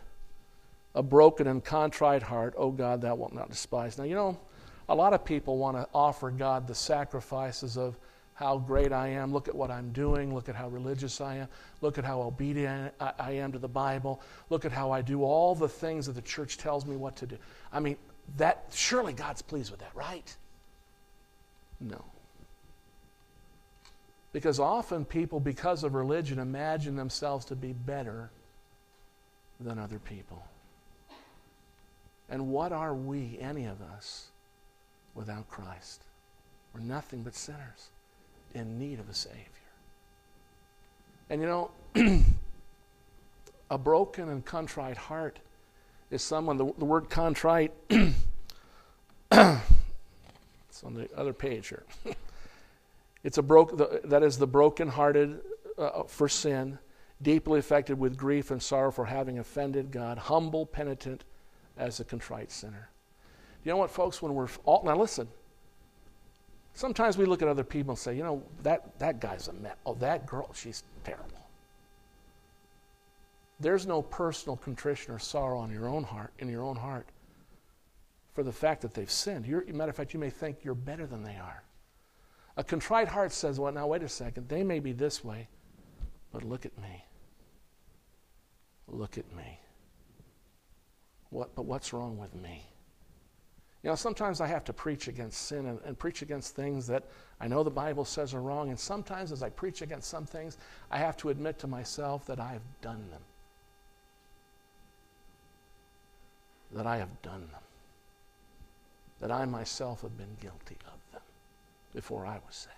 a 0.96 1.02
broken 1.02 1.46
and 1.46 1.64
contrite 1.64 2.24
heart, 2.24 2.54
oh 2.56 2.72
God, 2.72 3.00
thou 3.00 3.14
wilt 3.14 3.32
not 3.32 3.50
despise. 3.50 3.96
Now, 3.96 4.02
you 4.02 4.16
know, 4.16 4.36
a 4.88 4.94
lot 4.96 5.12
of 5.12 5.24
people 5.24 5.56
want 5.58 5.76
to 5.76 5.86
offer 5.94 6.32
God 6.32 6.66
the 6.66 6.74
sacrifices 6.74 7.76
of 7.76 7.96
how 8.34 8.58
great 8.58 8.92
I 8.92 9.08
am. 9.10 9.32
Look 9.32 9.46
at 9.46 9.54
what 9.54 9.70
I'm 9.70 9.92
doing. 9.92 10.34
Look 10.34 10.48
at 10.48 10.56
how 10.56 10.68
religious 10.68 11.20
I 11.20 11.36
am. 11.36 11.48
Look 11.82 11.98
at 11.98 12.04
how 12.04 12.22
obedient 12.22 12.92
I 13.00 13.30
am 13.32 13.52
to 13.52 13.60
the 13.60 13.68
Bible. 13.68 14.20
Look 14.50 14.64
at 14.64 14.72
how 14.72 14.90
I 14.90 15.02
do 15.02 15.22
all 15.22 15.54
the 15.54 15.68
things 15.68 16.06
that 16.06 16.14
the 16.14 16.22
church 16.22 16.58
tells 16.58 16.84
me 16.84 16.96
what 16.96 17.14
to 17.18 17.26
do. 17.26 17.38
I 17.72 17.78
mean, 17.78 17.96
that 18.38 18.66
surely 18.72 19.12
God's 19.12 19.40
pleased 19.40 19.70
with 19.70 19.78
that, 19.80 19.92
right? 19.94 20.36
No. 21.80 22.04
Because 24.34 24.58
often 24.58 25.04
people, 25.04 25.38
because 25.38 25.84
of 25.84 25.94
religion, 25.94 26.40
imagine 26.40 26.96
themselves 26.96 27.44
to 27.46 27.54
be 27.54 27.72
better 27.72 28.30
than 29.60 29.78
other 29.78 30.00
people. 30.00 30.44
And 32.28 32.48
what 32.48 32.72
are 32.72 32.92
we, 32.92 33.38
any 33.40 33.66
of 33.66 33.80
us, 33.80 34.30
without 35.14 35.48
Christ? 35.48 36.02
We're 36.74 36.80
nothing 36.80 37.22
but 37.22 37.36
sinners 37.36 37.90
in 38.54 38.76
need 38.76 38.98
of 38.98 39.08
a 39.08 39.14
Savior. 39.14 39.38
And 41.30 41.40
you 41.40 41.46
know, 41.46 41.70
a 43.70 43.78
broken 43.78 44.30
and 44.30 44.44
contrite 44.44 44.96
heart 44.96 45.38
is 46.10 46.22
someone, 46.22 46.56
the, 46.56 46.72
the 46.76 46.84
word 46.84 47.08
contrite, 47.08 47.72
it's 47.88 48.12
on 49.30 50.94
the 50.94 51.08
other 51.16 51.32
page 51.32 51.68
here. 51.68 51.84
it's 53.24 53.38
a 53.38 53.42
broke, 53.42 53.76
the, 53.76 54.00
that 54.04 54.22
is 54.22 54.38
the 54.38 54.46
broken-hearted 54.46 55.40
uh, 55.78 56.04
for 56.04 56.28
sin, 56.28 56.78
deeply 57.22 57.58
affected 57.58 57.98
with 57.98 58.16
grief 58.16 58.50
and 58.50 58.62
sorrow 58.62 58.92
for 58.92 59.06
having 59.06 59.38
offended 59.38 59.90
God, 59.90 60.18
humble, 60.18 60.66
penitent, 60.66 61.24
as 61.76 61.98
a 61.98 62.04
contrite 62.04 62.52
sinner. 62.52 62.88
You 63.64 63.72
know 63.72 63.78
what, 63.78 63.90
folks? 63.90 64.22
When 64.22 64.34
we're 64.34 64.48
all, 64.64 64.82
now 64.84 64.96
listen. 64.96 65.26
Sometimes 66.74 67.16
we 67.16 67.24
look 67.24 67.40
at 67.40 67.48
other 67.48 67.64
people 67.64 67.92
and 67.92 67.98
say, 67.98 68.16
you 68.16 68.22
know, 68.22 68.42
that, 68.62 68.98
that 68.98 69.20
guy's 69.20 69.48
a 69.48 69.52
mess. 69.52 69.76
Oh, 69.86 69.94
that 69.94 70.26
girl, 70.26 70.52
she's 70.54 70.82
terrible. 71.02 71.48
There's 73.60 73.86
no 73.86 74.02
personal 74.02 74.56
contrition 74.56 75.14
or 75.14 75.18
sorrow 75.18 75.58
on 75.58 75.70
your 75.70 75.88
own 75.88 76.02
heart, 76.02 76.32
in 76.40 76.48
your 76.48 76.62
own 76.62 76.76
heart, 76.76 77.06
for 78.34 78.42
the 78.42 78.52
fact 78.52 78.82
that 78.82 78.92
they've 78.92 79.10
sinned. 79.10 79.46
You're, 79.46 79.64
matter 79.72 79.90
of 79.90 79.96
fact, 79.96 80.12
you 80.12 80.20
may 80.20 80.30
think 80.30 80.64
you're 80.64 80.74
better 80.74 81.06
than 81.06 81.22
they 81.22 81.36
are. 81.36 81.62
A 82.56 82.64
contrite 82.64 83.08
heart 83.08 83.32
says, 83.32 83.58
well, 83.58 83.72
now 83.72 83.86
wait 83.86 84.02
a 84.02 84.08
second. 84.08 84.48
They 84.48 84.62
may 84.62 84.78
be 84.78 84.92
this 84.92 85.24
way, 85.24 85.48
but 86.32 86.44
look 86.44 86.64
at 86.64 86.76
me. 86.78 87.04
Look 88.86 89.18
at 89.18 89.34
me. 89.34 89.58
What, 91.30 91.54
but 91.56 91.64
what's 91.64 91.92
wrong 91.92 92.16
with 92.16 92.34
me? 92.34 92.64
You 93.82 93.90
know, 93.90 93.96
sometimes 93.96 94.40
I 94.40 94.46
have 94.46 94.64
to 94.64 94.72
preach 94.72 95.08
against 95.08 95.42
sin 95.42 95.66
and, 95.66 95.78
and, 95.84 95.98
preach 95.98 96.22
against 96.22 96.56
things 96.56 96.86
that 96.86 97.04
I 97.38 97.48
know 97.48 97.62
the 97.62 97.70
Bible 97.70 98.06
says 98.06 98.32
are 98.32 98.40
wrong. 98.40 98.70
And 98.70 98.78
sometimes 98.80 99.30
as 99.30 99.42
I 99.42 99.50
preach 99.50 99.82
against 99.82 100.08
some 100.08 100.24
things, 100.24 100.56
I 100.90 100.96
have 100.96 101.18
to 101.18 101.28
admit 101.28 101.58
to 101.58 101.66
myself 101.66 102.24
that 102.26 102.40
I 102.40 102.52
have 102.52 102.62
done 102.80 103.04
them. 103.10 103.20
That 106.72 106.86
I 106.86 106.96
have 106.96 107.20
done 107.20 107.46
them. 107.52 107.60
That 109.20 109.30
I 109.30 109.44
myself 109.44 110.00
have 110.00 110.16
been 110.16 110.34
guilty 110.40 110.78
of 110.86 110.93
before 111.94 112.26
I 112.26 112.38
was 112.46 112.54
saved. 112.54 112.74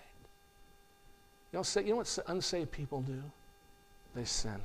You 1.52 1.58
know, 1.58 1.62
say, 1.62 1.82
you 1.82 1.90
know 1.90 1.96
what 1.96 2.18
unsaved 2.26 2.70
people 2.70 3.00
do? 3.00 3.22
They 4.14 4.24
sin, 4.24 4.60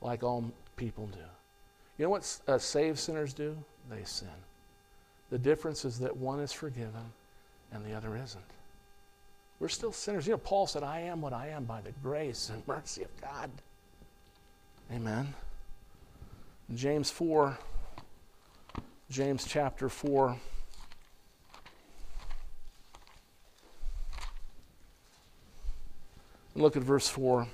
like 0.00 0.22
all 0.22 0.50
people 0.76 1.06
do. 1.06 1.18
You 1.98 2.04
know 2.04 2.10
what 2.10 2.40
uh, 2.46 2.58
saved 2.58 2.98
sinners 2.98 3.32
do? 3.32 3.56
They 3.90 4.04
sin. 4.04 4.28
The 5.30 5.38
difference 5.38 5.84
is 5.84 5.98
that 5.98 6.16
one 6.16 6.40
is 6.40 6.52
forgiven 6.52 7.12
and 7.72 7.84
the 7.84 7.92
other 7.94 8.16
isn't. 8.16 8.44
We're 9.60 9.68
still 9.68 9.92
sinners. 9.92 10.26
You 10.26 10.32
know, 10.34 10.38
Paul 10.38 10.66
said, 10.66 10.82
I 10.82 11.00
am 11.00 11.20
what 11.20 11.32
I 11.32 11.48
am 11.48 11.64
by 11.64 11.80
the 11.80 11.92
grace 12.02 12.50
and 12.50 12.66
mercy 12.66 13.02
of 13.02 13.20
God. 13.20 13.50
Amen. 14.92 15.34
James 16.74 17.10
4, 17.10 17.58
James 19.10 19.44
chapter 19.46 19.88
4. 19.88 20.36
Look 26.58 26.76
at 26.76 26.82
verse 26.82 27.08
4. 27.08 27.46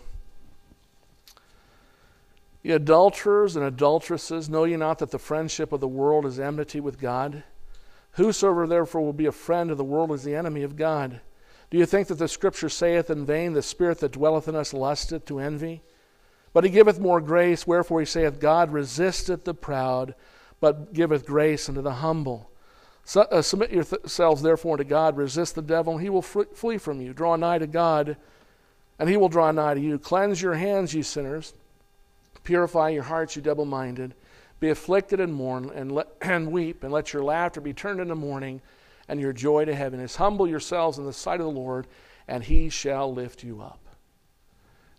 Ye 2.62 2.72
adulterers 2.72 3.56
and 3.56 3.64
adulteresses, 3.64 4.48
know 4.48 4.64
ye 4.64 4.76
not 4.76 4.98
that 4.98 5.10
the 5.10 5.18
friendship 5.18 5.72
of 5.72 5.80
the 5.80 5.88
world 5.88 6.24
is 6.24 6.40
enmity 6.40 6.80
with 6.80 6.98
God? 6.98 7.44
Whosoever 8.12 8.66
therefore 8.66 9.02
will 9.02 9.12
be 9.12 9.26
a 9.26 9.32
friend 9.32 9.70
of 9.70 9.76
the 9.76 9.84
world 9.84 10.10
is 10.12 10.24
the 10.24 10.34
enemy 10.34 10.62
of 10.62 10.76
God. 10.76 11.20
Do 11.70 11.76
you 11.76 11.84
think 11.84 12.08
that 12.08 12.14
the 12.14 12.28
Scripture 12.28 12.70
saith 12.70 13.10
in 13.10 13.26
vain, 13.26 13.52
The 13.52 13.62
Spirit 13.62 13.98
that 13.98 14.12
dwelleth 14.12 14.48
in 14.48 14.56
us 14.56 14.72
lusteth 14.72 15.26
to 15.26 15.40
envy? 15.40 15.82
But 16.54 16.64
he 16.64 16.70
giveth 16.70 17.00
more 17.00 17.20
grace, 17.20 17.66
wherefore 17.66 18.00
he 18.00 18.06
saith, 18.06 18.40
God 18.40 18.72
resisteth 18.72 19.44
the 19.44 19.54
proud, 19.54 20.14
but 20.60 20.94
giveth 20.94 21.26
grace 21.26 21.68
unto 21.68 21.82
the 21.82 21.94
humble. 21.94 22.50
So, 23.04 23.22
uh, 23.22 23.42
submit 23.42 23.72
yourselves 23.72 24.40
therefore 24.40 24.78
to 24.78 24.84
God, 24.84 25.16
resist 25.16 25.56
the 25.56 25.62
devil, 25.62 25.94
and 25.94 26.02
he 26.02 26.08
will 26.08 26.22
flee 26.22 26.78
from 26.78 27.02
you. 27.02 27.12
Draw 27.12 27.36
nigh 27.36 27.58
to 27.58 27.66
God, 27.66 28.16
and 28.98 29.08
he 29.08 29.16
will 29.16 29.28
draw 29.28 29.50
nigh 29.50 29.74
to 29.74 29.80
you. 29.80 29.98
Cleanse 29.98 30.40
your 30.40 30.54
hands, 30.54 30.94
ye 30.94 31.02
sinners. 31.02 31.54
Purify 32.44 32.90
your 32.90 33.02
hearts, 33.02 33.34
you 33.34 33.42
double 33.42 33.64
minded. 33.64 34.14
Be 34.60 34.70
afflicted 34.70 35.20
and 35.20 35.34
mourn, 35.34 35.70
and, 35.74 35.92
let, 35.92 36.08
and 36.20 36.52
weep, 36.52 36.84
and 36.84 36.92
let 36.92 37.12
your 37.12 37.24
laughter 37.24 37.60
be 37.60 37.72
turned 37.72 38.00
into 38.00 38.14
mourning, 38.14 38.60
and 39.08 39.20
your 39.20 39.32
joy 39.32 39.64
to 39.64 39.74
heaviness. 39.74 40.16
Humble 40.16 40.48
yourselves 40.48 40.98
in 40.98 41.04
the 41.04 41.12
sight 41.12 41.40
of 41.40 41.46
the 41.46 41.52
Lord, 41.52 41.86
and 42.28 42.42
he 42.42 42.68
shall 42.68 43.12
lift 43.12 43.42
you 43.42 43.60
up. 43.60 43.80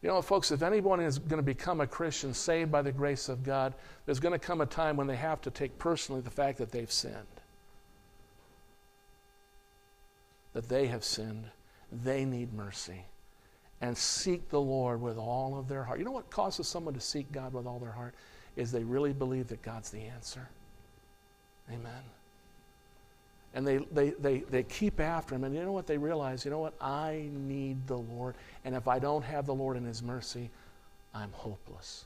You 0.01 0.09
know, 0.09 0.21
folks, 0.21 0.51
if 0.51 0.61
anyone 0.61 0.99
is 0.99 1.17
going 1.17 1.37
to 1.39 1.43
become 1.43 1.81
a 1.81 1.87
Christian 1.87 2.31
saved 2.33 2.71
by 2.71 2.83
the 2.83 2.91
grace 2.91 3.27
of 3.27 3.43
God, 3.43 3.73
there's 4.05 4.19
going 4.19 4.33
to 4.33 4.39
come 4.39 4.61
a 4.61 4.65
time 4.67 4.97
when 4.97 5.07
they 5.07 5.15
have 5.15 5.41
to 5.41 5.49
take 5.49 5.79
personally 5.79 6.21
the 6.21 6.29
fact 6.29 6.59
that 6.59 6.71
they've 6.71 6.91
sinned. 6.91 7.15
That 10.53 10.69
they 10.69 10.85
have 10.87 11.03
sinned. 11.03 11.49
They 11.91 12.23
need 12.23 12.53
mercy. 12.53 13.05
And 13.81 13.97
seek 13.97 14.49
the 14.49 14.61
Lord 14.61 15.01
with 15.01 15.17
all 15.17 15.57
of 15.57 15.67
their 15.67 15.83
heart. 15.83 15.99
You 15.99 16.05
know 16.05 16.11
what 16.11 16.29
causes 16.29 16.67
someone 16.67 16.93
to 16.93 17.01
seek 17.01 17.31
God 17.31 17.53
with 17.53 17.67
all 17.67 17.79
their 17.79 17.91
heart? 17.91 18.15
Is 18.55 18.71
they 18.71 18.83
really 18.83 19.13
believe 19.13 19.49
that 19.49 19.61
God's 19.61 19.89
the 19.89 20.01
answer. 20.01 20.47
Amen 21.69 22.03
and 23.55 23.65
they, 23.65 23.77
they, 23.91 24.09
they, 24.11 24.39
they 24.39 24.63
keep 24.63 24.99
after 24.99 25.33
him. 25.33 25.45
And 25.45 25.55
you 25.55 25.63
know 25.63 25.71
what 25.71 25.87
they 25.87 25.97
realize? 25.97 26.43
You 26.43 26.51
know 26.51 26.59
what? 26.59 26.73
I 26.79 27.29
need 27.31 27.87
the 27.87 27.97
Lord. 27.97 28.35
And 28.65 28.75
if 28.75 28.87
I 28.87 28.99
don't 28.99 29.23
have 29.23 29.45
the 29.45 29.55
Lord 29.55 29.77
in 29.77 29.85
his 29.85 30.03
mercy, 30.03 30.49
I'm 31.13 31.31
hopeless 31.31 32.05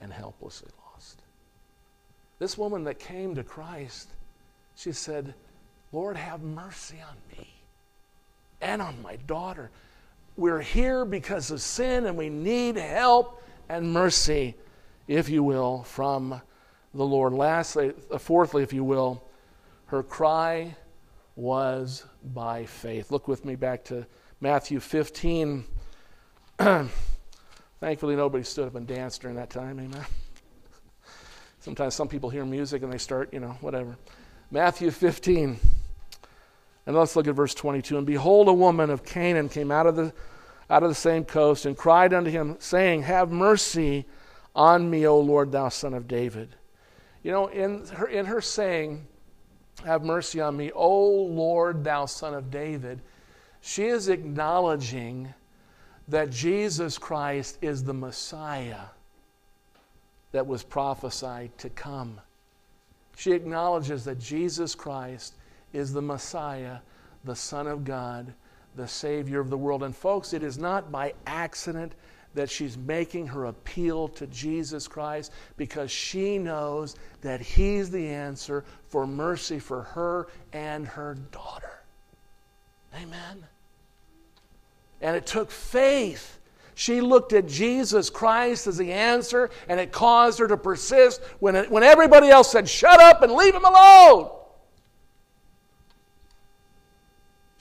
and 0.00 0.12
helplessly 0.12 0.70
lost. 0.86 1.20
This 2.38 2.56
woman 2.56 2.84
that 2.84 3.00
came 3.00 3.34
to 3.34 3.42
Christ, 3.42 4.08
she 4.76 4.92
said, 4.92 5.34
Lord, 5.90 6.16
have 6.16 6.42
mercy 6.42 6.98
on 7.08 7.16
me 7.36 7.48
and 8.60 8.80
on 8.80 9.02
my 9.02 9.16
daughter. 9.26 9.68
We're 10.36 10.60
here 10.60 11.04
because 11.04 11.50
of 11.50 11.60
sin 11.60 12.06
and 12.06 12.16
we 12.16 12.30
need 12.30 12.76
help 12.76 13.42
and 13.68 13.92
mercy, 13.92 14.54
if 15.06 15.28
you 15.28 15.42
will, 15.42 15.82
from 15.82 16.40
the 16.94 17.04
Lord. 17.04 17.34
Lastly, 17.34 17.92
uh, 18.10 18.18
fourthly, 18.18 18.62
if 18.62 18.72
you 18.72 18.82
will, 18.82 19.22
her 19.86 20.02
cry 20.02 20.74
was 21.36 22.04
by 22.24 22.64
faith. 22.64 23.10
Look 23.10 23.28
with 23.28 23.44
me 23.44 23.56
back 23.56 23.84
to 23.84 24.06
Matthew 24.40 24.80
15. 24.80 25.64
Thankfully, 27.80 28.16
nobody 28.16 28.44
stood 28.44 28.68
up 28.68 28.74
and 28.74 28.86
danced 28.86 29.20
during 29.20 29.36
that 29.36 29.50
time. 29.50 29.78
Amen. 29.80 30.04
Sometimes 31.60 31.94
some 31.94 32.08
people 32.08 32.30
hear 32.30 32.44
music 32.44 32.82
and 32.82 32.92
they 32.92 32.98
start, 32.98 33.32
you 33.34 33.40
know, 33.40 33.56
whatever. 33.60 33.96
Matthew 34.50 34.90
15. 34.90 35.58
And 36.86 36.96
let's 36.96 37.14
look 37.14 37.28
at 37.28 37.34
verse 37.34 37.54
22. 37.54 37.98
And 37.98 38.06
behold, 38.06 38.48
a 38.48 38.52
woman 38.52 38.90
of 38.90 39.04
Canaan 39.04 39.48
came 39.48 39.70
out 39.70 39.86
of 39.86 39.96
the, 39.96 40.12
out 40.68 40.82
of 40.82 40.88
the 40.88 40.94
same 40.94 41.24
coast 41.24 41.66
and 41.66 41.76
cried 41.76 42.12
unto 42.12 42.30
him, 42.30 42.56
saying, 42.58 43.02
Have 43.02 43.30
mercy 43.30 44.04
on 44.54 44.90
me, 44.90 45.06
O 45.06 45.18
Lord, 45.18 45.52
thou 45.52 45.68
son 45.68 45.94
of 45.94 46.08
David. 46.08 46.56
You 47.22 47.30
know, 47.30 47.46
in 47.46 47.86
her, 47.86 48.08
in 48.08 48.26
her 48.26 48.40
saying, 48.40 49.06
have 49.84 50.04
mercy 50.04 50.40
on 50.40 50.56
me, 50.56 50.70
O 50.72 51.08
Lord, 51.08 51.82
thou 51.82 52.06
son 52.06 52.34
of 52.34 52.50
David. 52.50 53.00
She 53.60 53.86
is 53.86 54.08
acknowledging 54.08 55.32
that 56.08 56.30
Jesus 56.30 56.98
Christ 56.98 57.58
is 57.62 57.82
the 57.82 57.94
Messiah 57.94 58.86
that 60.32 60.46
was 60.46 60.62
prophesied 60.62 61.56
to 61.58 61.70
come. 61.70 62.20
She 63.16 63.32
acknowledges 63.32 64.04
that 64.04 64.18
Jesus 64.18 64.74
Christ 64.74 65.34
is 65.72 65.92
the 65.92 66.02
Messiah, 66.02 66.78
the 67.24 67.36
Son 67.36 67.66
of 67.66 67.84
God, 67.84 68.32
the 68.76 68.88
Savior 68.88 69.40
of 69.40 69.50
the 69.50 69.58
world. 69.58 69.82
And, 69.82 69.94
folks, 69.94 70.32
it 70.32 70.42
is 70.42 70.58
not 70.58 70.90
by 70.90 71.14
accident 71.26 71.94
that 72.34 72.50
she's 72.50 72.78
making 72.78 73.26
her 73.26 73.46
appeal 73.46 74.08
to 74.08 74.26
Jesus 74.28 74.88
Christ 74.88 75.32
because 75.56 75.90
she 75.90 76.38
knows 76.38 76.96
that 77.20 77.40
He's 77.40 77.90
the 77.90 78.08
answer 78.08 78.64
for 78.88 79.06
mercy 79.06 79.58
for 79.58 79.82
her 79.82 80.28
and 80.52 80.86
her 80.86 81.14
daughter. 81.30 81.82
Amen. 82.94 83.44
And 85.00 85.16
it 85.16 85.26
took 85.26 85.50
faith. 85.50 86.38
She 86.74 87.00
looked 87.00 87.32
at 87.34 87.46
Jesus 87.46 88.08
Christ 88.08 88.66
as 88.66 88.78
the 88.78 88.92
answer, 88.92 89.50
and 89.68 89.78
it 89.78 89.92
caused 89.92 90.38
her 90.38 90.48
to 90.48 90.56
persist 90.56 91.20
when, 91.38 91.54
it, 91.54 91.70
when 91.70 91.82
everybody 91.82 92.28
else 92.28 92.50
said, 92.50 92.68
Shut 92.68 92.98
up 93.00 93.22
and 93.22 93.32
leave 93.32 93.54
him 93.54 93.64
alone. 93.64 94.30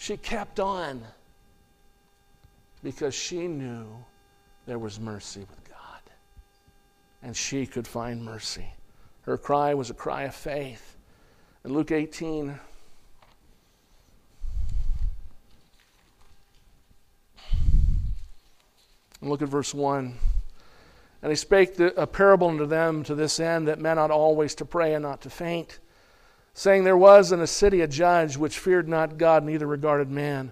She 0.02 0.18
kept 0.18 0.60
on 0.60 1.04
because 2.82 3.14
she 3.14 3.47
knew 3.47 3.86
there 4.66 4.80
was 4.80 4.99
mercy 4.99 5.41
with 5.41 5.70
God. 5.70 6.02
And 7.22 7.38
she 7.38 7.68
could 7.68 7.88
find 7.88 8.26
mercy. 8.26 8.66
Her 9.22 9.38
cry 9.38 9.76
was 9.76 9.91
a 9.91 9.93
cry 9.93 10.24
of 10.24 10.34
faith. 10.34 10.97
In 11.64 11.74
Luke 11.74 11.91
18, 11.91 12.60
and 19.22 19.30
look 19.30 19.43
at 19.43 19.49
verse 19.49 19.72
1. 19.72 20.18
And 21.22 21.32
he 21.32 21.36
spake 21.36 21.76
the, 21.76 21.93
a 22.02 22.08
parable 22.08 22.47
unto 22.47 22.66
them 22.66 23.04
to 23.04 23.14
this 23.14 23.39
end 23.39 23.68
that 23.68 23.78
men 23.78 23.99
ought 23.99 24.10
always 24.10 24.56
to 24.56 24.66
pray 24.66 24.95
and 24.95 25.04
not 25.04 25.22
to 25.22 25.30
faint, 25.30 25.78
saying, 26.54 26.84
There 26.84 26.97
was 26.97 27.32
in 27.32 27.39
a 27.39 27.47
city 27.47 27.82
a 27.82 27.88
judge 27.88 28.38
which 28.38 28.60
feared 28.60 28.88
not 28.88 29.18
God, 29.18 29.43
neither 29.43 29.68
regarded 29.68 30.10
man. 30.10 30.52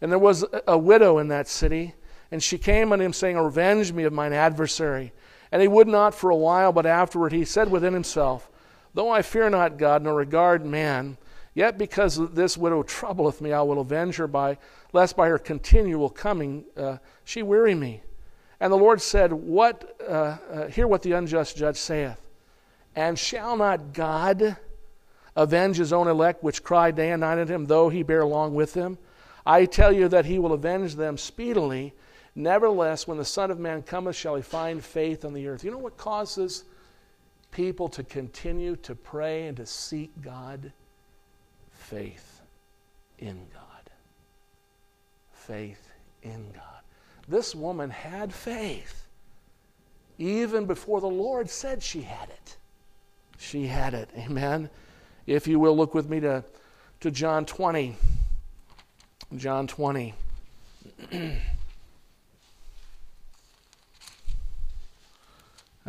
And 0.00 0.10
there 0.10 0.18
was 0.18 0.44
a, 0.66 0.78
widow 0.78 1.18
in 1.18 1.28
that 1.28 1.46
city 1.46 1.94
and 2.30 2.42
she 2.42 2.58
came 2.58 2.92
unto 2.92 3.04
him, 3.04 3.12
saying, 3.12 3.36
Revenge 3.36 3.92
me 3.92 4.04
of 4.04 4.12
mine 4.12 4.32
adversary. 4.32 5.12
And 5.50 5.60
he 5.60 5.68
would 5.68 5.88
not 5.88 6.14
for 6.14 6.30
a 6.30 6.36
while, 6.36 6.72
but 6.72 6.86
afterward 6.86 7.32
he 7.32 7.44
said 7.44 7.70
within 7.70 7.92
himself, 7.92 8.48
Though 8.94 9.10
I 9.10 9.22
fear 9.22 9.50
not 9.50 9.78
God, 9.78 10.02
nor 10.02 10.14
regard 10.14 10.64
man, 10.64 11.16
yet 11.54 11.76
because 11.76 12.32
this 12.32 12.56
widow 12.56 12.82
troubleth 12.82 13.40
me, 13.40 13.52
I 13.52 13.62
will 13.62 13.80
avenge 13.80 14.16
her 14.16 14.28
by, 14.28 14.58
lest 14.92 15.16
by 15.16 15.28
her 15.28 15.38
continual 15.38 16.08
coming 16.08 16.64
uh, 16.76 16.98
she 17.24 17.42
weary 17.42 17.74
me. 17.74 18.02
And 18.60 18.72
the 18.72 18.76
Lord 18.76 19.02
said, 19.02 19.32
What? 19.32 19.96
Uh, 20.00 20.38
uh, 20.52 20.66
hear 20.68 20.86
what 20.86 21.02
the 21.02 21.12
unjust 21.12 21.56
judge 21.56 21.76
saith. 21.76 22.20
And 22.94 23.18
shall 23.18 23.56
not 23.56 23.92
God 23.92 24.56
avenge 25.36 25.76
his 25.76 25.92
own 25.92 26.08
elect, 26.08 26.42
which 26.42 26.62
cry 26.62 26.90
day 26.90 27.10
and 27.10 27.20
night 27.20 27.38
at 27.38 27.48
him, 27.48 27.66
though 27.66 27.88
he 27.88 28.02
bear 28.02 28.24
long 28.24 28.54
with 28.54 28.72
them? 28.74 28.98
I 29.46 29.64
tell 29.64 29.92
you 29.92 30.08
that 30.08 30.26
he 30.26 30.38
will 30.38 30.52
avenge 30.52 30.96
them 30.96 31.16
speedily. 31.16 31.94
Nevertheless, 32.34 33.06
when 33.08 33.18
the 33.18 33.24
Son 33.24 33.50
of 33.50 33.58
Man 33.58 33.82
cometh, 33.82 34.16
shall 34.16 34.36
he 34.36 34.42
find 34.42 34.84
faith 34.84 35.24
on 35.24 35.32
the 35.32 35.46
earth. 35.46 35.64
You 35.64 35.70
know 35.70 35.78
what 35.78 35.96
causes 35.96 36.64
people 37.50 37.88
to 37.88 38.04
continue 38.04 38.76
to 38.76 38.94
pray 38.94 39.46
and 39.46 39.56
to 39.56 39.66
seek 39.66 40.10
God? 40.22 40.72
Faith 41.72 42.42
in 43.18 43.46
God. 43.52 43.90
Faith 45.32 45.90
in 46.22 46.52
God. 46.52 46.64
This 47.26 47.54
woman 47.54 47.90
had 47.90 48.32
faith 48.32 49.06
even 50.20 50.66
before 50.66 51.00
the 51.00 51.08
Lord 51.08 51.48
said 51.48 51.82
she 51.82 52.02
had 52.02 52.28
it. 52.28 52.56
She 53.38 53.66
had 53.66 53.94
it. 53.94 54.10
Amen. 54.16 54.68
If 55.26 55.46
you 55.46 55.58
will, 55.58 55.76
look 55.76 55.94
with 55.94 56.08
me 56.08 56.20
to, 56.20 56.44
to 57.00 57.10
John 57.10 57.44
20. 57.44 57.96
John 59.36 59.66
20. 59.66 60.14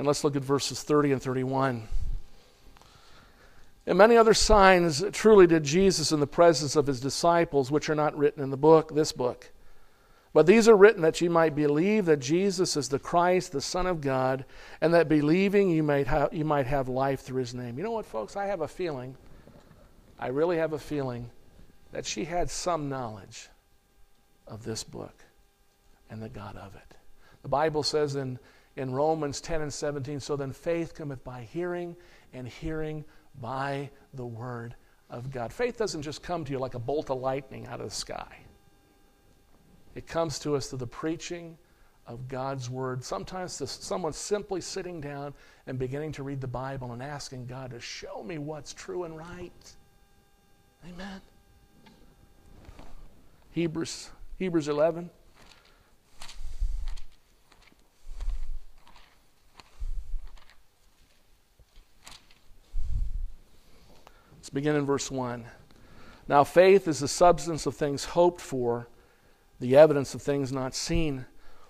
And 0.01 0.07
let's 0.07 0.23
look 0.23 0.35
at 0.35 0.41
verses 0.41 0.81
30 0.81 1.11
and 1.11 1.21
31. 1.21 1.87
And 3.85 3.97
many 3.97 4.15
other 4.15 4.33
signs 4.33 5.03
truly 5.11 5.47
did 5.47 5.63
Jesus 5.63 6.11
in 6.11 6.19
the 6.19 6.27
presence 6.27 6.75
of 6.75 6.87
his 6.87 6.99
disciples, 6.99 7.69
which 7.71 7.89
are 7.89 7.95
not 7.95 8.17
written 8.17 8.41
in 8.41 8.51
the 8.51 8.57
book, 8.57 8.95
this 8.95 9.11
book. 9.11 9.51
But 10.33 10.45
these 10.45 10.69
are 10.69 10.77
written 10.77 11.01
that 11.01 11.19
ye 11.19 11.27
might 11.27 11.55
believe 11.55 12.05
that 12.05 12.19
Jesus 12.19 12.77
is 12.77 12.87
the 12.87 12.99
Christ, 12.99 13.51
the 13.51 13.61
Son 13.61 13.85
of 13.85 13.99
God, 13.99 14.45
and 14.79 14.93
that 14.93 15.09
believing 15.09 15.69
you 15.69 15.83
might, 15.83 16.07
have, 16.07 16.33
you 16.33 16.45
might 16.45 16.67
have 16.67 16.87
life 16.87 17.21
through 17.21 17.39
his 17.39 17.53
name. 17.53 17.77
You 17.77 17.83
know 17.83 17.91
what, 17.91 18.05
folks? 18.05 18.37
I 18.37 18.45
have 18.45 18.61
a 18.61 18.67
feeling, 18.67 19.15
I 20.17 20.27
really 20.27 20.57
have 20.57 20.73
a 20.73 20.79
feeling 20.79 21.29
that 21.91 22.05
she 22.05 22.23
had 22.23 22.49
some 22.49 22.87
knowledge 22.87 23.49
of 24.47 24.63
this 24.63 24.83
book 24.83 25.23
and 26.09 26.21
the 26.21 26.29
God 26.29 26.55
of 26.55 26.75
it. 26.75 26.95
The 27.41 27.49
Bible 27.49 27.83
says 27.83 28.15
in 28.15 28.39
in 28.75 28.93
Romans 28.93 29.41
10 29.41 29.61
and 29.61 29.73
17. 29.73 30.19
So 30.19 30.35
then 30.35 30.51
faith 30.51 30.93
cometh 30.93 31.23
by 31.23 31.47
hearing, 31.51 31.95
and 32.33 32.47
hearing 32.47 33.03
by 33.39 33.89
the 34.13 34.25
word 34.25 34.75
of 35.09 35.31
God. 35.31 35.51
Faith 35.51 35.77
doesn't 35.77 36.01
just 36.01 36.23
come 36.23 36.45
to 36.45 36.51
you 36.51 36.59
like 36.59 36.73
a 36.73 36.79
bolt 36.79 37.09
of 37.09 37.19
lightning 37.19 37.67
out 37.67 37.81
of 37.81 37.89
the 37.89 37.95
sky, 37.95 38.37
it 39.95 40.07
comes 40.07 40.39
to 40.39 40.55
us 40.55 40.67
through 40.67 40.79
the 40.79 40.87
preaching 40.87 41.57
of 42.07 42.27
God's 42.27 42.69
Word. 42.69 43.03
Sometimes 43.03 43.57
to 43.57 43.67
someone 43.67 44.13
simply 44.13 44.61
sitting 44.61 45.01
down 45.01 45.33
and 45.67 45.77
beginning 45.77 46.11
to 46.13 46.23
read 46.23 46.41
the 46.41 46.47
Bible 46.47 46.91
and 46.91 47.01
asking 47.01 47.45
God 47.45 47.71
to 47.71 47.79
show 47.79 48.23
me 48.23 48.37
what's 48.37 48.73
true 48.73 49.03
and 49.03 49.17
right. 49.17 49.73
Amen. 50.87 51.21
Hebrews, 53.51 54.09
Hebrews 54.39 54.67
11. 54.67 55.09
Let's 64.37 64.49
begin 64.49 64.75
in 64.75 64.85
verse 64.85 65.11
1. 65.11 65.45
Now, 66.27 66.43
faith 66.43 66.87
is 66.87 66.99
the 66.99 67.07
substance 67.07 67.65
of 67.65 67.75
things 67.75 68.05
hoped 68.05 68.41
for, 68.41 68.87
the 69.61 69.77
evidence 69.77 70.13
of 70.13 70.21
things 70.21 70.51
not 70.51 70.75
seen. 70.75 71.25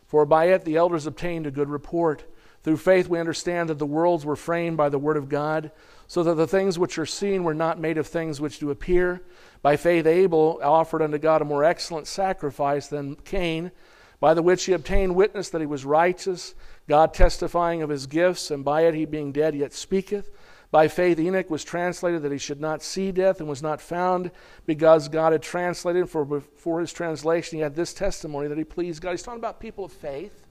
For 0.08 0.26
by 0.26 0.46
it 0.46 0.66
the 0.66 0.78
elders 0.78 1.06
obtained 1.06 1.46
a 1.46 1.52
good 1.52 1.70
report. 1.70 2.24
Through 2.64 2.78
faith 2.78 3.08
we 3.08 3.20
understand 3.20 3.70
that 3.70 3.80
the 3.80 3.86
worlds 3.86 4.26
were 4.26 4.36
framed 4.36 4.78
by 4.78 4.90
the 4.90 5.00
word 5.00 5.18
of 5.18 5.30
God, 5.30 5.72
so 6.08 6.24
that 6.24 6.36
the 6.36 6.48
things 6.48 6.80
which 6.80 6.98
are 6.98 7.06
seen 7.06 7.44
were 7.44 7.54
not 7.54 7.80
made 7.80 7.98
of 7.98 8.08
things 8.08 8.42
which 8.42 8.60
do 8.60 8.72
appear. 8.72 9.22
By 9.62 9.78
faith 9.78 10.06
Abel 10.06 10.60
offered 10.64 11.02
unto 11.02 11.18
God 11.18 11.42
a 11.42 11.46
more 11.46 11.64
excellent 11.64 12.08
sacrifice 12.08 12.88
than 12.88 13.16
Cain, 13.16 13.72
by 14.20 14.34
the 14.34 14.42
which 14.42 14.66
he 14.66 14.74
obtained 14.74 15.16
witness 15.16 15.50
that 15.50 15.62
he 15.62 15.68
was 15.68 15.86
righteous, 15.86 16.54
God 16.88 17.14
testifying 17.14 17.82
of 17.82 17.90
his 17.90 18.08
gifts, 18.08 18.52
and 18.52 18.64
by 18.64 18.82
it 18.82 18.94
he 18.94 19.06
being 19.06 19.32
dead 19.32 19.56
yet 19.56 19.74
speaketh. 19.74 20.30
By 20.72 20.88
faith, 20.88 21.20
Enoch 21.20 21.50
was 21.50 21.66
translated 21.66 22.22
that 22.22 22.32
he 22.32 22.38
should 22.38 22.62
not 22.62 22.82
see 22.82 23.12
death 23.12 23.42
and 23.42 23.50
was 23.50 23.62
not 23.62 23.82
found 23.82 24.32
because 24.66 25.10
God 25.10 25.34
had 25.34 25.42
translated 25.42 26.04
him. 26.04 26.08
For 26.08 26.24
before 26.24 26.80
his 26.80 26.94
translation, 26.94 27.58
he 27.58 27.62
had 27.62 27.76
this 27.76 27.94
testimony 27.94 28.48
that 28.48 28.58
he 28.58 28.64
pleased 28.64 29.02
God. 29.02 29.12
He's 29.12 29.22
talking 29.22 29.42
about 29.42 29.60
people 29.60 29.84
of 29.84 29.92
faith. 29.92 30.48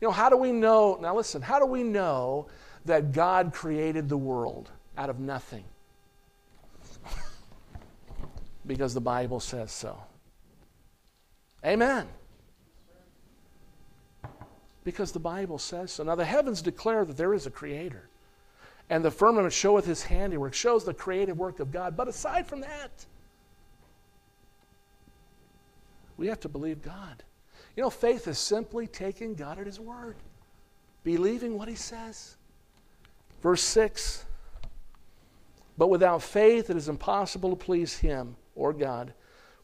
You 0.00 0.08
know, 0.08 0.12
how 0.12 0.28
do 0.28 0.36
we 0.36 0.50
know? 0.50 0.98
Now, 1.00 1.14
listen, 1.14 1.42
how 1.42 1.60
do 1.60 1.66
we 1.66 1.84
know 1.84 2.48
that 2.86 3.12
God 3.12 3.52
created 3.54 4.08
the 4.08 4.16
world 4.16 4.72
out 4.98 5.10
of 5.10 5.20
nothing? 5.20 5.64
because 8.66 8.94
the 8.94 9.00
Bible 9.00 9.38
says 9.38 9.70
so. 9.70 9.96
Amen. 11.64 12.08
Because 14.82 15.12
the 15.12 15.20
Bible 15.20 15.58
says 15.58 15.92
so. 15.92 16.02
Now, 16.02 16.16
the 16.16 16.24
heavens 16.24 16.62
declare 16.62 17.04
that 17.04 17.16
there 17.16 17.32
is 17.32 17.46
a 17.46 17.50
creator 17.50 18.08
and 18.88 19.04
the 19.04 19.10
firmament 19.10 19.52
showeth 19.52 19.84
his 19.84 20.04
handiwork, 20.04 20.54
shows 20.54 20.84
the 20.84 20.94
creative 20.94 21.36
work 21.36 21.58
of 21.60 21.72
God. 21.72 21.96
But 21.96 22.08
aside 22.08 22.46
from 22.46 22.60
that, 22.60 23.06
we 26.16 26.28
have 26.28 26.40
to 26.40 26.48
believe 26.48 26.82
God. 26.82 27.22
You 27.74 27.82
know, 27.82 27.90
faith 27.90 28.26
is 28.28 28.38
simply 28.38 28.86
taking 28.86 29.34
God 29.34 29.58
at 29.58 29.66
his 29.66 29.80
word, 29.80 30.16
believing 31.04 31.58
what 31.58 31.68
he 31.68 31.74
says. 31.74 32.36
Verse 33.42 33.62
6 33.62 34.24
But 35.76 35.88
without 35.88 36.22
faith 36.22 36.70
it 36.70 36.76
is 36.76 36.88
impossible 36.88 37.50
to 37.50 37.56
please 37.56 37.98
him 37.98 38.36
or 38.54 38.72
God. 38.72 39.12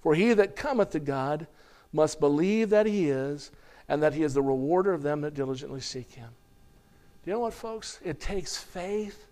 For 0.03 0.15
he 0.15 0.35
that 0.35 0.57
cometh 0.57 0.91
to 0.91 1.01
God 1.01 1.47
must 1.93 2.19
believe 2.19 2.71
that 2.71 2.87
he 2.87 3.09
is, 3.09 3.53
and 3.89 4.03
that 4.03 4.15
he 4.15 4.23
is 4.23 4.35
the 4.35 4.43
rewarder 4.43 4.93
of 4.93 5.03
them 5.03 5.21
that 5.21 5.35
diligently 5.35 5.81
seek 5.81 6.13
him. 6.13 6.31
Do 7.25 7.31
you 7.31 7.35
know 7.35 7.41
what, 7.41 7.55
folks? 7.55 8.01
It 8.05 8.21
takes 8.21 8.57
faith 8.57 9.27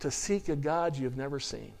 to 0.00 0.10
seek 0.10 0.48
a 0.48 0.56
God 0.56 0.96
you've 0.96 1.16
never 1.16 1.40
seen. 1.40 1.72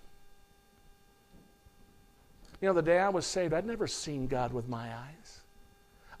You 2.60 2.68
know, 2.68 2.74
the 2.74 2.82
day 2.82 2.98
I 2.98 3.08
was 3.08 3.26
saved, 3.26 3.52
I'd 3.52 3.66
never 3.66 3.86
seen 3.86 4.28
God 4.28 4.52
with 4.52 4.68
my 4.68 4.94
eyes. 4.94 5.40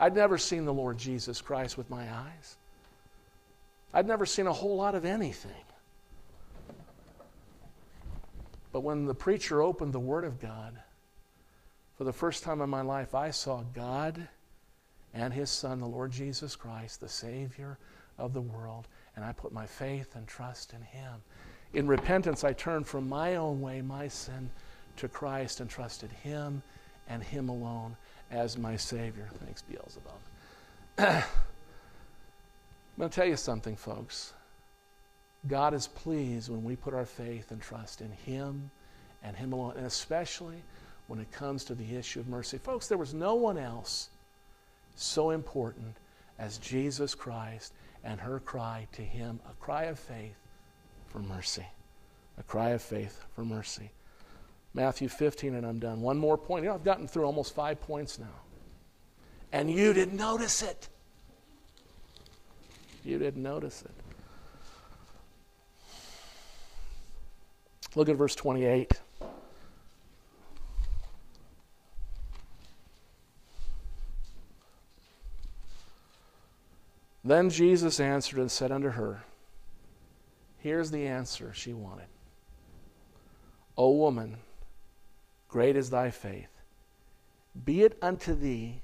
I'd 0.00 0.14
never 0.14 0.36
seen 0.36 0.64
the 0.64 0.74
Lord 0.74 0.98
Jesus 0.98 1.40
Christ 1.40 1.78
with 1.78 1.88
my 1.88 2.02
eyes. 2.02 2.56
I'd 3.94 4.08
never 4.08 4.26
seen 4.26 4.46
a 4.46 4.52
whole 4.52 4.76
lot 4.76 4.94
of 4.94 5.04
anything. 5.04 5.52
But 8.72 8.80
when 8.80 9.06
the 9.06 9.14
preacher 9.14 9.62
opened 9.62 9.92
the 9.92 10.00
Word 10.00 10.24
of 10.24 10.40
God, 10.40 10.76
for 11.96 12.04
the 12.04 12.12
first 12.12 12.42
time 12.42 12.60
in 12.60 12.68
my 12.68 12.80
life, 12.80 13.14
I 13.14 13.30
saw 13.30 13.62
God 13.74 14.28
and 15.14 15.32
His 15.32 15.50
Son, 15.50 15.78
the 15.78 15.86
Lord 15.86 16.10
Jesus 16.10 16.56
Christ, 16.56 17.00
the 17.00 17.08
Savior 17.08 17.78
of 18.18 18.32
the 18.32 18.40
world 18.40 18.88
and 19.16 19.24
I 19.24 19.32
put 19.32 19.52
my 19.52 19.66
faith 19.66 20.14
and 20.16 20.26
trust 20.26 20.72
in 20.72 20.82
Him. 20.82 21.22
In 21.74 21.86
repentance, 21.86 22.44
I 22.44 22.52
turned 22.52 22.86
from 22.86 23.08
my 23.08 23.36
own 23.36 23.60
way, 23.60 23.82
my 23.82 24.08
sin, 24.08 24.50
to 24.96 25.08
Christ 25.08 25.60
and 25.60 25.70
trusted 25.70 26.10
Him 26.10 26.62
and 27.08 27.22
Him 27.22 27.48
alone 27.48 27.96
as 28.30 28.58
my 28.58 28.76
Savior. 28.76 29.28
Thanks, 29.44 29.62
Beelzebub. 29.62 30.12
I'm 30.98 31.24
going 32.98 33.10
to 33.10 33.14
tell 33.14 33.26
you 33.26 33.36
something, 33.36 33.76
folks. 33.76 34.32
God 35.48 35.74
is 35.74 35.88
pleased 35.88 36.50
when 36.50 36.62
we 36.62 36.76
put 36.76 36.94
our 36.94 37.06
faith 37.06 37.50
and 37.50 37.60
trust 37.60 38.00
in 38.00 38.12
Him 38.12 38.70
and 39.22 39.36
Him 39.36 39.52
alone, 39.52 39.74
and 39.76 39.86
especially 39.86 40.62
when 41.08 41.18
it 41.18 41.30
comes 41.32 41.64
to 41.64 41.74
the 41.74 41.96
issue 41.96 42.20
of 42.20 42.28
mercy. 42.28 42.58
Folks, 42.58 42.86
there 42.86 42.98
was 42.98 43.12
no 43.12 43.34
one 43.34 43.58
else 43.58 44.10
so 44.94 45.30
important 45.30 45.96
as 46.38 46.58
Jesus 46.58 47.14
Christ 47.14 47.72
and 48.04 48.20
her 48.20 48.40
cry 48.40 48.86
to 48.92 49.02
him, 49.02 49.40
a 49.48 49.54
cry 49.62 49.84
of 49.84 49.98
faith 49.98 50.36
for 51.08 51.20
mercy. 51.20 51.66
A 52.38 52.42
cry 52.42 52.70
of 52.70 52.82
faith 52.82 53.24
for 53.34 53.44
mercy. 53.44 53.90
Matthew 54.74 55.08
15, 55.08 55.54
and 55.54 55.66
I'm 55.66 55.78
done. 55.78 56.00
One 56.00 56.16
more 56.16 56.38
point. 56.38 56.64
You 56.64 56.70
know, 56.70 56.74
I've 56.74 56.84
gotten 56.84 57.06
through 57.06 57.24
almost 57.24 57.54
five 57.54 57.80
points 57.80 58.18
now. 58.18 58.26
And 59.52 59.70
you 59.70 59.92
didn't 59.92 60.16
notice 60.16 60.62
it. 60.62 60.88
You 63.04 63.18
didn't 63.18 63.42
notice 63.42 63.82
it. 63.82 63.90
Look 67.94 68.08
at 68.08 68.16
verse 68.16 68.34
28. 68.34 69.00
Then 77.32 77.48
Jesus 77.48 77.98
answered 77.98 78.40
and 78.40 78.50
said 78.50 78.70
unto 78.70 78.90
her, 78.90 79.24
Here's 80.58 80.90
the 80.90 81.06
answer 81.06 81.54
she 81.54 81.72
wanted. 81.72 82.08
O 83.74 83.92
woman, 83.92 84.36
great 85.48 85.74
is 85.74 85.88
thy 85.88 86.10
faith. 86.10 86.50
Be 87.64 87.84
it 87.84 87.96
unto 88.02 88.34
thee 88.34 88.82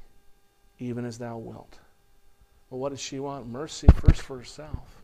even 0.79 1.05
as 1.05 1.19
thou 1.19 1.37
wilt. 1.37 1.79
Well, 2.71 2.81
what 2.81 2.89
did 2.89 3.01
she 3.01 3.19
want? 3.21 3.47
Mercy 3.47 3.87
first 3.97 4.23
for 4.23 4.39
herself, 4.39 5.03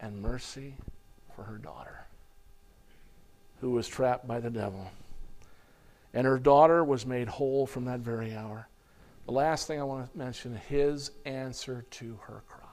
and 0.00 0.20
mercy 0.20 0.74
for 1.36 1.44
her 1.44 1.58
daughter, 1.58 2.08
who 3.60 3.70
was 3.70 3.86
trapped 3.86 4.26
by 4.26 4.40
the 4.40 4.50
devil. 4.50 4.90
And 6.12 6.26
her 6.26 6.40
daughter 6.40 6.82
was 6.82 7.06
made 7.06 7.28
whole 7.28 7.64
from 7.64 7.84
that 7.84 8.00
very 8.00 8.34
hour. 8.34 8.66
The 9.28 9.34
last 9.34 9.66
thing 9.66 9.78
I 9.78 9.84
want 9.84 10.10
to 10.10 10.18
mention 10.18 10.56
his 10.70 11.10
answer 11.26 11.84
to 11.90 12.18
her 12.22 12.42
cry. 12.48 12.64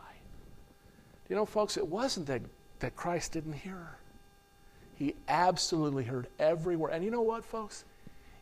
You 1.27 1.35
know, 1.35 1.45
folks, 1.45 1.75
it 1.75 1.85
wasn't 1.85 2.27
that, 2.27 2.43
that 2.79 2.95
Christ 2.95 3.33
didn't 3.33 3.51
hear 3.51 3.73
her. 3.73 3.97
He 4.93 5.15
absolutely 5.27 6.05
heard 6.05 6.27
every 6.39 6.77
word. 6.77 6.91
And 6.93 7.03
you 7.03 7.11
know 7.11 7.19
what, 7.19 7.43
folks? 7.43 7.83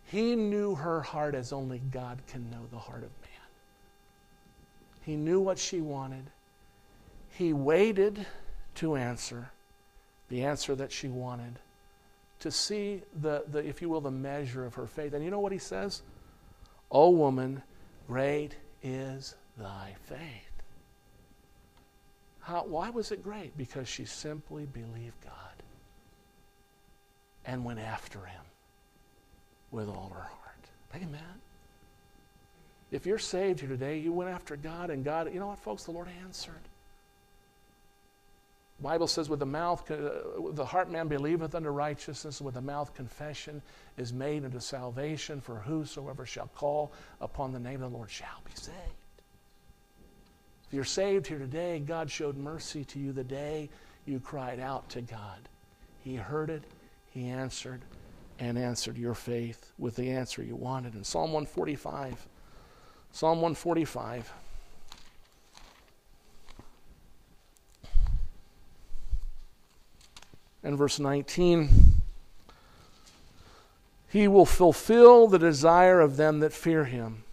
He 0.05 0.35
knew 0.35 0.75
her 0.75 1.01
heart 1.01 1.33
as 1.33 1.51
only 1.51 1.81
God 1.91 2.19
can 2.27 2.51
know 2.51 2.67
the 2.69 2.77
heart 2.77 3.01
of 3.01 3.09
man. 3.21 3.49
He 5.01 5.15
knew 5.15 5.39
what 5.39 5.57
she 5.57 5.81
wanted. 5.81 6.25
He 7.31 7.51
waited 7.51 8.27
to 8.75 8.95
answer 8.95 9.49
the 10.29 10.43
answer 10.43 10.75
that 10.75 10.91
she 10.91 11.07
wanted, 11.07 11.57
to 12.41 12.51
see 12.51 13.01
the, 13.23 13.43
the 13.51 13.67
if 13.67 13.81
you 13.81 13.89
will, 13.89 14.01
the 14.01 14.11
measure 14.11 14.67
of 14.67 14.75
her 14.75 14.85
faith. 14.85 15.15
And 15.15 15.25
you 15.25 15.31
know 15.31 15.39
what 15.39 15.51
he 15.51 15.57
says? 15.57 16.03
O 16.91 17.09
woman, 17.09 17.63
Great 18.13 18.55
is 18.83 19.33
thy 19.57 19.95
faith. 20.05 20.19
How, 22.41 22.63
why 22.63 22.91
was 22.91 23.11
it 23.11 23.23
great? 23.23 23.57
Because 23.57 23.87
she 23.87 24.05
simply 24.05 24.67
believed 24.67 25.19
God 25.23 25.33
and 27.43 27.65
went 27.65 27.79
after 27.79 28.19
him 28.19 28.43
with 29.71 29.89
all 29.89 30.11
her 30.13 30.21
heart. 30.21 30.69
Amen. 30.93 31.41
If 32.91 33.07
you're 33.07 33.17
saved 33.17 33.61
here 33.61 33.69
today, 33.69 33.97
you 33.97 34.13
went 34.13 34.29
after 34.29 34.57
God, 34.57 34.91
and 34.91 35.03
God, 35.03 35.33
you 35.33 35.39
know 35.39 35.47
what, 35.47 35.57
folks? 35.57 35.85
The 35.85 35.91
Lord 35.91 36.07
answered. 36.23 36.53
Bible 38.83 39.07
says, 39.07 39.29
with 39.29 39.39
the 39.39 39.45
mouth, 39.45 39.89
uh, 39.89 40.11
the 40.51 40.65
heart 40.65 40.91
man 40.91 41.07
believeth 41.07 41.55
unto 41.55 41.69
righteousness, 41.69 42.41
with 42.41 42.55
the 42.55 42.61
mouth 42.61 42.93
confession 42.93 43.61
is 43.97 44.11
made 44.11 44.43
unto 44.43 44.59
salvation. 44.59 45.39
For 45.39 45.55
whosoever 45.55 46.25
shall 46.25 46.49
call 46.53 46.91
upon 47.21 47.53
the 47.53 47.59
name 47.59 47.81
of 47.81 47.91
the 47.91 47.97
Lord 47.97 48.11
shall 48.11 48.41
be 48.45 48.51
saved. 48.53 48.77
If 50.67 50.73
you're 50.73 50.83
saved 50.83 51.25
here 51.27 51.39
today, 51.39 51.79
God 51.79 52.11
showed 52.11 52.35
mercy 52.35 52.83
to 52.85 52.99
you 52.99 53.13
the 53.13 53.23
day 53.23 53.69
you 54.05 54.19
cried 54.19 54.59
out 54.59 54.89
to 54.89 55.01
God. 55.01 55.47
He 56.01 56.15
heard 56.15 56.49
it, 56.49 56.63
He 57.09 57.29
answered, 57.29 57.81
and 58.37 58.57
answered 58.57 58.97
your 58.97 59.13
faith 59.13 59.71
with 59.79 59.95
the 59.95 60.11
answer 60.11 60.43
you 60.43 60.57
wanted. 60.57 60.95
In 60.95 61.05
Psalm 61.05 61.31
145, 61.31 62.27
Psalm 63.13 63.37
145. 63.37 64.33
And 70.63 70.77
verse 70.77 70.99
19 70.99 71.69
He 74.07 74.27
will 74.27 74.45
fulfill 74.45 75.27
the 75.27 75.39
desire 75.39 75.99
of 75.99 76.17
them 76.17 76.39
that 76.39 76.53
fear 76.53 76.85
him. 76.85 77.23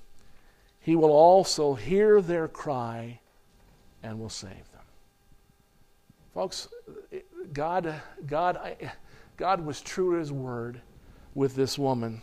He 0.80 0.96
will 0.96 1.12
also 1.12 1.74
hear 1.74 2.20
their 2.20 2.48
cry 2.48 3.20
and 4.02 4.18
will 4.18 4.30
save 4.30 4.50
them. 4.50 4.82
Folks, 6.34 6.68
God, 7.52 7.94
God, 8.26 8.76
God 9.36 9.64
was 9.64 9.80
true 9.80 10.12
to 10.14 10.18
his 10.18 10.32
word 10.32 10.80
with 11.34 11.54
this 11.54 11.78
woman, 11.78 12.22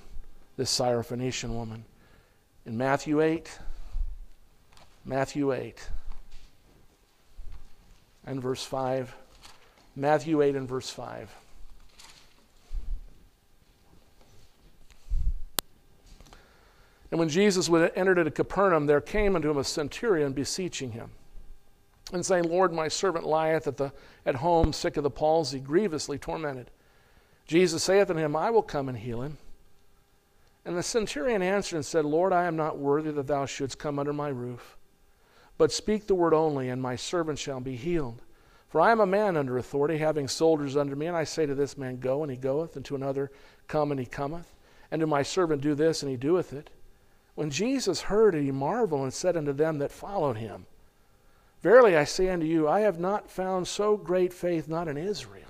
this 0.56 0.78
Syrophoenician 0.78 1.50
woman. 1.50 1.86
In 2.66 2.78
Matthew 2.78 3.22
8, 3.22 3.60
Matthew 5.06 5.54
8, 5.54 5.90
and 8.26 8.42
verse 8.42 8.64
5. 8.64 9.16
Matthew 9.98 10.44
8 10.44 10.56
and 10.56 10.70
verse 10.70 10.92
5. 10.92 11.36
And 17.10 17.20
when 17.20 17.30
Jesus 17.30 17.68
entered 17.68 18.20
into 18.20 18.30
Capernaum, 18.30 18.86
there 18.86 19.02
came 19.02 19.36
unto 19.36 19.50
him 19.50 19.58
a 19.58 19.64
centurion 19.64 20.34
beseeching 20.34 20.92
him, 20.92 21.10
and 22.14 22.24
saying, 22.24 22.44
Lord, 22.44 22.72
my 22.72 22.88
servant 22.88 23.26
lieth 23.26 23.66
at, 23.66 23.78
the, 23.78 23.92
at 24.26 24.36
home, 24.36 24.72
sick 24.72 24.98
of 24.98 25.04
the 25.04 25.10
palsy, 25.10 25.60
grievously 25.60 26.20
tormented. 26.20 26.70
Jesus 27.48 27.82
saith 27.82 28.12
unto 28.12 28.22
him, 28.22 28.36
I 28.36 28.52
will 28.52 28.62
come 28.62 28.90
and 28.90 28.98
heal 28.98 29.24
him. 29.24 29.38
And 30.64 30.78
the 30.78 30.84
centurion 30.84 31.42
answered 31.42 31.78
and 31.78 31.86
said, 31.86 32.06
Lord, 32.06 32.34
I 32.34 32.44
am 32.44 32.56
not 32.56 32.78
worthy 32.78 33.10
that 33.12 33.26
thou 33.26 33.48
shouldst 33.48 33.80
come 33.80 33.98
under 33.98 34.14
my 34.14 34.30
roof, 34.30 34.78
but 35.58 35.72
speak 35.72 36.06
the 36.06 36.14
word 36.14 36.36
only, 36.36 36.70
and 36.70 36.80
my 36.80 36.98
servant 36.98 37.40
shall 37.40 37.62
be 37.62 37.76
healed. 37.76 38.22
For 38.70 38.82
I 38.82 38.92
am 38.92 39.00
a 39.00 39.06
man 39.06 39.38
under 39.38 39.58
authority, 39.58 39.98
having 39.98 40.28
soldiers 40.28 40.76
under 40.76 40.96
me, 40.96 41.06
and 41.06 41.16
I 41.16 41.24
say 41.24 41.46
to 41.46 41.56
this 41.56 41.78
man, 41.78 42.00
Go, 42.00 42.22
and 42.24 42.32
he 42.32 42.38
goeth, 42.38 42.76
and 42.76 42.84
to 42.86 42.96
another, 42.96 43.32
Come, 43.68 43.92
and 43.92 44.00
he 44.00 44.06
cometh, 44.06 44.54
and 44.92 45.00
to 45.00 45.08
my 45.08 45.24
servant, 45.24 45.62
Do 45.62 45.74
this, 45.74 46.02
and 46.02 46.12
he 46.12 46.18
doeth 46.18 46.52
it. 46.52 46.70
When 47.36 47.50
Jesus 47.50 48.02
heard 48.02 48.36
it, 48.36 48.44
he 48.44 48.52
marveled 48.52 49.04
and 49.04 49.14
said 49.14 49.38
unto 49.38 49.54
them 49.54 49.78
that 49.78 49.92
followed 49.92 50.38
him, 50.38 50.66
Verily 51.62 51.96
I 51.96 52.04
say 52.04 52.30
unto 52.30 52.46
you, 52.46 52.68
I 52.68 52.82
have 52.82 53.00
not 53.00 53.32
found 53.32 53.68
so 53.68 53.98
great 53.98 54.34
faith 54.34 54.68
not 54.68 54.88
in 54.88 54.98
Israel. 54.98 55.44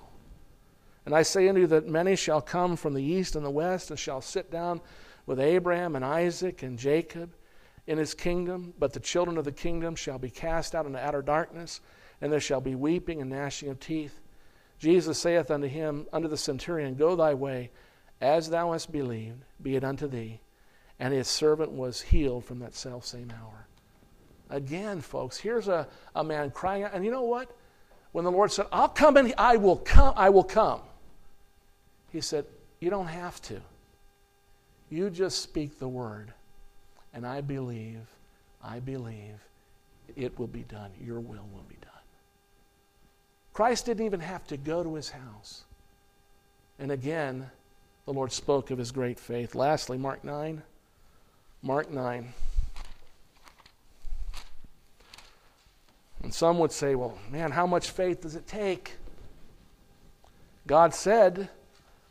And 1.04 1.14
I 1.14 1.22
say 1.22 1.48
unto 1.48 1.62
you 1.62 1.66
that 1.68 1.88
many 1.88 2.16
shall 2.16 2.40
come 2.40 2.76
from 2.76 2.94
the 2.94 3.02
east 3.02 3.36
and 3.36 3.44
the 3.44 3.50
west, 3.50 3.90
and 3.90 3.98
shall 3.98 4.20
sit 4.20 4.50
down 4.50 4.80
with 5.26 5.40
Abraham 5.40 5.96
and 5.96 6.04
Isaac 6.04 6.62
and 6.62 6.78
Jacob 6.78 7.30
in 7.86 7.98
his 7.98 8.14
kingdom, 8.14 8.74
but 8.78 8.92
the 8.92 9.00
children 9.00 9.38
of 9.38 9.44
the 9.44 9.52
kingdom 9.52 9.96
shall 9.96 10.18
be 10.18 10.30
cast 10.30 10.74
out 10.74 10.86
into 10.86 10.98
outer 10.98 11.22
darkness, 11.22 11.80
and 12.20 12.32
there 12.32 12.40
shall 12.40 12.60
be 12.60 12.74
weeping 12.74 13.20
and 13.20 13.30
gnashing 13.30 13.68
of 13.68 13.80
teeth. 13.80 14.20
Jesus 14.78 15.18
saith 15.18 15.50
unto 15.50 15.66
him, 15.66 16.06
unto 16.12 16.28
the 16.28 16.36
centurion, 16.36 16.94
Go 16.94 17.16
thy 17.16 17.34
way, 17.34 17.70
as 18.20 18.50
thou 18.50 18.72
hast 18.72 18.92
believed, 18.92 19.42
be 19.62 19.76
it 19.76 19.84
unto 19.84 20.06
thee 20.06 20.40
and 21.00 21.14
his 21.14 21.28
servant 21.28 21.70
was 21.70 22.00
healed 22.00 22.44
from 22.44 22.58
that 22.60 22.74
self 22.74 23.04
same 23.04 23.32
hour. 23.40 23.66
Again, 24.50 25.00
folks, 25.00 25.36
here's 25.36 25.68
a, 25.68 25.86
a 26.14 26.24
man 26.24 26.50
crying 26.50 26.82
out. 26.82 26.94
And 26.94 27.04
you 27.04 27.10
know 27.10 27.22
what? 27.22 27.54
When 28.12 28.24
the 28.24 28.30
Lord 28.30 28.50
said, 28.50 28.66
I'll 28.72 28.88
come 28.88 29.16
and 29.16 29.34
I 29.36 29.56
will 29.56 29.76
come, 29.76 30.14
I 30.16 30.30
will 30.30 30.44
come. 30.44 30.80
He 32.10 32.20
said, 32.20 32.46
You 32.80 32.90
don't 32.90 33.06
have 33.06 33.40
to. 33.42 33.60
You 34.90 35.10
just 35.10 35.42
speak 35.42 35.78
the 35.78 35.88
word. 35.88 36.32
And 37.12 37.26
I 37.26 37.42
believe, 37.42 38.00
I 38.62 38.80
believe 38.80 39.34
it 40.16 40.38
will 40.38 40.46
be 40.46 40.62
done. 40.62 40.90
Your 41.04 41.20
will 41.20 41.46
will 41.52 41.64
be 41.68 41.76
done. 41.80 41.87
Christ 43.58 43.86
didn't 43.86 44.06
even 44.06 44.20
have 44.20 44.46
to 44.46 44.56
go 44.56 44.84
to 44.84 44.94
his 44.94 45.10
house. 45.10 45.64
And 46.78 46.92
again, 46.92 47.50
the 48.04 48.12
Lord 48.12 48.30
spoke 48.30 48.70
of 48.70 48.78
his 48.78 48.92
great 48.92 49.18
faith. 49.18 49.56
Lastly, 49.56 49.98
Mark 49.98 50.22
9. 50.22 50.62
Mark 51.60 51.90
9. 51.90 52.32
And 56.22 56.32
some 56.32 56.60
would 56.60 56.70
say, 56.70 56.94
well, 56.94 57.18
man, 57.32 57.50
how 57.50 57.66
much 57.66 57.90
faith 57.90 58.20
does 58.20 58.36
it 58.36 58.46
take? 58.46 58.92
God 60.68 60.94
said 60.94 61.48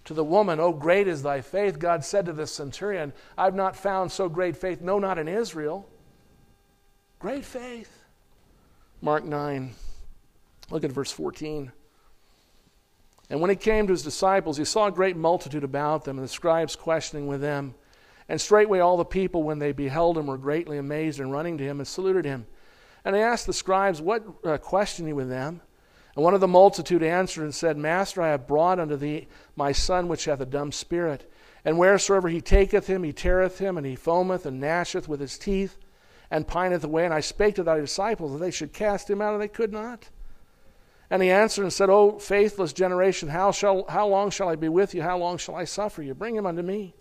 to 0.04 0.14
the 0.14 0.26
woman, 0.26 0.60
Oh, 0.60 0.74
great 0.74 1.08
is 1.08 1.24
thy 1.24 1.40
faith. 1.40 1.80
God 1.80 2.04
said 2.04 2.26
to 2.26 2.34
the 2.34 2.46
centurion, 2.46 3.14
I've 3.38 3.56
not 3.56 3.78
found 3.78 4.12
so 4.12 4.28
great 4.28 4.58
faith, 4.58 4.82
no, 4.82 5.00
not 5.00 5.18
in 5.18 5.30
Israel. 5.30 5.88
Great 7.20 7.46
faith. 7.46 8.04
Mark 9.02 9.24
9. 9.24 9.74
Look 10.70 10.84
at 10.84 10.92
verse 10.92 11.12
14. 11.12 11.72
And 13.30 13.42
when 13.42 13.50
he 13.50 13.56
came 13.56 13.88
to 13.88 13.94
his 13.94 14.04
disciples, 14.04 14.58
he 14.58 14.66
saw 14.66 14.88
a 14.88 14.92
great 14.92 15.18
multitude 15.18 15.64
about 15.64 16.06
them, 16.06 16.18
and 16.18 16.24
the 16.24 16.32
scribes 16.32 16.76
questioning 16.76 17.28
with 17.28 17.42
them. 17.42 17.76
And 18.30 18.40
straightway 18.40 18.80
all 18.80 18.98
the 18.98 19.06
people, 19.06 19.44
when 19.44 19.60
they 19.60 19.72
beheld 19.72 20.18
him, 20.18 20.28
were 20.28 20.38
greatly 20.38 20.78
amazed, 20.78 21.20
and 21.20 21.32
running 21.32 21.58
to 21.58 21.64
him, 21.64 21.80
and 21.80 21.88
saluted 21.88 22.26
him. 22.26 22.46
And 23.04 23.16
they 23.16 23.24
asked 23.24 23.46
the 23.46 23.54
scribes, 23.54 24.02
What 24.02 24.26
uh, 24.44 24.58
question 24.58 25.08
ye 25.08 25.14
with 25.14 25.30
them? 25.30 25.62
And 26.16 26.24
one 26.24 26.34
of 26.34 26.42
the 26.42 26.48
multitude 26.48 27.04
answered 27.04 27.44
and 27.44 27.54
said, 27.54 27.78
Master, 27.78 28.22
I 28.22 28.30
have 28.30 28.48
brought 28.48 28.80
unto 28.80 28.96
thee 28.96 29.28
my 29.56 29.72
son, 29.72 30.08
which 30.08 30.26
hath 30.26 30.42
a 30.42 30.46
dumb 30.46 30.72
spirit. 30.72 31.32
And 31.64 31.78
wheresoever 31.78 32.28
he 32.28 32.42
taketh 32.42 32.88
him, 32.88 33.04
he 33.04 33.14
teareth 33.14 33.60
him, 33.60 33.78
and 33.78 33.86
he 33.86 33.96
foameth 33.96 34.46
and 34.46 34.62
gnasheth 34.62 35.08
with 35.08 35.20
his 35.20 35.38
teeth, 35.38 35.78
and 36.32 36.48
pineth 36.48 36.84
away. 36.84 37.06
And 37.06 37.14
I 37.14 37.20
spake 37.20 37.56
to 37.56 37.64
thy 37.64 37.80
disciples 37.80 38.34
that 38.34 38.40
they 38.40 38.52
should 38.52 38.74
cast 38.74 39.10
him 39.10 39.22
out, 39.22 39.34
and 39.34 39.42
they 39.42 39.48
could 39.48 39.72
not. 39.72 40.10
And 41.10 41.24
he 41.24 41.30
answered 41.30 41.64
and 41.64 41.72
said, 41.72 41.90
O 41.90 42.20
faithless 42.20 42.74
generation, 42.74 43.30
how, 43.30 43.52
shall, 43.52 43.86
how 43.88 44.08
long 44.08 44.30
shall 44.30 44.50
I 44.50 44.56
be 44.56 44.70
with 44.70 44.94
you? 44.94 45.02
How 45.02 45.18
long 45.18 45.38
shall 45.38 45.56
I 45.56 45.64
suffer 45.64 46.02
you? 46.02 46.14
Bring 46.14 46.36
him 46.36 46.46
unto 46.46 46.62
me. 46.62 46.94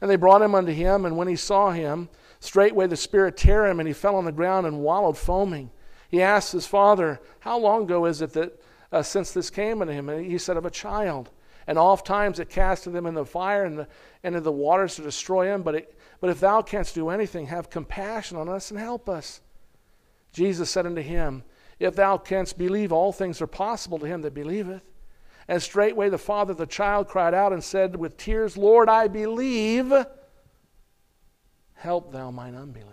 And 0.00 0.10
they 0.10 0.16
brought 0.16 0.42
him 0.42 0.54
unto 0.54 0.72
him, 0.72 1.04
and 1.04 1.16
when 1.16 1.28
he 1.28 1.36
saw 1.36 1.70
him, 1.70 2.08
straightway 2.40 2.86
the 2.86 2.96
Spirit 2.96 3.36
tear 3.36 3.66
him, 3.66 3.80
and 3.80 3.88
he 3.88 3.94
fell 3.94 4.16
on 4.16 4.24
the 4.24 4.32
ground 4.32 4.66
and 4.66 4.80
wallowed 4.80 5.16
foaming. 5.16 5.70
He 6.08 6.22
asked 6.22 6.52
his 6.52 6.66
father, 6.66 7.20
How 7.40 7.58
long 7.58 7.84
ago 7.84 8.04
is 8.04 8.22
it 8.22 8.34
that 8.34 8.62
uh, 8.92 9.02
since 9.02 9.32
this 9.32 9.50
came 9.50 9.80
unto 9.80 9.92
him? 9.92 10.08
And 10.08 10.24
he 10.24 10.38
said, 10.38 10.56
Of 10.56 10.66
a 10.66 10.70
child. 10.70 11.30
And 11.66 11.78
oft 11.78 12.06
times 12.06 12.38
it 12.38 12.50
casted 12.50 12.92
them 12.92 13.06
in 13.06 13.14
the 13.14 13.24
fire 13.24 13.64
and, 13.64 13.78
the, 13.78 13.88
and 14.22 14.36
in 14.36 14.42
the 14.42 14.52
waters 14.52 14.96
to 14.96 15.02
destroy 15.02 15.46
him. 15.46 15.62
But, 15.62 15.74
it, 15.76 15.98
but 16.20 16.30
if 16.30 16.38
thou 16.38 16.62
canst 16.62 16.94
do 16.94 17.08
anything, 17.08 17.46
have 17.46 17.70
compassion 17.70 18.36
on 18.36 18.48
us 18.48 18.70
and 18.70 18.78
help 18.78 19.08
us. 19.08 19.40
Jesus 20.32 20.68
said 20.68 20.84
unto 20.84 21.00
him, 21.00 21.42
If 21.78 21.96
thou 21.96 22.18
canst 22.18 22.56
believe, 22.56 22.92
all 22.92 23.12
things 23.12 23.40
are 23.40 23.46
possible 23.46 23.98
to 23.98 24.06
him 24.06 24.22
that 24.22 24.34
believeth. 24.34 24.82
And 25.48 25.62
straightway 25.62 26.08
the 26.08 26.18
father 26.18 26.52
of 26.52 26.58
the 26.58 26.66
child 26.66 27.08
cried 27.08 27.34
out 27.34 27.52
and 27.52 27.62
said 27.62 27.96
with 27.96 28.16
tears, 28.16 28.56
Lord, 28.56 28.88
I 28.88 29.08
believe. 29.08 29.92
Help 31.74 32.12
thou 32.12 32.30
mine 32.30 32.54
unbelief. 32.54 32.88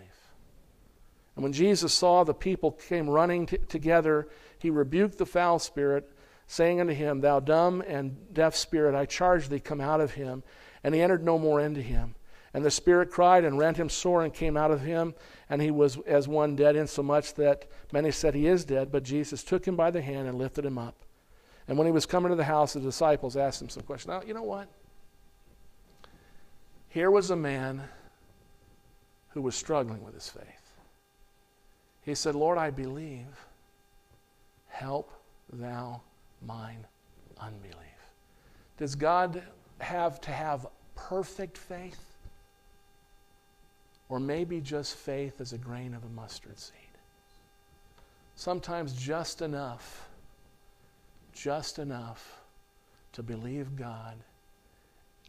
And 1.35 1.43
when 1.43 1.53
Jesus 1.53 1.93
saw 1.93 2.23
the 2.23 2.33
people 2.33 2.71
came 2.71 3.09
running 3.09 3.45
t- 3.45 3.57
together, 3.57 4.27
he 4.59 4.69
rebuked 4.69 5.17
the 5.17 5.25
foul 5.25 5.59
spirit, 5.59 6.11
saying 6.45 6.81
unto 6.81 6.93
him, 6.93 7.21
Thou 7.21 7.39
dumb 7.39 7.81
and 7.87 8.33
deaf 8.33 8.55
spirit, 8.55 8.95
I 8.95 9.05
charge 9.05 9.47
thee, 9.47 9.59
come 9.59 9.79
out 9.79 10.01
of 10.01 10.13
him. 10.13 10.43
And 10.83 10.93
he 10.93 11.01
entered 11.01 11.23
no 11.23 11.39
more 11.39 11.61
into 11.61 11.81
him. 11.81 12.15
And 12.53 12.65
the 12.65 12.71
spirit 12.71 13.11
cried 13.11 13.45
and 13.45 13.57
rent 13.57 13.77
him 13.77 13.89
sore 13.89 14.23
and 14.23 14.33
came 14.33 14.57
out 14.57 14.71
of 14.71 14.81
him, 14.81 15.13
and 15.49 15.61
he 15.61 15.71
was 15.71 15.97
as 16.05 16.27
one 16.27 16.55
dead, 16.55 16.75
insomuch 16.75 17.33
that 17.35 17.65
many 17.93 18.11
said 18.11 18.35
he 18.35 18.47
is 18.47 18.65
dead. 18.65 18.91
But 18.91 19.03
Jesus 19.03 19.43
took 19.43 19.65
him 19.65 19.75
by 19.75 19.89
the 19.91 20.01
hand 20.01 20.27
and 20.27 20.37
lifted 20.37 20.65
him 20.65 20.77
up. 20.77 20.95
And 21.67 21.77
when 21.77 21.87
he 21.87 21.93
was 21.93 22.05
coming 22.05 22.29
to 22.29 22.35
the 22.35 22.43
house, 22.43 22.73
the 22.73 22.81
disciples 22.81 23.37
asked 23.37 23.61
him 23.61 23.69
some 23.69 23.83
questions. 23.83 24.09
Now, 24.09 24.21
you 24.27 24.33
know 24.33 24.43
what? 24.43 24.67
Here 26.89 27.09
was 27.09 27.31
a 27.31 27.35
man 27.37 27.83
who 29.29 29.41
was 29.41 29.55
struggling 29.55 30.03
with 30.03 30.13
his 30.13 30.27
faith. 30.27 30.43
He 32.01 32.15
said, 32.15 32.35
Lord, 32.35 32.57
I 32.57 32.69
believe. 32.69 33.27
Help 34.67 35.11
thou 35.53 36.01
mine 36.45 36.85
unbelief. 37.39 37.75
Does 38.77 38.95
God 38.95 39.41
have 39.79 40.19
to 40.21 40.31
have 40.31 40.67
perfect 40.95 41.57
faith? 41.57 42.10
Or 44.11 44.19
maybe 44.19 44.61
just 44.61 44.93
faith 44.93 45.41
as 45.41 45.53
a 45.53 45.57
grain 45.57 45.95
of 45.95 46.03
a 46.03 46.09
mustard 46.09 46.59
seed? 46.59 46.75
Sometimes 48.35 48.93
just 48.93 49.41
enough 49.41 50.07
just 51.33 51.79
enough 51.79 52.41
to 53.13 53.23
believe 53.23 53.75
God, 53.75 54.15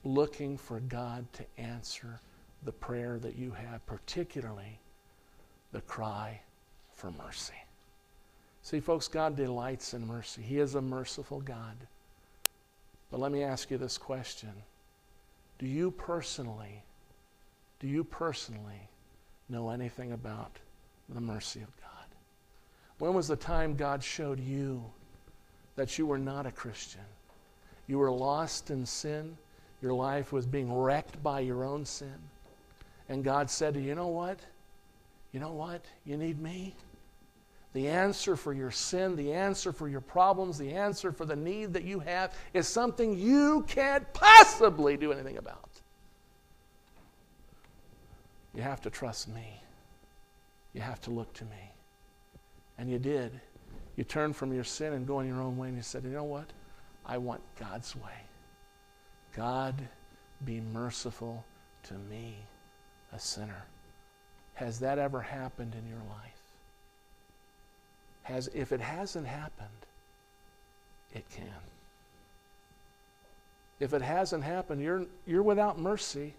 looking 0.04 0.56
for 0.56 0.80
God 0.80 1.24
to 1.34 1.44
answer 1.58 2.20
the 2.64 2.72
prayer 2.72 3.18
that 3.18 3.36
you 3.36 3.52
have, 3.52 3.84
particularly 3.86 4.78
the 5.72 5.80
cry 5.82 6.40
for 6.92 7.10
mercy. 7.12 7.54
See, 8.62 8.78
folks, 8.78 9.08
God 9.08 9.36
delights 9.36 9.94
in 9.94 10.06
mercy. 10.06 10.42
He 10.42 10.58
is 10.58 10.74
a 10.74 10.82
merciful 10.82 11.40
God. 11.40 11.76
But 13.10 13.20
let 13.20 13.32
me 13.32 13.42
ask 13.42 13.70
you 13.70 13.78
this 13.78 13.98
question 13.98 14.52
Do 15.58 15.66
you 15.66 15.90
personally, 15.90 16.84
do 17.82 17.88
you 17.88 18.04
personally 18.04 18.88
know 19.48 19.70
anything 19.70 20.12
about 20.12 20.56
the 21.08 21.20
mercy 21.20 21.60
of 21.60 21.76
God? 21.80 21.88
When 22.98 23.12
was 23.12 23.26
the 23.26 23.36
time 23.36 23.74
God 23.74 24.04
showed 24.04 24.38
you 24.38 24.84
that 25.74 25.98
you 25.98 26.06
were 26.06 26.18
not 26.18 26.46
a 26.46 26.52
Christian? 26.52 27.02
You 27.88 27.98
were 27.98 28.12
lost 28.12 28.70
in 28.70 28.86
sin. 28.86 29.36
Your 29.82 29.94
life 29.94 30.32
was 30.32 30.46
being 30.46 30.72
wrecked 30.72 31.20
by 31.24 31.40
your 31.40 31.64
own 31.64 31.84
sin. 31.84 32.14
And 33.08 33.24
God 33.24 33.50
said 33.50 33.74
to 33.74 33.80
you, 33.80 33.88
You 33.88 33.94
know 33.96 34.06
what? 34.06 34.38
You 35.32 35.40
know 35.40 35.52
what? 35.52 35.84
You 36.04 36.16
need 36.16 36.40
me. 36.40 36.76
The 37.72 37.88
answer 37.88 38.36
for 38.36 38.52
your 38.52 38.70
sin, 38.70 39.16
the 39.16 39.32
answer 39.32 39.72
for 39.72 39.88
your 39.88 40.02
problems, 40.02 40.56
the 40.56 40.72
answer 40.72 41.10
for 41.10 41.24
the 41.24 41.34
need 41.34 41.72
that 41.72 41.82
you 41.82 41.98
have 41.98 42.32
is 42.54 42.68
something 42.68 43.18
you 43.18 43.64
can't 43.66 44.10
possibly 44.12 44.96
do 44.96 45.10
anything 45.10 45.38
about. 45.38 45.71
You 48.54 48.62
have 48.62 48.80
to 48.82 48.90
trust 48.90 49.28
me. 49.28 49.62
You 50.74 50.80
have 50.80 51.00
to 51.02 51.10
look 51.10 51.32
to 51.34 51.44
me. 51.44 51.72
And 52.78 52.90
you 52.90 52.98
did. 52.98 53.40
You 53.96 54.04
turned 54.04 54.36
from 54.36 54.52
your 54.52 54.64
sin 54.64 54.92
and 54.94 55.06
going 55.06 55.28
your 55.28 55.40
own 55.40 55.56
way, 55.56 55.68
and 55.68 55.76
you 55.76 55.82
said, 55.82 56.04
You 56.04 56.10
know 56.10 56.24
what? 56.24 56.50
I 57.04 57.18
want 57.18 57.40
God's 57.58 57.94
way. 57.96 58.26
God, 59.34 59.74
be 60.44 60.60
merciful 60.60 61.44
to 61.84 61.94
me, 61.94 62.36
a 63.12 63.18
sinner. 63.18 63.64
Has 64.54 64.78
that 64.80 64.98
ever 64.98 65.20
happened 65.20 65.74
in 65.74 65.88
your 65.88 66.02
life? 66.08 66.42
Has, 68.22 68.48
if 68.54 68.72
it 68.72 68.80
hasn't 68.80 69.26
happened, 69.26 69.68
it 71.12 71.24
can. 71.30 71.46
If 73.80 73.94
it 73.94 74.02
hasn't 74.02 74.44
happened, 74.44 74.80
you're, 74.80 75.06
you're 75.26 75.42
without 75.42 75.78
mercy, 75.78 76.34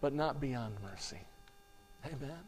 but 0.00 0.12
not 0.12 0.40
beyond 0.40 0.76
mercy. 0.82 1.18
Amen. 2.06 2.38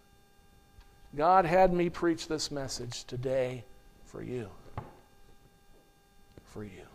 God 1.15 1.45
had 1.45 1.73
me 1.73 1.91
preach 1.91 2.29
this 2.29 2.51
message 2.51 3.05
today 3.05 3.65
for 4.05 4.23
you. 4.23 4.49
For 6.45 6.65
you. 6.65 6.87